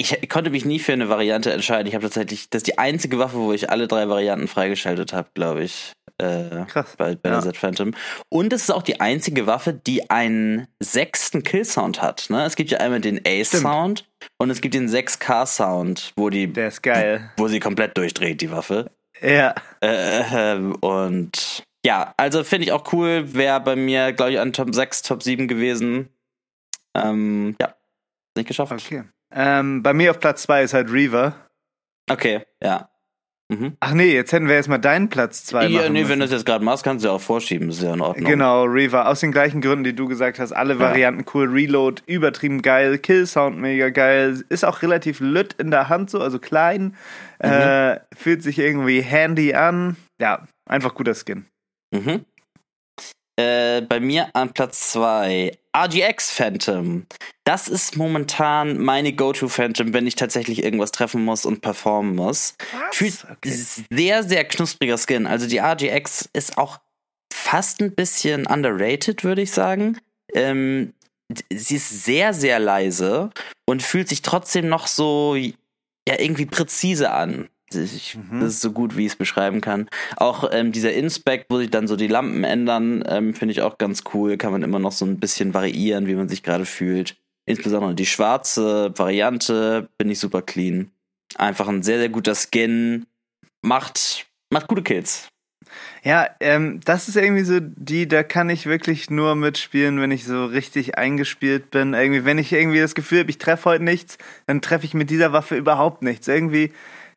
Ich 0.00 0.28
konnte 0.30 0.48
mich 0.50 0.64
nie 0.64 0.78
für 0.78 0.94
eine 0.94 1.08
Variante 1.10 1.52
entscheiden. 1.52 1.86
Ich 1.86 1.94
habe 1.94 2.04
tatsächlich, 2.04 2.48
das 2.48 2.60
ist 2.60 2.66
die 2.68 2.78
einzige 2.78 3.18
Waffe, 3.18 3.36
wo 3.36 3.52
ich 3.52 3.68
alle 3.68 3.86
drei 3.86 4.08
Varianten 4.08 4.48
freigeschaltet 4.48 5.12
habe, 5.12 5.28
glaube 5.34 5.62
ich. 5.64 5.92
Äh, 6.18 6.64
Krass. 6.66 6.94
Bei, 6.96 7.16
bei 7.16 7.30
Ja. 7.30 7.42
Phantom. 7.52 7.92
Und 8.30 8.52
es 8.52 8.62
ist 8.62 8.70
auch 8.70 8.82
die 8.82 9.00
einzige 9.00 9.46
Waffe, 9.46 9.74
die 9.74 10.08
einen 10.10 10.66
sechsten 10.80 11.42
Kill-Sound 11.42 12.00
hat. 12.00 12.28
Ne? 12.30 12.44
Es 12.44 12.56
gibt 12.56 12.70
ja 12.70 12.78
einmal 12.78 13.00
den 13.00 13.20
Ace-Sound 13.26 14.08
und 14.38 14.48
es 14.50 14.60
gibt 14.62 14.74
den 14.74 14.88
6K-Sound, 14.88 16.12
wo 16.16 16.30
die, 16.30 16.50
Der 16.52 16.68
ist 16.68 16.82
geil. 16.82 17.30
wo 17.36 17.48
sie 17.48 17.60
komplett 17.60 17.96
durchdreht, 17.98 18.40
die 18.40 18.50
Waffe. 18.50 18.90
Ja. 19.20 19.54
Äh, 19.82 20.56
und 20.80 21.62
ja, 21.84 22.14
also 22.16 22.42
finde 22.44 22.66
ich 22.66 22.72
auch 22.72 22.90
cool. 22.92 23.34
Wäre 23.34 23.60
bei 23.60 23.76
mir, 23.76 24.12
glaube 24.12 24.32
ich, 24.32 24.40
an 24.40 24.52
Top 24.54 24.74
6, 24.74 25.02
Top 25.02 25.22
7 25.22 25.46
gewesen. 25.48 26.08
Ähm, 26.96 27.56
ja, 27.60 27.74
nicht 28.36 28.48
geschafft. 28.48 28.72
Okay. 28.72 29.04
Ähm, 29.32 29.82
bei 29.82 29.92
mir 29.92 30.10
auf 30.10 30.20
Platz 30.20 30.42
2 30.42 30.62
ist 30.64 30.74
halt 30.74 30.90
Reaver. 30.92 31.34
Okay, 32.10 32.42
ja. 32.62 32.88
Mhm. 33.52 33.76
Ach 33.80 33.94
nee, 33.94 34.12
jetzt 34.14 34.32
hätten 34.32 34.46
wir 34.46 34.54
erstmal 34.54 34.78
deinen 34.78 35.08
Platz 35.08 35.44
2 35.44 35.66
Ja, 35.66 35.88
nee, 35.88 36.00
müssen. 36.00 36.08
wenn 36.08 36.18
du 36.20 36.24
das 36.26 36.30
jetzt 36.32 36.46
gerade 36.46 36.64
machst, 36.64 36.84
kannst 36.84 37.04
du 37.04 37.08
ja 37.08 37.14
auch 37.14 37.20
vorschieben. 37.20 37.68
Ist 37.70 37.82
ja 37.82 37.94
in 37.94 38.00
Ordnung. 38.00 38.28
Genau, 38.28 38.62
Reaver. 38.62 39.08
Aus 39.08 39.18
den 39.20 39.32
gleichen 39.32 39.60
Gründen, 39.60 39.82
die 39.82 39.92
du 39.92 40.06
gesagt 40.06 40.38
hast. 40.38 40.52
Alle 40.52 40.78
Varianten 40.78 41.24
cool. 41.34 41.48
Reload, 41.50 42.02
übertrieben 42.06 42.62
geil. 42.62 42.98
Kill-Sound 42.98 43.58
mega 43.58 43.90
geil. 43.90 44.44
Ist 44.48 44.64
auch 44.64 44.82
relativ 44.82 45.18
lütt 45.18 45.54
in 45.54 45.72
der 45.72 45.88
Hand 45.88 46.10
so, 46.10 46.20
also 46.20 46.38
klein. 46.38 46.94
Äh, 47.40 47.98
fühlt 48.16 48.44
sich 48.44 48.56
irgendwie 48.60 49.00
handy 49.00 49.54
an. 49.54 49.96
Ja, 50.20 50.46
einfach 50.68 50.94
guter 50.94 51.14
Skin. 51.14 51.46
Mhm. 51.92 52.24
Äh, 53.40 53.80
bei 53.82 54.00
mir 54.00 54.28
an 54.34 54.52
Platz 54.52 54.92
2 54.92 55.56
RGX 55.74 56.30
Phantom. 56.30 57.06
Das 57.44 57.68
ist 57.68 57.96
momentan 57.96 58.78
meine 58.78 59.14
Go-To 59.14 59.48
Phantom, 59.48 59.94
wenn 59.94 60.06
ich 60.06 60.14
tatsächlich 60.14 60.62
irgendwas 60.62 60.92
treffen 60.92 61.24
muss 61.24 61.46
und 61.46 61.62
performen 61.62 62.14
muss. 62.14 62.54
Fühlt 62.92 63.24
Okay. 63.30 63.50
sehr, 63.90 64.24
sehr 64.24 64.44
knuspriger 64.44 64.98
Skin. 64.98 65.26
Also 65.26 65.46
die 65.46 65.58
RGX 65.58 66.28
ist 66.34 66.58
auch 66.58 66.80
fast 67.32 67.80
ein 67.80 67.94
bisschen 67.94 68.46
underrated, 68.46 69.24
würde 69.24 69.40
ich 69.40 69.52
sagen. 69.52 69.98
Ähm, 70.34 70.92
sie 71.50 71.76
ist 71.76 72.04
sehr, 72.04 72.34
sehr 72.34 72.58
leise 72.58 73.30
und 73.64 73.82
fühlt 73.82 74.08
sich 74.08 74.20
trotzdem 74.20 74.68
noch 74.68 74.86
so 74.86 75.34
ja 75.34 76.18
irgendwie 76.18 76.46
präzise 76.46 77.10
an. 77.10 77.48
Ich, 77.74 78.16
Mhm. 78.16 78.40
Das 78.40 78.54
ist 78.54 78.60
so 78.60 78.72
gut, 78.72 78.96
wie 78.96 79.06
ich 79.06 79.12
es 79.12 79.16
beschreiben 79.16 79.60
kann. 79.60 79.88
Auch 80.16 80.48
ähm, 80.52 80.72
dieser 80.72 80.92
Inspect, 80.92 81.46
wo 81.50 81.58
sich 81.58 81.70
dann 81.70 81.86
so 81.86 81.96
die 81.96 82.08
Lampen 82.08 82.44
ändern, 82.44 83.04
ähm, 83.06 83.34
finde 83.34 83.52
ich 83.52 83.62
auch 83.62 83.78
ganz 83.78 84.02
cool. 84.14 84.36
Kann 84.36 84.52
man 84.52 84.62
immer 84.62 84.78
noch 84.78 84.92
so 84.92 85.04
ein 85.04 85.18
bisschen 85.18 85.54
variieren, 85.54 86.06
wie 86.06 86.14
man 86.14 86.28
sich 86.28 86.42
gerade 86.42 86.66
fühlt. 86.66 87.16
Insbesondere 87.46 87.94
die 87.94 88.06
schwarze 88.06 88.92
Variante 88.96 89.88
bin 89.98 90.10
ich 90.10 90.18
super 90.18 90.42
clean. 90.42 90.90
Einfach 91.36 91.68
ein 91.68 91.82
sehr, 91.82 91.98
sehr 91.98 92.08
guter 92.08 92.34
Skin. 92.34 93.06
Macht, 93.62 94.26
macht 94.50 94.68
gute 94.68 94.82
Kills. 94.82 95.28
Ja, 96.02 96.28
ähm, 96.40 96.80
das 96.84 97.08
ist 97.08 97.16
irgendwie 97.16 97.44
so 97.44 97.58
die, 97.60 98.08
da 98.08 98.22
kann 98.22 98.50
ich 98.50 98.66
wirklich 98.66 99.10
nur 99.10 99.34
mitspielen, 99.34 100.00
wenn 100.00 100.10
ich 100.10 100.24
so 100.24 100.46
richtig 100.46 100.96
eingespielt 100.96 101.70
bin. 101.70 101.94
Irgendwie, 101.94 102.24
wenn 102.24 102.38
ich 102.38 102.52
irgendwie 102.52 102.80
das 102.80 102.94
Gefühl 102.94 103.20
habe, 103.20 103.30
ich 103.30 103.38
treffe 103.38 103.66
heute 103.66 103.84
nichts, 103.84 104.16
dann 104.46 104.62
treffe 104.62 104.86
ich 104.86 104.94
mit 104.94 105.10
dieser 105.10 105.32
Waffe 105.32 105.56
überhaupt 105.56 106.02
nichts. 106.02 106.26
Irgendwie, 106.26 106.72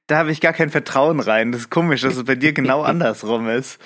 da 0.08 0.18
habe 0.18 0.32
ich 0.32 0.42
gar 0.42 0.54
kein 0.54 0.70
Vertrauen 0.70 1.20
rein. 1.20 1.52
Das 1.52 1.62
ist 1.62 1.70
komisch, 1.70 2.02
dass 2.02 2.16
es 2.16 2.24
bei 2.24 2.36
dir 2.36 2.54
genau 2.54 2.82
andersrum 2.84 3.48
ist. 3.50 3.80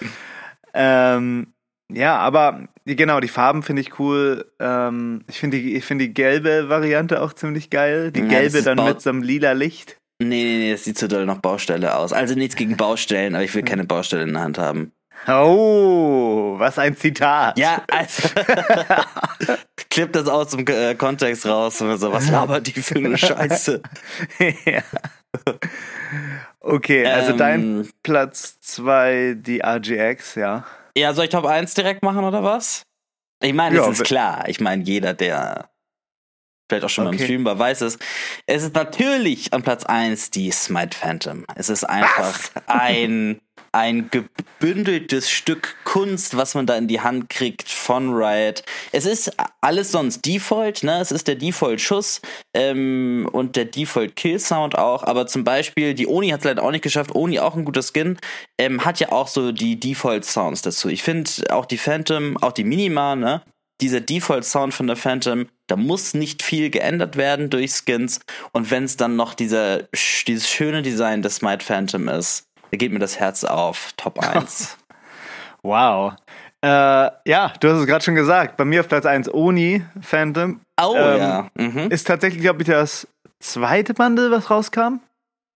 Ähm, 0.74 1.54
ja, 1.92 2.18
aber 2.18 2.68
genau, 2.86 3.20
die 3.20 3.28
Farben 3.28 3.64
finde 3.64 3.82
ich 3.82 4.00
cool. 4.00 4.52
Ähm, 4.60 5.24
ich 5.30 5.40
finde 5.40 5.58
die, 5.58 5.76
ich 5.76 5.86
finde 5.86 6.08
die 6.08 6.14
gelbe 6.14 6.70
Variante 6.70 7.22
auch 7.22 7.34
ziemlich 7.34 7.70
geil. 7.70 8.12
Die 8.12 8.22
Ja, 8.22 8.28
gelbe 8.28 8.62
dann 8.62 8.84
mit 8.84 9.02
so 9.02 9.10
einem 9.10 9.22
lila 9.22 9.54
Licht. 9.54 9.98
Nee, 10.20 10.28
nee, 10.28 10.58
nee, 10.58 10.72
das 10.72 10.84
sieht 10.84 10.98
so 10.98 11.08
doll 11.08 11.26
nach 11.26 11.38
Baustelle 11.38 11.96
aus. 11.96 12.12
Also 12.12 12.34
nichts 12.34 12.56
gegen 12.56 12.76
Baustellen, 12.76 13.36
aber 13.36 13.44
ich 13.44 13.54
will 13.54 13.64
keine 13.64 13.86
Baustelle 13.86 14.24
in 14.24 14.34
der 14.34 14.42
Hand 14.42 14.58
haben. 14.58 14.92
Oh, 15.28 16.56
was 16.58 16.78
ein 16.80 16.96
Zitat. 16.96 17.58
Ja, 17.58 17.84
also. 17.92 18.30
Klipp 19.90 20.14
das 20.14 20.28
aus 20.28 20.50
dem 20.52 20.66
äh, 20.68 20.96
Kontext 20.96 21.46
raus 21.46 21.82
und 21.82 21.98
so, 21.98 22.12
was 22.12 22.30
labert 22.30 22.68
die 22.68 22.82
für 22.82 22.96
eine 22.98 23.18
Scheiße? 23.18 23.82
ja. 24.66 24.82
Okay, 26.60 27.06
also 27.06 27.32
Ähm, 27.32 27.38
dein 27.38 27.90
Platz 28.04 28.60
2, 28.62 29.36
die 29.38 29.62
RGX, 29.62 30.36
ja. 30.36 30.66
Ja, 30.98 31.14
soll 31.14 31.26
ich 31.26 31.32
Top 31.32 31.46
1 31.46 31.74
direkt 31.74 32.04
machen 32.04 32.24
oder 32.24 32.44
was? 32.44 32.84
Ich 33.42 33.54
meine, 33.54 33.76
Ja, 33.76 33.88
es 33.90 34.00
ist 34.00 34.06
klar. 34.06 34.48
Ich 34.48 34.60
meine, 34.60 34.84
jeder, 34.84 35.14
der 35.14 35.70
vielleicht 36.70 36.86
auch 36.86 36.90
schon 36.90 37.06
mal 37.06 37.12
im 37.12 37.16
Okay. 37.16 37.26
Stream 37.26 37.46
war, 37.46 37.58
weiß 37.60 37.82
es. 37.82 37.98
Es 38.46 38.64
ist 38.64 38.76
natürlich 38.76 39.54
an 39.54 39.62
Platz 39.64 39.86
1 39.86 40.32
die 40.32 40.52
Smite 40.52 40.98
Phantom. 40.98 41.46
Es 41.56 41.70
ist 41.70 41.84
einfach 41.84 42.38
ein, 42.66 43.40
ein 43.72 44.10
gebündeltes 44.10 45.30
Stück 45.30 45.76
Kunst, 45.84 46.38
was 46.38 46.56
man 46.56 46.66
da 46.66 46.76
in 46.76 46.88
die 46.88 47.02
Hand 47.02 47.30
kriegt 47.30 47.70
von 47.70 48.14
Riot. 48.14 48.64
Es 48.92 49.06
ist 49.06 49.32
alles 49.62 49.92
sonst 49.92 50.26
Default, 50.26 50.84
ne? 50.84 51.00
Es 51.00 51.12
ist 51.12 51.28
der 51.28 51.36
Default-Schuss 51.36 52.22
ähm, 52.54 53.28
und 53.32 53.56
der 53.56 53.66
Default-Kill-Sound 53.66 54.78
auch. 54.78 55.04
Aber 55.04 55.28
zum 55.28 55.44
Beispiel, 55.44 55.94
die 55.94 56.08
Oni 56.08 56.30
hat 56.30 56.40
es 56.40 56.46
leider 56.46 56.64
auch 56.64 56.72
nicht 56.72 56.84
geschafft. 56.84 57.16
Oni 57.16 57.40
auch 57.40 57.56
ein 57.56 57.66
guter 57.66 57.82
Skin. 57.82 58.18
Ähm, 58.58 58.84
hat 58.86 59.00
ja 59.00 59.12
auch 59.12 59.28
so 59.28 59.52
die 59.52 59.80
Default-Sounds 59.80 60.62
dazu. 60.62 60.90
Ich 60.90 61.04
finde 61.04 61.30
auch 61.50 61.66
die 61.66 61.78
Phantom, 61.78 62.38
auch 62.38 62.52
die 62.52 62.64
Minima, 62.64 63.16
ne? 63.16 63.44
Dieser 63.80 64.02
Default-Sound 64.02 64.74
von 64.74 64.88
der 64.88 64.96
Phantom, 64.96 65.48
da 65.68 65.76
muss 65.76 66.16
nicht 66.16 66.42
viel 66.42 66.72
geändert 66.72 67.16
werden 67.16 67.52
durch 67.52 67.74
Skins. 67.74 68.20
Und 68.52 68.72
wenn 68.72 68.86
es 68.86 68.98
dann 68.98 69.16
noch 69.16 69.36
dieser, 69.36 69.84
dieses 70.26 70.50
schöne 70.50 70.82
Design 70.82 71.22
des 71.22 71.36
Smite 71.36 71.64
Phantom 71.64 72.08
ist, 72.08 72.47
da 72.72 72.78
geht 72.78 72.92
mir 72.92 73.00
das 73.00 73.20
Herz 73.20 73.44
auf. 73.44 73.94
Top 73.98 74.20
1. 74.36 74.78
Wow. 75.64 76.14
Äh, 76.64 76.68
ja, 76.68 77.54
du 77.60 77.70
hast 77.70 77.80
es 77.80 77.86
gerade 77.88 78.04
schon 78.04 78.16
gesagt. 78.16 78.58
Bei 78.58 78.66
mir 78.66 78.82
auf 78.82 78.88
Platz 78.88 79.06
1 79.06 79.34
Oni 79.34 79.84
Phantom. 80.02 80.60
Oh 80.82 80.96
Ähm, 80.98 81.18
ja. 81.18 81.50
Mhm. 81.56 81.92
Ist 81.92 82.08
tatsächlich, 82.08 82.42
glaube 82.42 82.62
ich, 82.64 82.68
das 82.68 83.08
zweite 83.40 83.94
Bundle, 83.94 84.32
was 84.32 84.50
rauskam. 84.50 85.00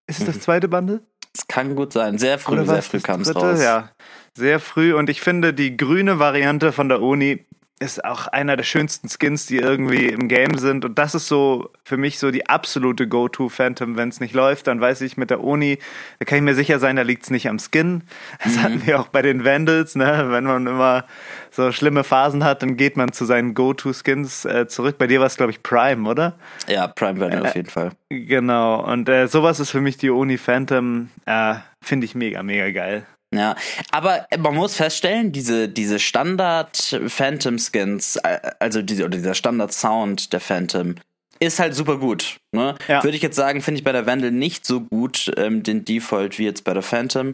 Ist 0.07 0.19
es 0.19 0.25
das 0.25 0.35
Mhm. 0.35 0.41
zweite 0.41 0.67
Bundle? 0.67 1.01
Das 1.33 1.47
kann 1.47 1.75
gut 1.75 1.93
sein. 1.93 2.17
Sehr 2.17 2.37
früh, 2.37 2.65
sehr 2.65 2.81
früh 2.81 2.97
Das 2.97 3.03
kam 3.03 3.21
es 3.21 3.33
raus. 3.35 3.61
Ja, 3.61 3.89
sehr 4.35 4.59
früh. 4.59 4.93
Und 4.93 5.09
ich 5.09 5.21
finde, 5.21 5.53
die 5.53 5.77
grüne 5.77 6.19
Variante 6.19 6.71
von 6.73 6.89
der 6.89 7.01
Uni 7.01 7.45
ist 7.81 8.05
auch 8.05 8.27
einer 8.27 8.55
der 8.55 8.63
schönsten 8.63 9.09
Skins, 9.09 9.47
die 9.47 9.57
irgendwie 9.57 10.05
im 10.05 10.27
Game 10.27 10.55
sind. 10.57 10.85
Und 10.85 10.99
das 10.99 11.15
ist 11.15 11.27
so 11.27 11.71
für 11.83 11.97
mich 11.97 12.19
so 12.19 12.29
die 12.29 12.47
absolute 12.47 13.07
Go-To 13.07 13.49
Phantom. 13.49 13.97
Wenn 13.97 14.09
es 14.09 14.19
nicht 14.19 14.33
läuft, 14.35 14.67
dann 14.67 14.79
weiß 14.79 15.01
ich 15.01 15.17
mit 15.17 15.31
der 15.31 15.43
Uni, 15.43 15.79
da 16.19 16.25
kann 16.25 16.37
ich 16.37 16.43
mir 16.43 16.53
sicher 16.53 16.77
sein, 16.79 16.95
da 16.95 17.01
liegt 17.01 17.23
es 17.23 17.31
nicht 17.31 17.49
am 17.49 17.57
Skin. 17.59 18.03
Das 18.43 18.55
Mhm. 18.55 18.61
hatten 18.63 18.85
wir 18.85 18.99
auch 18.99 19.07
bei 19.07 19.23
den 19.23 19.43
Vandals, 19.43 19.95
ne? 19.95 20.27
Wenn 20.29 20.43
man 20.43 20.67
immer 20.67 21.05
so 21.49 21.71
schlimme 21.71 22.03
Phasen 22.03 22.43
hat, 22.43 22.61
dann 22.61 22.77
geht 22.77 22.97
man 22.97 23.11
zu 23.13 23.25
seinen 23.25 23.53
Go-To-Skins 23.55 24.45
äh, 24.45 24.67
zurück. 24.67 24.97
Bei 24.99 25.07
dir 25.07 25.19
war 25.19 25.27
es, 25.27 25.35
glaube 25.35 25.51
ich, 25.51 25.63
Prime, 25.63 26.07
oder? 26.07 26.35
Ja, 26.67 26.87
Prime 26.87 27.17
Äh, 27.17 27.31
Value 27.31 27.41
auf 27.47 27.55
jeden 27.55 27.69
Fall. 27.69 27.91
Genau. 28.09 28.85
Und 28.85 29.09
äh, 29.09 29.27
sowas 29.27 29.59
ist 29.59 29.71
für 29.71 29.81
mich 29.81 29.97
die 29.97 30.11
Uni 30.11 30.37
Phantom. 30.37 31.09
Äh, 31.25 31.55
Finde 31.81 32.05
ich 32.05 32.13
mega, 32.13 32.43
mega 32.43 32.69
geil. 32.69 33.05
Ja, 33.33 33.55
aber 33.91 34.27
man 34.37 34.55
muss 34.55 34.75
feststellen, 34.75 35.31
diese, 35.31 35.69
diese 35.69 35.99
Standard 35.99 36.99
Phantom 37.07 37.57
Skins, 37.57 38.17
äh, 38.17 38.39
also 38.59 38.81
diese, 38.81 39.05
oder 39.05 39.17
dieser 39.17 39.35
Standard 39.35 39.71
Sound 39.71 40.33
der 40.33 40.41
Phantom, 40.41 40.95
ist 41.39 41.59
halt 41.59 41.73
super 41.73 41.97
gut. 41.97 42.37
Ne? 42.51 42.75
Ja. 42.87 43.03
Würde 43.03 43.15
ich 43.15 43.23
jetzt 43.23 43.35
sagen, 43.35 43.61
finde 43.61 43.79
ich 43.79 43.83
bei 43.83 43.93
der 43.93 44.05
Vandal 44.05 44.31
nicht 44.31 44.65
so 44.65 44.81
gut, 44.81 45.31
ähm, 45.37 45.63
den 45.63 45.85
Default 45.85 46.37
wie 46.39 46.45
jetzt 46.45 46.63
bei 46.63 46.73
der 46.73 46.83
Phantom. 46.83 47.33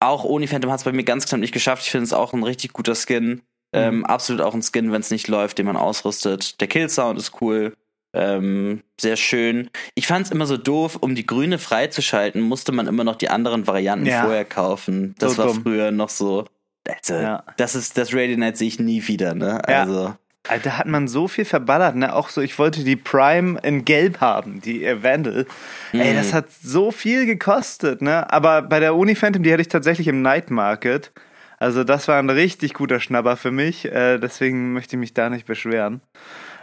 Auch 0.00 0.24
Oni 0.24 0.46
Phantom 0.46 0.70
hat 0.70 0.80
es 0.80 0.84
bei 0.84 0.92
mir 0.92 1.04
ganz 1.04 1.26
knapp 1.26 1.40
nicht 1.40 1.52
geschafft. 1.52 1.84
Ich 1.84 1.90
finde 1.90 2.04
es 2.04 2.12
auch 2.12 2.32
ein 2.32 2.42
richtig 2.42 2.72
guter 2.72 2.94
Skin. 2.94 3.42
Ähm, 3.72 4.04
absolut 4.04 4.42
auch 4.42 4.54
ein 4.54 4.62
Skin, 4.62 4.90
wenn 4.90 5.00
es 5.00 5.10
nicht 5.10 5.28
läuft, 5.28 5.58
den 5.58 5.66
man 5.66 5.76
ausrüstet. 5.76 6.60
Der 6.60 6.68
Kill-Sound 6.68 7.18
ist 7.18 7.40
cool. 7.40 7.74
Ähm, 8.16 8.82
sehr 9.00 9.16
schön. 9.16 9.70
Ich 9.94 10.06
fand 10.06 10.26
es 10.26 10.32
immer 10.32 10.46
so 10.46 10.56
doof, 10.56 10.96
um 11.00 11.14
die 11.14 11.26
grüne 11.26 11.58
freizuschalten, 11.58 12.40
musste 12.40 12.72
man 12.72 12.86
immer 12.86 13.04
noch 13.04 13.16
die 13.16 13.28
anderen 13.28 13.66
Varianten 13.66 14.06
Ja. 14.06 14.22
vorher 14.22 14.44
kaufen. 14.44 15.14
Das 15.18 15.32
So 15.34 15.38
war 15.38 15.46
dumm. 15.52 15.62
früher 15.62 15.90
noch 15.90 16.08
so. 16.08 16.46
Also, 16.88 17.14
Ja. 17.14 17.44
das 17.56 17.74
ist 17.74 17.98
das 17.98 18.14
Radio 18.14 18.36
Night 18.38 18.56
sehe 18.56 18.68
ich 18.68 18.78
nie 18.78 19.06
wieder, 19.06 19.34
ne? 19.34 19.60
Ja. 19.68 19.82
Also, 19.82 20.14
da 20.62 20.78
hat 20.78 20.86
man 20.86 21.08
so 21.08 21.26
viel 21.26 21.44
verballert, 21.44 21.96
ne? 21.96 22.14
Auch 22.14 22.28
so, 22.28 22.40
ich 22.40 22.56
wollte 22.58 22.84
die 22.84 22.94
Prime 22.96 23.58
in 23.64 23.84
Gelb 23.84 24.20
haben, 24.20 24.60
die 24.60 24.84
äh, 24.84 25.02
Vandal. 25.02 25.46
Ey, 25.92 26.12
Mhm. 26.12 26.16
das 26.16 26.32
hat 26.32 26.46
so 26.62 26.92
viel 26.92 27.26
gekostet, 27.26 28.00
ne? 28.00 28.30
Aber 28.32 28.62
bei 28.62 28.78
der 28.80 28.94
Uni 28.94 29.14
Phantom, 29.16 29.42
die 29.42 29.52
hatte 29.52 29.62
ich 29.62 29.68
tatsächlich 29.68 30.06
im 30.06 30.22
Night 30.22 30.50
Market. 30.50 31.10
Also 31.58 31.84
das 31.84 32.06
war 32.06 32.18
ein 32.18 32.30
richtig 32.30 32.74
guter 32.74 33.00
Schnapper 33.00 33.36
für 33.36 33.50
mich. 33.50 33.86
Äh, 33.86 34.18
deswegen 34.18 34.72
möchte 34.72 34.94
ich 34.96 35.00
mich 35.00 35.14
da 35.14 35.28
nicht 35.30 35.46
beschweren. 35.46 36.00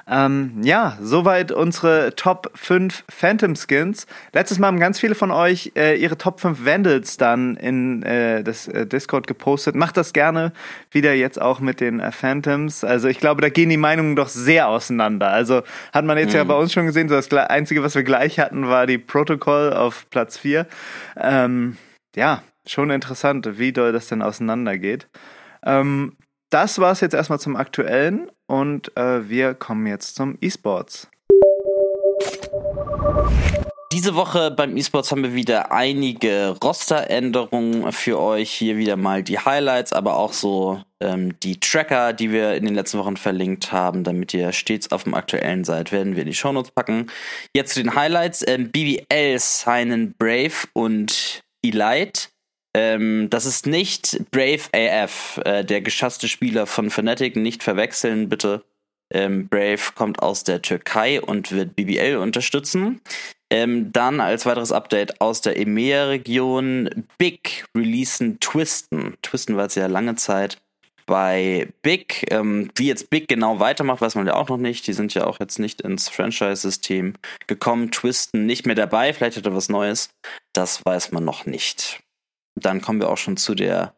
Ähm, 0.06 0.60
ja, 0.64 0.98
soweit 1.02 1.52
unsere 1.52 2.14
Top 2.16 2.52
5 2.56 3.06
Phantom 3.10 3.56
Skins. 3.56 4.06
Letztes 4.34 4.60
Mal 4.60 4.68
haben 4.68 4.80
ganz 4.80 5.00
viele 5.00 5.16
von 5.16 5.32
euch 5.32 5.72
äh, 5.76 5.96
ihre 5.96 6.18
Top 6.18 6.42
5 6.42 6.66
Vandals 6.66 7.16
dann 7.16 7.56
in 7.56 8.04
äh, 8.04 8.44
das 8.44 8.68
äh, 8.68 8.86
Discord 8.86 9.28
gepostet. 9.28 9.76
Macht 9.76 9.96
das 9.96 10.12
gerne 10.12 10.52
wieder 10.92 11.14
jetzt 11.14 11.42
auch 11.42 11.62
mit 11.62 11.80
den 11.80 12.02
äh, 12.02 12.12
Phantoms. 12.12 12.84
Also 12.84 13.08
ich 13.08 13.20
glaube, 13.20 13.42
da 13.42 13.50
gehen 13.50 13.70
die 13.70 13.78
Meinungen 13.78 14.18
doch 14.18 14.28
sehr 14.28 14.68
auseinander. 14.68 15.30
Also 15.30 15.64
hat 15.94 16.04
man 16.04 16.18
jetzt 16.18 16.34
ja 16.34 16.44
bei 16.44 16.56
uns 16.56 16.74
schon 16.74 16.86
gesehen, 16.86 17.08
so 17.08 17.16
das 17.16 17.32
Einzige, 17.32 17.82
was 17.82 17.96
wir 17.96 18.04
gleich 18.04 18.40
hatten, 18.40 18.68
war 18.68 18.86
die 18.88 18.98
Protocol 18.98 19.72
auf 19.72 20.10
Platz 20.10 20.38
4. 20.38 20.68
Ähm, 21.16 21.78
ja, 22.16 22.44
schon 22.68 22.90
interessant, 22.90 23.58
wie 23.58 23.72
doll 23.72 23.94
das 23.94 24.08
denn 24.08 24.22
auseinandergeht. 24.22 25.08
Ähm, 25.66 26.18
das 26.50 26.78
war 26.80 26.92
es 26.92 27.00
jetzt 27.00 27.14
erstmal 27.14 27.40
zum 27.40 27.56
Aktuellen 27.56 28.30
und 28.54 28.96
äh, 28.96 29.28
wir 29.28 29.56
kommen 29.56 29.88
jetzt 29.88 30.16
zum 30.16 30.38
E-Sports. 30.40 31.08
Diese 33.92 34.16
Woche 34.16 34.52
beim 34.52 34.76
eSports 34.76 35.12
haben 35.12 35.24
wir 35.24 35.34
wieder 35.34 35.72
einige 35.72 36.56
Rosteränderungen 36.64 37.92
für 37.92 38.20
euch. 38.20 38.52
Hier 38.52 38.78
wieder 38.78 38.96
mal 38.96 39.22
die 39.24 39.38
Highlights, 39.38 39.94
aber 39.94 40.18
auch 40.18 40.34
so 40.34 40.82
ähm, 41.00 41.40
die 41.42 41.60
Tracker, 41.60 42.14
die 42.14 42.32
wir 42.32 42.56
in 42.56 42.66
den 42.66 42.76
letzten 42.76 42.98
Wochen 42.98 43.18
verlinkt 43.18 43.72
haben, 43.72 44.04
damit 44.04 44.34
ihr 44.34 44.52
stets 44.52 44.92
auf 44.92 45.04
dem 45.04 45.14
aktuellen 45.14 45.64
seid, 45.64 45.92
werden 45.92 46.16
wir 46.16 46.24
in 46.24 46.30
die 46.30 46.36
Shownotes 46.36 46.72
packen. 46.72 47.08
Jetzt 47.56 47.74
zu 47.76 47.84
den 47.84 47.96
Highlights. 47.96 48.44
Ähm, 48.48 48.72
BBL 48.72 49.38
signen 49.38 50.16
Brave 50.18 50.68
und 50.74 51.44
Elite. 51.64 52.33
Ähm, 52.76 53.30
das 53.30 53.46
ist 53.46 53.68
nicht 53.68 54.20
Brave 54.32 54.62
AF, 54.74 55.40
äh, 55.46 55.64
der 55.64 55.82
geschasste 55.82 56.28
Spieler 56.28 56.66
von 56.66 56.90
Fnatic, 56.90 57.36
nicht 57.36 57.64
verwechseln 57.64 58.30
bitte. 58.30 58.64
Ähm, 59.12 59.48
Brave 59.48 59.94
kommt 59.96 60.22
aus 60.22 60.44
der 60.44 60.62
Türkei 60.62 61.22
und 61.22 61.52
wird 61.52 61.76
BBL 61.76 62.18
unterstützen. 62.18 63.02
Ähm, 63.52 63.92
dann 63.92 64.20
als 64.20 64.48
weiteres 64.48 64.72
Update 64.72 65.22
aus 65.22 65.42
der 65.42 65.58
EMEA-Region 65.58 67.06
Big 67.20 67.66
releasen 67.78 68.40
Twisten. 68.40 69.16
Twisten 69.22 69.56
war 69.56 69.64
jetzt 69.64 69.76
ja 69.76 69.86
lange 69.86 70.16
Zeit 70.16 70.58
bei 71.06 71.68
Big. 71.84 72.26
Ähm, 72.32 72.72
wie 72.76 72.88
jetzt 72.88 73.12
Big 73.12 73.28
genau 73.28 73.60
weitermacht, 73.60 74.02
weiß 74.02 74.16
man 74.16 74.26
ja 74.26 74.34
auch 74.34 74.50
noch 74.50 74.58
nicht. 74.58 74.88
Die 74.88 74.94
sind 74.94 75.14
ja 75.14 75.26
auch 75.28 75.40
jetzt 75.40 75.60
nicht 75.60 75.82
ins 75.82 76.10
Franchise-System 76.10 77.14
gekommen. 77.46 77.92
Twisten 77.92 78.48
nicht 78.48 78.66
mehr 78.66 78.76
dabei. 78.76 79.14
Vielleicht 79.14 79.38
hat 79.38 79.46
er 79.46 79.56
was 79.56 79.70
Neues. 79.70 80.10
Das 80.54 80.84
weiß 80.84 81.12
man 81.12 81.24
noch 81.24 81.46
nicht. 81.46 82.03
Dann 82.66 82.82
kommen 82.82 83.00
wir 83.00 83.10
auch 83.10 83.18
schon 83.18 83.38
zu 83.38 83.56
der 83.56 83.94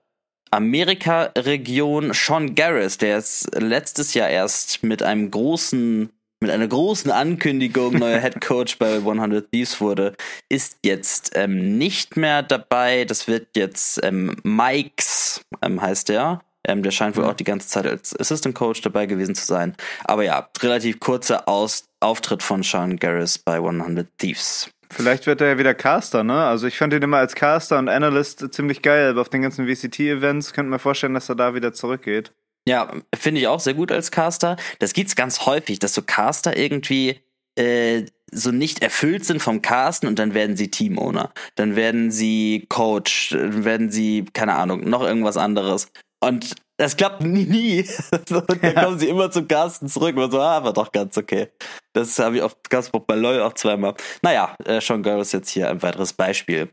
Amerika-Region. 0.51 2.13
Sean 2.13 2.55
Garris, 2.55 2.97
der 2.97 3.17
ist 3.17 3.49
letztes 3.55 4.13
Jahr 4.13 4.29
erst 4.29 4.83
mit 4.83 5.03
einem 5.03 5.31
großen 5.31 6.09
mit 6.41 6.51
einer 6.51 6.67
großen 6.67 7.11
Ankündigung 7.11 7.93
neuer 7.97 8.19
Head 8.19 8.41
Coach 8.41 8.77
bei 8.77 8.95
100 8.95 9.51
Thieves 9.51 9.79
wurde, 9.79 10.15
ist 10.49 10.77
jetzt 10.83 11.31
ähm, 11.33 11.77
nicht 11.77 12.17
mehr 12.17 12.43
dabei. 12.43 13.05
Das 13.05 13.27
wird 13.27 13.55
jetzt 13.55 14.01
ähm, 14.03 14.35
Mikes, 14.43 15.41
ähm, 15.61 15.81
heißt 15.81 16.09
der. 16.09 16.41
Ähm, 16.67 16.83
der 16.83 16.91
scheint 16.91 17.15
wohl 17.15 17.23
mhm. 17.23 17.29
auch 17.29 17.35
die 17.35 17.43
ganze 17.43 17.67
Zeit 17.67 17.85
als 17.85 18.19
Assistant 18.19 18.55
Coach 18.55 18.81
dabei 18.81 19.05
gewesen 19.05 19.35
zu 19.35 19.45
sein. 19.45 19.75
Aber 20.03 20.23
ja, 20.23 20.49
relativ 20.61 20.99
kurzer 20.99 21.47
Aus 21.47 21.85
Auftritt 21.99 22.43
von 22.43 22.63
Sean 22.63 22.97
Garris 22.97 23.37
bei 23.37 23.55
100 23.55 24.07
Thieves. 24.17 24.69
Vielleicht 24.91 25.27
wird 25.27 25.41
er 25.41 25.47
ja 25.49 25.57
wieder 25.57 25.73
Caster, 25.73 26.23
ne? 26.23 26.45
Also 26.45 26.67
ich 26.67 26.77
fand 26.77 26.93
ihn 26.93 27.01
immer 27.01 27.17
als 27.17 27.35
Caster 27.35 27.79
und 27.79 27.89
Analyst 27.89 28.53
ziemlich 28.53 28.81
geil, 28.81 29.09
aber 29.09 29.21
auf 29.21 29.29
den 29.29 29.41
ganzen 29.41 29.67
VCT-Events 29.67 30.53
könnte 30.53 30.69
man 30.69 30.79
vorstellen, 30.79 31.13
dass 31.13 31.29
er 31.29 31.35
da 31.35 31.53
wieder 31.55 31.73
zurückgeht. 31.73 32.33
Ja, 32.67 32.91
finde 33.15 33.41
ich 33.41 33.47
auch 33.47 33.59
sehr 33.59 33.75
gut 33.75 33.91
als 33.91 34.11
Caster. 34.11 34.57
Das 34.79 34.93
gibt's 34.93 35.15
ganz 35.15 35.45
häufig, 35.45 35.79
dass 35.79 35.93
so 35.93 36.01
Caster 36.01 36.57
irgendwie 36.57 37.19
äh, 37.55 38.05
so 38.31 38.51
nicht 38.51 38.81
erfüllt 38.81 39.23
sind 39.25 39.41
vom 39.41 39.61
Casten 39.61 40.09
und 40.09 40.19
dann 40.19 40.33
werden 40.33 40.57
sie 40.57 40.71
Team-Owner. 40.71 41.31
Dann 41.55 41.75
werden 41.75 42.11
sie 42.11 42.65
Coach, 42.69 43.29
dann 43.29 43.65
werden 43.65 43.91
sie, 43.91 44.25
keine 44.33 44.55
Ahnung, 44.55 44.89
noch 44.89 45.03
irgendwas 45.03 45.37
anderes. 45.37 45.87
Und 46.19 46.55
das 46.77 46.97
klappt 46.97 47.21
nie. 47.21 47.45
nie. 47.45 47.89
und 48.11 48.31
dann 48.31 48.75
kommen 48.75 48.99
sie 48.99 49.07
immer 49.07 49.31
zum 49.31 49.47
Casten 49.47 49.87
zurück 49.87 50.17
und 50.17 50.31
so, 50.31 50.39
ah, 50.39 50.63
war 50.63 50.73
doch 50.73 50.91
ganz 50.91 51.17
okay. 51.17 51.49
Das 51.93 52.19
habe 52.19 52.37
ich 52.37 52.41
auf 52.41 52.57
Gastbuch 52.69 53.01
bei 53.01 53.15
LOL 53.15 53.41
auch 53.41 53.53
zweimal. 53.53 53.95
Naja, 54.21 54.55
äh, 54.65 54.81
Sean 54.81 55.03
Girl 55.03 55.21
ist 55.21 55.31
jetzt 55.31 55.49
hier 55.49 55.69
ein 55.69 55.81
weiteres 55.81 56.13
Beispiel. 56.13 56.69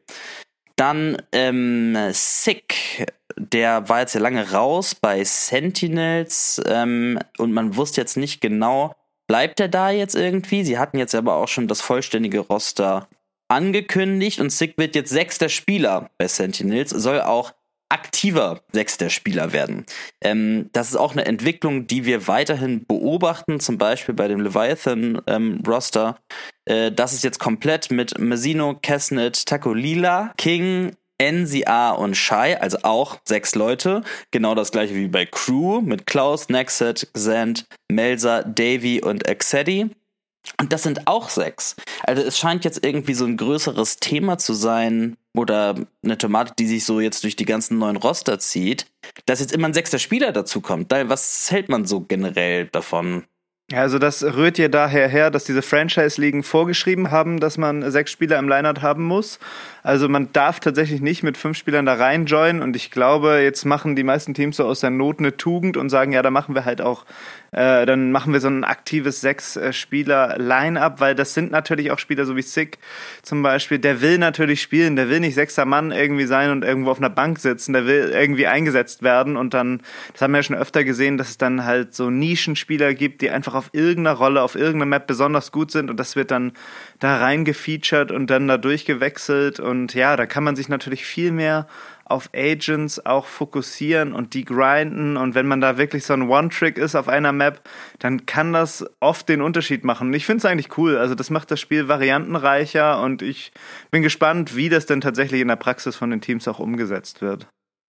Dann 0.76 1.22
ähm, 1.32 1.96
Sick, 2.12 3.06
der 3.36 3.88
war 3.88 4.00
jetzt 4.00 4.14
ja 4.14 4.20
lange 4.20 4.52
raus 4.52 4.94
bei 4.94 5.22
Sentinels 5.22 6.60
ähm, 6.66 7.18
und 7.38 7.52
man 7.52 7.76
wusste 7.76 8.00
jetzt 8.00 8.16
nicht 8.16 8.40
genau, 8.40 8.94
bleibt 9.28 9.60
er 9.60 9.68
da 9.68 9.90
jetzt 9.90 10.16
irgendwie? 10.16 10.64
Sie 10.64 10.78
hatten 10.78 10.98
jetzt 10.98 11.14
aber 11.14 11.36
auch 11.36 11.48
schon 11.48 11.68
das 11.68 11.80
vollständige 11.80 12.40
Roster 12.40 13.08
angekündigt 13.48 14.40
und 14.40 14.50
Sick 14.50 14.78
wird 14.78 14.94
jetzt 14.94 15.10
sechster 15.10 15.48
Spieler 15.48 16.10
bei 16.18 16.26
Sentinels, 16.26 16.90
soll 16.90 17.20
auch 17.20 17.52
aktiver 17.92 18.62
sechster 18.72 19.10
Spieler 19.10 19.52
werden. 19.52 19.84
Ähm, 20.22 20.70
das 20.72 20.90
ist 20.90 20.96
auch 20.96 21.12
eine 21.12 21.26
Entwicklung, 21.26 21.86
die 21.86 22.04
wir 22.04 22.26
weiterhin 22.26 22.86
beobachten, 22.86 23.60
zum 23.60 23.76
Beispiel 23.78 24.14
bei 24.14 24.28
dem 24.28 24.40
Leviathan-Roster. 24.40 26.16
Ähm, 26.66 26.74
äh, 26.74 26.92
das 26.92 27.12
ist 27.12 27.22
jetzt 27.22 27.38
komplett 27.38 27.90
mit 27.90 28.18
Mazzino, 28.18 28.74
Kesnet, 28.80 29.44
Takolila, 29.46 30.32
King, 30.38 30.96
NCA 31.20 31.90
und 31.92 32.16
Shy, 32.16 32.56
also 32.58 32.78
auch 32.82 33.18
sechs 33.24 33.54
Leute. 33.54 34.02
Genau 34.30 34.54
das 34.54 34.72
gleiche 34.72 34.94
wie 34.94 35.08
bei 35.08 35.26
Crew 35.26 35.80
mit 35.82 36.06
Klaus, 36.06 36.48
Nexet, 36.48 37.08
Xand, 37.12 37.66
Melzer, 37.88 38.42
Davy 38.42 39.02
und 39.02 39.28
Exedi. 39.28 39.90
Und 40.58 40.72
das 40.72 40.82
sind 40.82 41.06
auch 41.06 41.28
sechs. 41.28 41.76
Also 42.02 42.22
es 42.22 42.38
scheint 42.38 42.64
jetzt 42.64 42.84
irgendwie 42.84 43.14
so 43.14 43.24
ein 43.24 43.36
größeres 43.36 43.98
Thema 43.98 44.38
zu 44.38 44.54
sein 44.54 45.16
oder 45.34 45.74
eine 46.04 46.18
Thematik, 46.18 46.56
die 46.56 46.66
sich 46.66 46.84
so 46.84 47.00
jetzt 47.00 47.24
durch 47.24 47.36
die 47.36 47.44
ganzen 47.44 47.78
neuen 47.78 47.96
Roster 47.96 48.38
zieht, 48.38 48.86
dass 49.26 49.40
jetzt 49.40 49.52
immer 49.52 49.68
ein 49.68 49.74
sechster 49.74 49.98
Spieler 49.98 50.32
dazu 50.32 50.60
kommt. 50.60 50.90
Was 50.90 51.50
hält 51.50 51.68
man 51.68 51.86
so 51.86 52.00
generell 52.00 52.66
davon? 52.66 53.24
Also 53.72 53.98
das 53.98 54.22
rührt 54.22 54.58
ja 54.58 54.68
daher 54.68 55.08
her, 55.08 55.30
dass 55.30 55.44
diese 55.44 55.62
Franchise-Ligen 55.62 56.42
vorgeschrieben 56.42 57.10
haben, 57.10 57.40
dass 57.40 57.56
man 57.56 57.90
sechs 57.90 58.10
Spieler 58.10 58.38
im 58.38 58.48
Line-Up 58.48 58.82
haben 58.82 59.04
muss. 59.04 59.38
Also 59.82 60.08
man 60.08 60.32
darf 60.32 60.60
tatsächlich 60.60 61.00
nicht 61.00 61.24
mit 61.24 61.36
fünf 61.36 61.58
Spielern 61.58 61.86
da 61.86 61.94
reinjoinen 61.94 62.62
und 62.62 62.76
ich 62.76 62.92
glaube, 62.92 63.40
jetzt 63.42 63.64
machen 63.64 63.96
die 63.96 64.04
meisten 64.04 64.32
Teams 64.32 64.56
so 64.56 64.64
aus 64.64 64.80
der 64.80 64.90
Not 64.90 65.18
eine 65.18 65.36
Tugend 65.36 65.76
und 65.76 65.90
sagen, 65.90 66.12
ja, 66.12 66.22
da 66.22 66.30
machen 66.30 66.54
wir 66.54 66.64
halt 66.64 66.80
auch, 66.80 67.04
äh, 67.50 67.84
dann 67.84 68.12
machen 68.12 68.32
wir 68.32 68.38
so 68.38 68.46
ein 68.46 68.62
aktives 68.62 69.20
Sechs-Spieler-Line-Up, 69.22 71.00
weil 71.00 71.16
das 71.16 71.34
sind 71.34 71.50
natürlich 71.50 71.90
auch 71.90 71.98
Spieler, 71.98 72.26
so 72.26 72.36
wie 72.36 72.42
Sick 72.42 72.78
zum 73.22 73.42
Beispiel, 73.42 73.80
der 73.80 74.00
will 74.00 74.18
natürlich 74.18 74.62
spielen, 74.62 74.94
der 74.94 75.08
will 75.08 75.18
nicht 75.18 75.34
sechster 75.34 75.64
Mann 75.64 75.90
irgendwie 75.90 76.26
sein 76.26 76.50
und 76.50 76.64
irgendwo 76.64 76.90
auf 76.90 76.98
einer 76.98 77.10
Bank 77.10 77.40
sitzen, 77.40 77.72
der 77.72 77.84
will 77.86 78.12
irgendwie 78.14 78.46
eingesetzt 78.46 79.02
werden. 79.02 79.36
Und 79.36 79.52
dann, 79.52 79.80
das 80.12 80.22
haben 80.22 80.32
wir 80.32 80.38
ja 80.38 80.42
schon 80.44 80.56
öfter 80.56 80.84
gesehen, 80.84 81.18
dass 81.18 81.30
es 81.30 81.38
dann 81.38 81.64
halt 81.64 81.94
so 81.94 82.08
Nischenspieler 82.08 82.94
gibt, 82.94 83.20
die 83.20 83.30
einfach 83.30 83.54
auf 83.54 83.70
irgendeiner 83.72 84.16
Rolle, 84.16 84.42
auf 84.42 84.54
irgendeiner 84.54 84.86
Map 84.86 85.06
besonders 85.08 85.50
gut 85.50 85.72
sind. 85.72 85.90
Und 85.90 85.98
das 85.98 86.14
wird 86.14 86.30
dann 86.30 86.52
da 87.00 87.16
reingefeatured 87.16 88.12
und 88.12 88.28
dann 88.28 88.46
da 88.46 88.58
durchgewechselt. 88.58 89.58
Und 89.58 89.71
ja, 89.94 90.16
da 90.16 90.26
kann 90.26 90.44
man 90.44 90.56
sich 90.56 90.68
natürlich 90.68 91.04
viel 91.04 91.32
mehr 91.32 91.66
auf 92.04 92.30
Agents 92.34 93.04
auch 93.04 93.26
fokussieren 93.26 94.12
und 94.12 94.34
die 94.34 94.44
grinden 94.44 95.16
und 95.16 95.34
wenn 95.34 95.46
man 95.46 95.60
da 95.60 95.78
wirklich 95.78 96.04
so 96.04 96.12
ein 96.12 96.28
One-Trick 96.28 96.76
ist 96.76 96.94
auf 96.94 97.08
einer 97.08 97.32
Map, 97.32 97.60
dann 97.98 98.26
kann 98.26 98.52
das 98.52 98.84
oft 99.00 99.28
den 99.28 99.40
Unterschied 99.40 99.84
machen. 99.84 100.08
Und 100.08 100.14
ich 100.14 100.26
finde 100.26 100.38
es 100.38 100.44
eigentlich 100.44 100.76
cool, 100.76 100.96
also 100.96 101.14
das 101.14 101.30
macht 101.30 101.50
das 101.50 101.60
Spiel 101.60 101.88
variantenreicher 101.88 103.02
und 103.02 103.22
ich 103.22 103.52
bin 103.90 104.02
gespannt, 104.02 104.54
wie 104.56 104.68
das 104.68 104.86
denn 104.86 105.00
tatsächlich 105.00 105.40
in 105.40 105.48
der 105.48 105.56
Praxis 105.56 105.96
von 105.96 106.10
den 106.10 106.20
Teams 106.20 106.46
auch 106.48 106.58
umgesetzt 106.58 107.22
wird. 107.22 107.46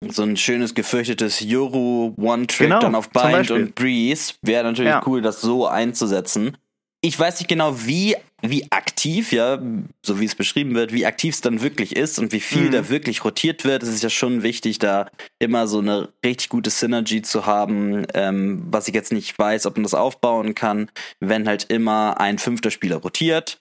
So 0.09 0.23
ein 0.23 0.37
schönes 0.37 0.73
gefürchtetes 0.73 1.39
Yoru 1.39 2.13
One-Trick 2.17 2.67
genau, 2.67 2.79
dann 2.79 2.95
auf 2.95 3.09
Bind 3.09 3.51
und 3.51 3.75
Breeze 3.75 4.33
wäre 4.41 4.63
natürlich 4.63 4.91
ja. 4.91 5.01
cool, 5.05 5.21
das 5.21 5.41
so 5.41 5.67
einzusetzen 5.67 6.57
ich 7.05 7.19
weiß 7.19 7.39
nicht 7.39 7.49
genau, 7.49 7.85
wie, 7.85 8.15
wie 8.41 8.71
aktiv, 8.71 9.33
ja, 9.33 9.61
so 10.01 10.21
wie 10.21 10.25
es 10.25 10.35
beschrieben 10.35 10.73
wird, 10.73 10.93
wie 10.93 11.05
aktiv 11.05 11.35
es 11.35 11.41
dann 11.41 11.61
wirklich 11.61 11.97
ist 11.97 12.17
und 12.17 12.31
wie 12.31 12.39
viel 12.39 12.67
mhm. 12.67 12.71
da 12.71 12.89
wirklich 12.89 13.25
rotiert 13.25 13.65
wird. 13.65 13.83
Es 13.83 13.89
ist 13.89 14.03
ja 14.03 14.09
schon 14.09 14.41
wichtig, 14.41 14.79
da 14.79 15.09
immer 15.37 15.67
so 15.67 15.79
eine 15.79 16.13
richtig 16.25 16.47
gute 16.47 16.69
Synergy 16.69 17.21
zu 17.21 17.45
haben, 17.45 18.07
ähm, 18.13 18.63
was 18.71 18.87
ich 18.87 18.95
jetzt 18.95 19.11
nicht 19.11 19.37
weiß, 19.37 19.65
ob 19.65 19.75
man 19.75 19.83
das 19.83 19.93
aufbauen 19.93 20.55
kann, 20.55 20.89
wenn 21.19 21.45
halt 21.45 21.65
immer 21.65 22.21
ein 22.21 22.37
fünfter 22.37 22.71
Spieler 22.71 22.97
rotiert. 22.97 23.57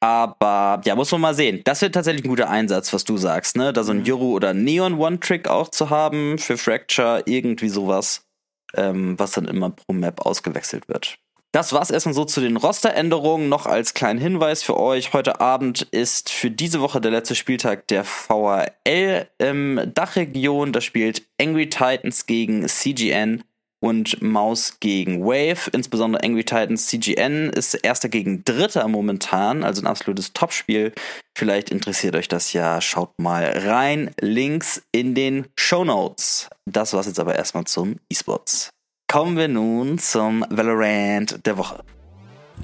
Aber 0.00 0.82
ja, 0.84 0.94
muss 0.94 1.12
man 1.12 1.22
mal 1.22 1.34
sehen. 1.34 1.62
Das 1.64 1.80
wird 1.80 1.94
tatsächlich 1.94 2.24
ein 2.24 2.28
guter 2.28 2.50
Einsatz, 2.50 2.92
was 2.92 3.04
du 3.04 3.16
sagst, 3.16 3.56
ne? 3.56 3.72
Da 3.72 3.84
so 3.84 3.92
ein 3.92 4.00
mhm. 4.00 4.04
Yoru 4.04 4.34
oder 4.34 4.52
Neon 4.52 4.98
One-Trick 4.98 5.48
auch 5.48 5.70
zu 5.70 5.88
haben 5.88 6.36
für 6.36 6.58
Fracture, 6.58 7.22
irgendwie 7.24 7.70
sowas, 7.70 8.26
ähm, 8.74 9.18
was 9.18 9.30
dann 9.30 9.46
immer 9.46 9.70
pro 9.70 9.94
Map 9.94 10.26
ausgewechselt 10.26 10.88
wird. 10.88 11.16
Das 11.52 11.74
war's 11.74 11.90
erstmal 11.90 12.14
so 12.14 12.24
zu 12.24 12.40
den 12.40 12.56
Rosteränderungen. 12.56 13.50
Noch 13.50 13.66
als 13.66 13.92
kleinen 13.92 14.18
Hinweis 14.18 14.62
für 14.62 14.78
euch. 14.78 15.12
Heute 15.12 15.42
Abend 15.42 15.82
ist 15.82 16.30
für 16.30 16.50
diese 16.50 16.80
Woche 16.80 16.98
der 16.98 17.10
letzte 17.10 17.34
Spieltag 17.34 17.86
der 17.88 18.04
VRL 18.04 19.28
im 19.36 19.80
Dachregion. 19.92 20.72
Da 20.72 20.80
spielt 20.80 21.22
Angry 21.38 21.68
Titans 21.68 22.24
gegen 22.24 22.66
CGN 22.66 23.44
und 23.82 24.22
Maus 24.22 24.78
gegen 24.80 25.26
Wave. 25.26 25.68
Insbesondere 25.72 26.24
Angry 26.24 26.44
Titans 26.44 26.86
CGN 26.86 27.50
ist 27.50 27.74
erster 27.74 28.08
gegen 28.08 28.44
dritter 28.44 28.88
momentan, 28.88 29.62
also 29.62 29.82
ein 29.82 29.86
absolutes 29.86 30.32
Topspiel. 30.32 30.92
Vielleicht 31.36 31.68
interessiert 31.68 32.16
euch 32.16 32.28
das 32.28 32.54
ja. 32.54 32.80
Schaut 32.80 33.18
mal 33.18 33.44
rein. 33.44 34.14
Links 34.18 34.82
in 34.90 35.14
den 35.14 35.48
Show 35.58 35.84
Notes. 35.84 36.48
Das 36.64 36.94
war's 36.94 37.06
jetzt 37.06 37.20
aber 37.20 37.36
erstmal 37.36 37.64
zum 37.64 37.96
E-Sports. 38.08 38.70
Kommen 39.12 39.36
wir 39.36 39.46
nun 39.46 39.98
zum 39.98 40.42
Valorant 40.48 41.44
der 41.44 41.58
Woche. 41.58 41.84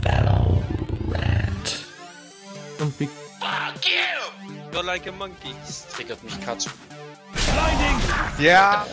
Valorant. 0.03 0.57
Und 2.81 2.95
Fuck 2.95 3.09
you! 3.85 4.73
You're 4.73 4.83
like 4.83 5.07
a 5.07 5.13
monkey. 5.13 5.53
Das 5.61 5.87
triggert 5.89 6.25
mich 6.25 6.41
Katsu. 6.41 6.71
Ja. 8.39 8.87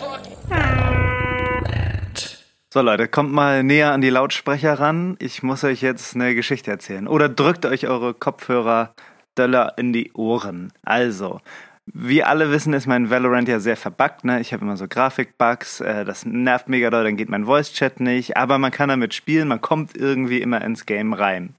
So 2.74 2.82
Leute, 2.82 3.08
kommt 3.08 3.32
mal 3.32 3.64
näher 3.64 3.94
an 3.94 4.02
die 4.02 4.10
Lautsprecher 4.10 4.78
ran. 4.78 5.16
Ich 5.20 5.42
muss 5.42 5.64
euch 5.64 5.82
jetzt 5.82 6.14
eine 6.14 6.36
Geschichte 6.36 6.72
erzählen. 6.72 7.08
Oder 7.08 7.30
drückt 7.30 7.66
euch 7.66 7.88
eure 7.88 8.14
Kopfhörer 8.14 8.94
Döller 9.38 9.78
in 9.78 9.94
die 9.94 10.12
Ohren. 10.12 10.74
Also, 10.84 11.40
wie 11.88 12.24
alle 12.24 12.52
wissen, 12.52 12.74
ist 12.74 12.88
mein 12.88 13.10
Valorant 13.10 13.48
ja 13.48 13.60
sehr 13.60 13.78
verbuggt. 13.78 14.26
Ne? 14.26 14.42
Ich 14.42 14.54
habe 14.54 14.64
immer 14.64 14.78
so 14.78 14.88
Grafikbugs, 14.88 15.82
äh, 15.82 16.04
das 16.04 16.26
nervt 16.26 16.68
mega 16.68 16.90
doll, 16.90 17.04
dann 17.04 17.18
geht 17.18 17.30
mein 17.30 17.46
Voice-Chat 17.46 18.00
nicht. 18.00 18.38
Aber 18.38 18.58
man 18.58 18.72
kann 18.72 18.90
damit 18.90 19.14
spielen, 19.14 19.48
man 19.48 19.62
kommt 19.62 19.96
irgendwie 19.96 20.42
immer 20.42 20.62
ins 20.64 20.86
Game 20.86 21.14
rein. 21.14 21.56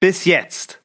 Bis 0.00 0.24
jetzt. 0.24 0.82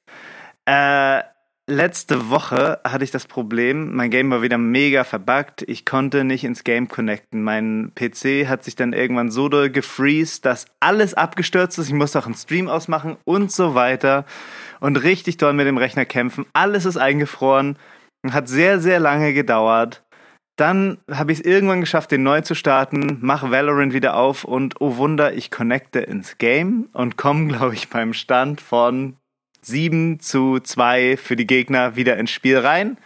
Äh, 0.66 1.24
letzte 1.70 2.30
Woche 2.30 2.80
hatte 2.84 3.04
ich 3.04 3.12
das 3.12 3.26
Problem, 3.26 3.96
mein 3.96 4.12
Game 4.12 4.30
war 4.30 4.42
wieder 4.42 4.58
mega 4.58 5.04
verbuggt. 5.04 5.64
Ich 5.68 5.86
konnte 5.86 6.24
nicht 6.24 6.44
ins 6.44 6.64
Game 6.64 6.88
connecten. 6.88 7.42
Mein 7.42 7.92
PC 7.96 8.48
hat 8.48 8.64
sich 8.64 8.76
dann 8.76 8.94
irgendwann 8.94 9.32
so 9.32 9.50
doll 9.50 9.70
gefreezed, 9.70 10.46
dass 10.46 10.66
alles 10.80 11.16
abgestürzt 11.16 11.80
ist. 11.80 11.88
Ich 11.88 11.94
musste 11.94 12.20
auch 12.20 12.26
einen 12.26 12.36
Stream 12.36 12.68
ausmachen 12.68 13.18
und 13.24 13.52
so 13.52 13.74
weiter. 13.74 14.26
Und 14.80 14.98
richtig 14.98 15.38
doll 15.38 15.54
mit 15.54 15.68
dem 15.68 15.78
Rechner 15.78 16.06
kämpfen. 16.06 16.46
Alles 16.54 16.86
ist 16.86 16.98
eingefroren. 16.98 17.78
Hat 18.28 18.48
sehr, 18.48 18.80
sehr 18.80 19.00
lange 19.00 19.34
gedauert. 19.34 20.04
Dann 20.58 20.98
habe 21.10 21.32
ich 21.32 21.40
es 21.40 21.46
irgendwann 21.46 21.80
geschafft, 21.80 22.12
den 22.12 22.24
neu 22.24 22.42
zu 22.42 22.54
starten, 22.54 23.20
mache 23.22 23.50
Valorant 23.50 23.94
wieder 23.94 24.16
auf 24.16 24.44
und 24.44 24.82
oh 24.82 24.98
Wunder, 24.98 25.34
ich 25.34 25.52
connecte 25.52 26.00
ins 26.00 26.38
Game 26.38 26.90
und 26.92 27.16
komme, 27.16 27.48
glaube 27.54 27.76
ich, 27.76 27.90
beim 27.90 28.14
Stand 28.14 28.60
von 28.60 29.16
7 29.62 30.20
zu 30.20 30.60
2 30.60 31.16
für 31.18 31.36
die 31.36 31.48
Gegner 31.48 31.96
wieder 31.96 32.18
ins 32.18 32.32
Spiel 32.32 32.58
rein. 32.58 32.98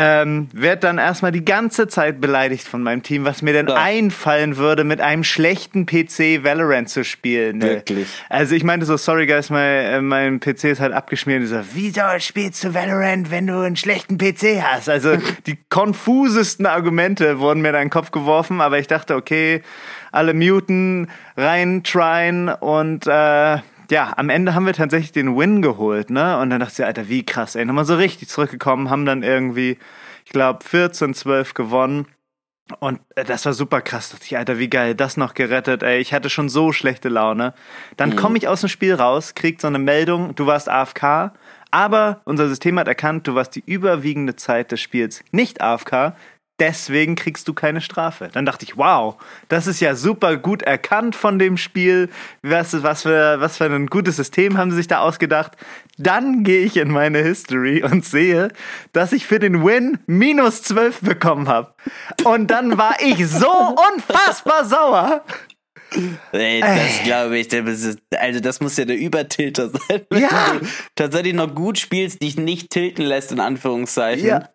Ähm, 0.00 0.48
werd 0.52 0.84
dann 0.84 0.98
erstmal 0.98 1.32
die 1.32 1.44
ganze 1.44 1.88
Zeit 1.88 2.20
beleidigt 2.20 2.68
von 2.68 2.84
meinem 2.84 3.02
Team, 3.02 3.24
was 3.24 3.42
mir 3.42 3.52
denn 3.52 3.66
ja. 3.66 3.74
einfallen 3.74 4.56
würde, 4.56 4.84
mit 4.84 5.00
einem 5.00 5.24
schlechten 5.24 5.86
PC 5.86 6.44
Valorant 6.44 6.88
zu 6.88 7.02
spielen. 7.02 7.58
Ne? 7.58 7.64
Wirklich. 7.64 8.06
Also 8.28 8.54
ich 8.54 8.62
meinte 8.62 8.86
so, 8.86 8.96
sorry 8.96 9.26
guys, 9.26 9.50
mein, 9.50 9.84
äh, 9.84 10.00
mein 10.00 10.38
PC 10.38 10.66
ist 10.66 10.80
halt 10.80 10.92
abgeschmiert. 10.92 11.40
Und 11.40 11.48
so, 11.48 11.60
wieso 11.72 12.02
spielst 12.20 12.62
du 12.62 12.74
Valorant, 12.74 13.32
wenn 13.32 13.48
du 13.48 13.58
einen 13.58 13.74
schlechten 13.74 14.18
PC 14.18 14.62
hast? 14.62 14.88
Also 14.88 15.16
die 15.46 15.58
konfusesten 15.68 16.66
Argumente 16.66 17.40
wurden 17.40 17.60
mir 17.60 17.70
in 17.70 17.74
den 17.74 17.90
Kopf 17.90 18.12
geworfen, 18.12 18.60
aber 18.60 18.78
ich 18.78 18.86
dachte, 18.86 19.16
okay, 19.16 19.62
alle 20.12 20.32
muten, 20.32 21.08
rein, 21.36 21.82
tryen 21.82 22.50
und 22.50 23.08
äh, 23.08 23.58
ja, 23.90 24.12
am 24.16 24.28
Ende 24.28 24.54
haben 24.54 24.66
wir 24.66 24.72
tatsächlich 24.72 25.12
den 25.12 25.36
Win 25.36 25.62
geholt, 25.62 26.10
ne? 26.10 26.38
Und 26.38 26.50
dann 26.50 26.60
dachte 26.60 26.82
ich, 26.82 26.84
Alter, 26.84 27.08
wie 27.08 27.24
krass, 27.24 27.54
ey. 27.54 27.64
Nochmal 27.64 27.84
so 27.84 27.96
richtig 27.96 28.28
zurückgekommen, 28.28 28.90
haben 28.90 29.04
dann 29.04 29.22
irgendwie, 29.22 29.78
ich 30.24 30.32
glaube, 30.32 30.64
14, 30.64 31.14
12 31.14 31.54
gewonnen. 31.54 32.06
Und 32.80 33.00
äh, 33.14 33.24
das 33.24 33.46
war 33.46 33.52
super 33.52 33.80
krass. 33.80 34.10
Dachte 34.10 34.24
ich, 34.26 34.36
Alter, 34.36 34.58
wie 34.58 34.68
geil, 34.68 34.94
das 34.94 35.16
noch 35.16 35.34
gerettet, 35.34 35.82
ey. 35.82 35.98
Ich 35.98 36.12
hatte 36.12 36.30
schon 36.30 36.48
so 36.48 36.72
schlechte 36.72 37.08
Laune. 37.08 37.54
Dann 37.96 38.10
mhm. 38.10 38.16
komme 38.16 38.38
ich 38.38 38.48
aus 38.48 38.60
dem 38.60 38.68
Spiel 38.68 38.94
raus, 38.94 39.34
krieg 39.34 39.60
so 39.60 39.66
eine 39.66 39.78
Meldung, 39.78 40.34
du 40.34 40.46
warst 40.46 40.68
AFK, 40.68 41.32
aber 41.70 42.20
unser 42.24 42.48
System 42.48 42.78
hat 42.78 42.88
erkannt, 42.88 43.26
du 43.26 43.34
warst 43.34 43.54
die 43.54 43.64
überwiegende 43.64 44.36
Zeit 44.36 44.72
des 44.72 44.80
Spiels 44.80 45.22
nicht 45.32 45.60
AFK 45.60 46.14
deswegen 46.60 47.14
kriegst 47.14 47.48
du 47.48 47.54
keine 47.54 47.80
Strafe. 47.80 48.28
Dann 48.32 48.46
dachte 48.46 48.64
ich, 48.64 48.76
wow, 48.76 49.16
das 49.48 49.66
ist 49.66 49.80
ja 49.80 49.94
super 49.94 50.36
gut 50.36 50.62
erkannt 50.62 51.16
von 51.16 51.38
dem 51.38 51.56
Spiel. 51.56 52.10
Was, 52.42 52.82
was, 52.82 53.02
für, 53.02 53.40
was 53.40 53.56
für 53.56 53.64
ein 53.64 53.86
gutes 53.86 54.16
System 54.16 54.58
haben 54.58 54.70
sie 54.70 54.78
sich 54.78 54.88
da 54.88 55.00
ausgedacht. 55.00 55.52
Dann 55.96 56.44
gehe 56.44 56.64
ich 56.64 56.76
in 56.76 56.90
meine 56.90 57.18
History 57.18 57.82
und 57.82 58.04
sehe, 58.04 58.48
dass 58.92 59.12
ich 59.12 59.26
für 59.26 59.38
den 59.38 59.64
Win 59.64 59.98
minus 60.06 60.62
12 60.62 61.00
bekommen 61.00 61.48
habe. 61.48 61.74
Und 62.24 62.48
dann 62.50 62.78
war 62.78 62.96
ich 63.00 63.26
so 63.28 63.50
unfassbar 63.94 64.64
sauer. 64.64 65.24
Ey, 66.32 66.60
das 66.60 67.02
glaube 67.04 67.38
ich, 67.38 67.48
also 68.18 68.40
das 68.40 68.60
muss 68.60 68.76
ja 68.76 68.84
der 68.84 68.98
Übertilter 68.98 69.70
sein. 69.70 70.02
Wenn 70.10 70.22
ja. 70.22 70.56
du 70.60 70.66
tatsächlich 70.94 71.34
noch 71.34 71.54
gut 71.54 71.78
spielst, 71.78 72.22
dich 72.22 72.36
nicht 72.36 72.70
tilten 72.70 73.02
lässt, 73.04 73.32
in 73.32 73.40
Anführungszeichen. 73.40 74.26
Ja. 74.26 74.48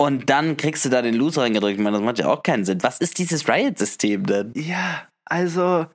Und 0.00 0.30
dann 0.30 0.56
kriegst 0.56 0.84
du 0.84 0.90
da 0.90 1.02
den 1.02 1.14
Loser 1.14 1.42
reingedrückt. 1.42 1.76
Ich 1.76 1.82
meine, 1.82 1.96
das 1.96 2.04
macht 2.04 2.18
ja 2.18 2.28
auch 2.28 2.44
keinen 2.44 2.64
Sinn. 2.64 2.82
Was 2.82 3.00
ist 3.00 3.18
dieses 3.18 3.48
Riot-System 3.48 4.26
denn? 4.26 4.52
Ja, 4.54 5.08
also, 5.24 5.86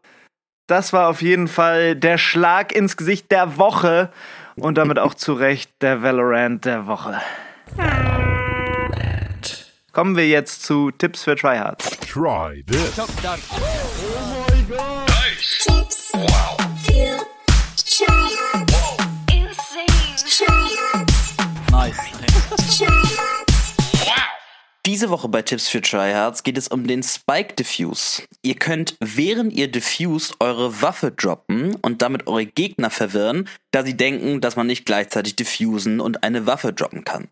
das 0.67 0.91
war 0.91 1.09
auf 1.09 1.21
jeden 1.21 1.47
Fall 1.47 1.95
der 1.95 2.17
Schlag 2.17 2.73
ins 2.75 2.97
Gesicht 2.97 3.31
der 3.31 3.57
Woche. 3.57 4.11
Und 4.55 4.77
damit 4.77 4.99
auch 4.99 5.13
zu 5.13 5.33
Recht 5.33 5.71
der 5.81 6.03
Valorant 6.03 6.65
der 6.65 6.85
Woche. 6.85 7.19
Kommen 9.93 10.17
wir 10.17 10.27
jetzt 10.27 10.63
zu 10.63 10.91
Tipps 10.91 11.23
für 11.23 11.35
Tryhards. 11.35 11.97
Try 12.01 12.63
this. 12.67 12.99
Oh 12.99 13.07
my 14.51 14.63
god. 14.63 15.07
Nice. 15.07 15.65
Tipps 15.65 16.11
wow. 16.13 16.62
Diese 24.85 25.09
Woche 25.09 25.29
bei 25.29 25.41
Tipps 25.41 25.69
für 25.69 25.79
Tryhards 25.79 26.43
geht 26.43 26.57
es 26.57 26.67
um 26.67 26.85
den 26.85 27.03
Spike 27.03 27.53
Diffuse. 27.53 28.23
Ihr 28.41 28.55
könnt, 28.55 28.97
während 28.99 29.53
ihr 29.53 29.71
diffused, 29.71 30.35
eure 30.41 30.81
Waffe 30.81 31.11
droppen 31.11 31.75
und 31.75 32.01
damit 32.01 32.27
eure 32.27 32.45
Gegner 32.45 32.89
verwirren, 32.89 33.47
da 33.71 33.85
sie 33.85 33.95
denken, 33.95 34.41
dass 34.41 34.57
man 34.57 34.67
nicht 34.67 34.85
gleichzeitig 34.85 35.37
diffusen 35.37 36.01
und 36.01 36.23
eine 36.23 36.47
Waffe 36.47 36.73
droppen 36.73 37.05
kann. 37.05 37.29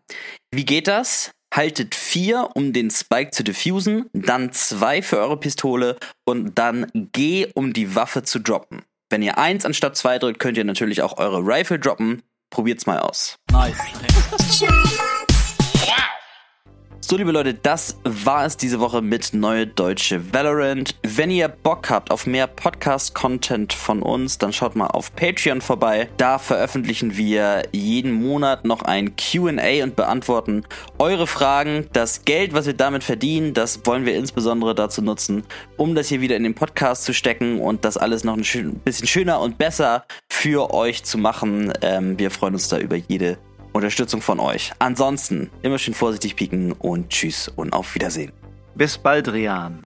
Wie 0.50 0.64
geht 0.64 0.86
das? 0.86 1.32
Haltet 1.52 1.94
4, 1.94 2.48
um 2.54 2.72
den 2.72 2.90
Spike 2.90 3.32
zu 3.32 3.44
diffusen, 3.44 4.06
dann 4.14 4.52
2 4.52 5.02
für 5.02 5.18
eure 5.18 5.38
Pistole 5.38 5.98
und 6.24 6.54
dann 6.54 6.86
G, 6.94 7.48
um 7.52 7.74
die 7.74 7.94
Waffe 7.94 8.22
zu 8.22 8.38
droppen. 8.38 8.80
Wenn 9.10 9.20
ihr 9.20 9.36
1 9.36 9.66
anstatt 9.66 9.94
2 9.98 10.20
drückt, 10.20 10.38
könnt 10.38 10.56
ihr 10.56 10.64
natürlich 10.64 11.02
auch 11.02 11.18
eure 11.18 11.40
Rifle 11.40 11.78
droppen. 11.78 12.22
Probiert's 12.48 12.86
mal 12.86 13.00
aus. 13.00 13.36
Nice. 13.50 13.76
So, 17.12 17.18
liebe 17.18 17.30
Leute, 17.30 17.52
das 17.52 17.98
war 18.04 18.46
es 18.46 18.56
diese 18.56 18.80
Woche 18.80 19.02
mit 19.02 19.34
Neue 19.34 19.66
Deutsche 19.66 20.32
Valorant. 20.32 20.96
Wenn 21.02 21.30
ihr 21.30 21.48
Bock 21.48 21.90
habt 21.90 22.10
auf 22.10 22.26
mehr 22.26 22.46
Podcast-Content 22.46 23.74
von 23.74 24.00
uns, 24.00 24.38
dann 24.38 24.54
schaut 24.54 24.76
mal 24.76 24.86
auf 24.86 25.14
Patreon 25.14 25.60
vorbei. 25.60 26.08
Da 26.16 26.38
veröffentlichen 26.38 27.18
wir 27.18 27.64
jeden 27.72 28.12
Monat 28.12 28.64
noch 28.64 28.80
ein 28.80 29.14
QA 29.16 29.82
und 29.82 29.94
beantworten 29.94 30.64
eure 30.98 31.26
Fragen. 31.26 31.86
Das 31.92 32.24
Geld, 32.24 32.54
was 32.54 32.64
wir 32.64 32.72
damit 32.72 33.04
verdienen, 33.04 33.52
das 33.52 33.84
wollen 33.84 34.06
wir 34.06 34.16
insbesondere 34.16 34.74
dazu 34.74 35.02
nutzen, 35.02 35.44
um 35.76 35.94
das 35.94 36.08
hier 36.08 36.22
wieder 36.22 36.36
in 36.36 36.44
den 36.44 36.54
Podcast 36.54 37.04
zu 37.04 37.12
stecken 37.12 37.60
und 37.60 37.84
das 37.84 37.98
alles 37.98 38.24
noch 38.24 38.38
ein 38.38 38.80
bisschen 38.84 39.06
schöner 39.06 39.38
und 39.40 39.58
besser 39.58 40.06
für 40.30 40.72
euch 40.72 41.04
zu 41.04 41.18
machen. 41.18 41.74
Ähm, 41.82 42.18
wir 42.18 42.30
freuen 42.30 42.54
uns 42.54 42.70
da 42.70 42.78
über 42.78 42.96
jede 42.96 43.36
Unterstützung 43.72 44.20
von 44.22 44.40
euch. 44.40 44.72
Ansonsten 44.78 45.50
immer 45.62 45.78
schön 45.78 45.94
vorsichtig 45.94 46.36
pieken 46.36 46.72
und 46.72 47.10
tschüss 47.10 47.48
und 47.48 47.72
auf 47.72 47.94
Wiedersehen. 47.94 48.32
Bis 48.74 48.98
bald, 48.98 49.32
Rian. 49.32 49.82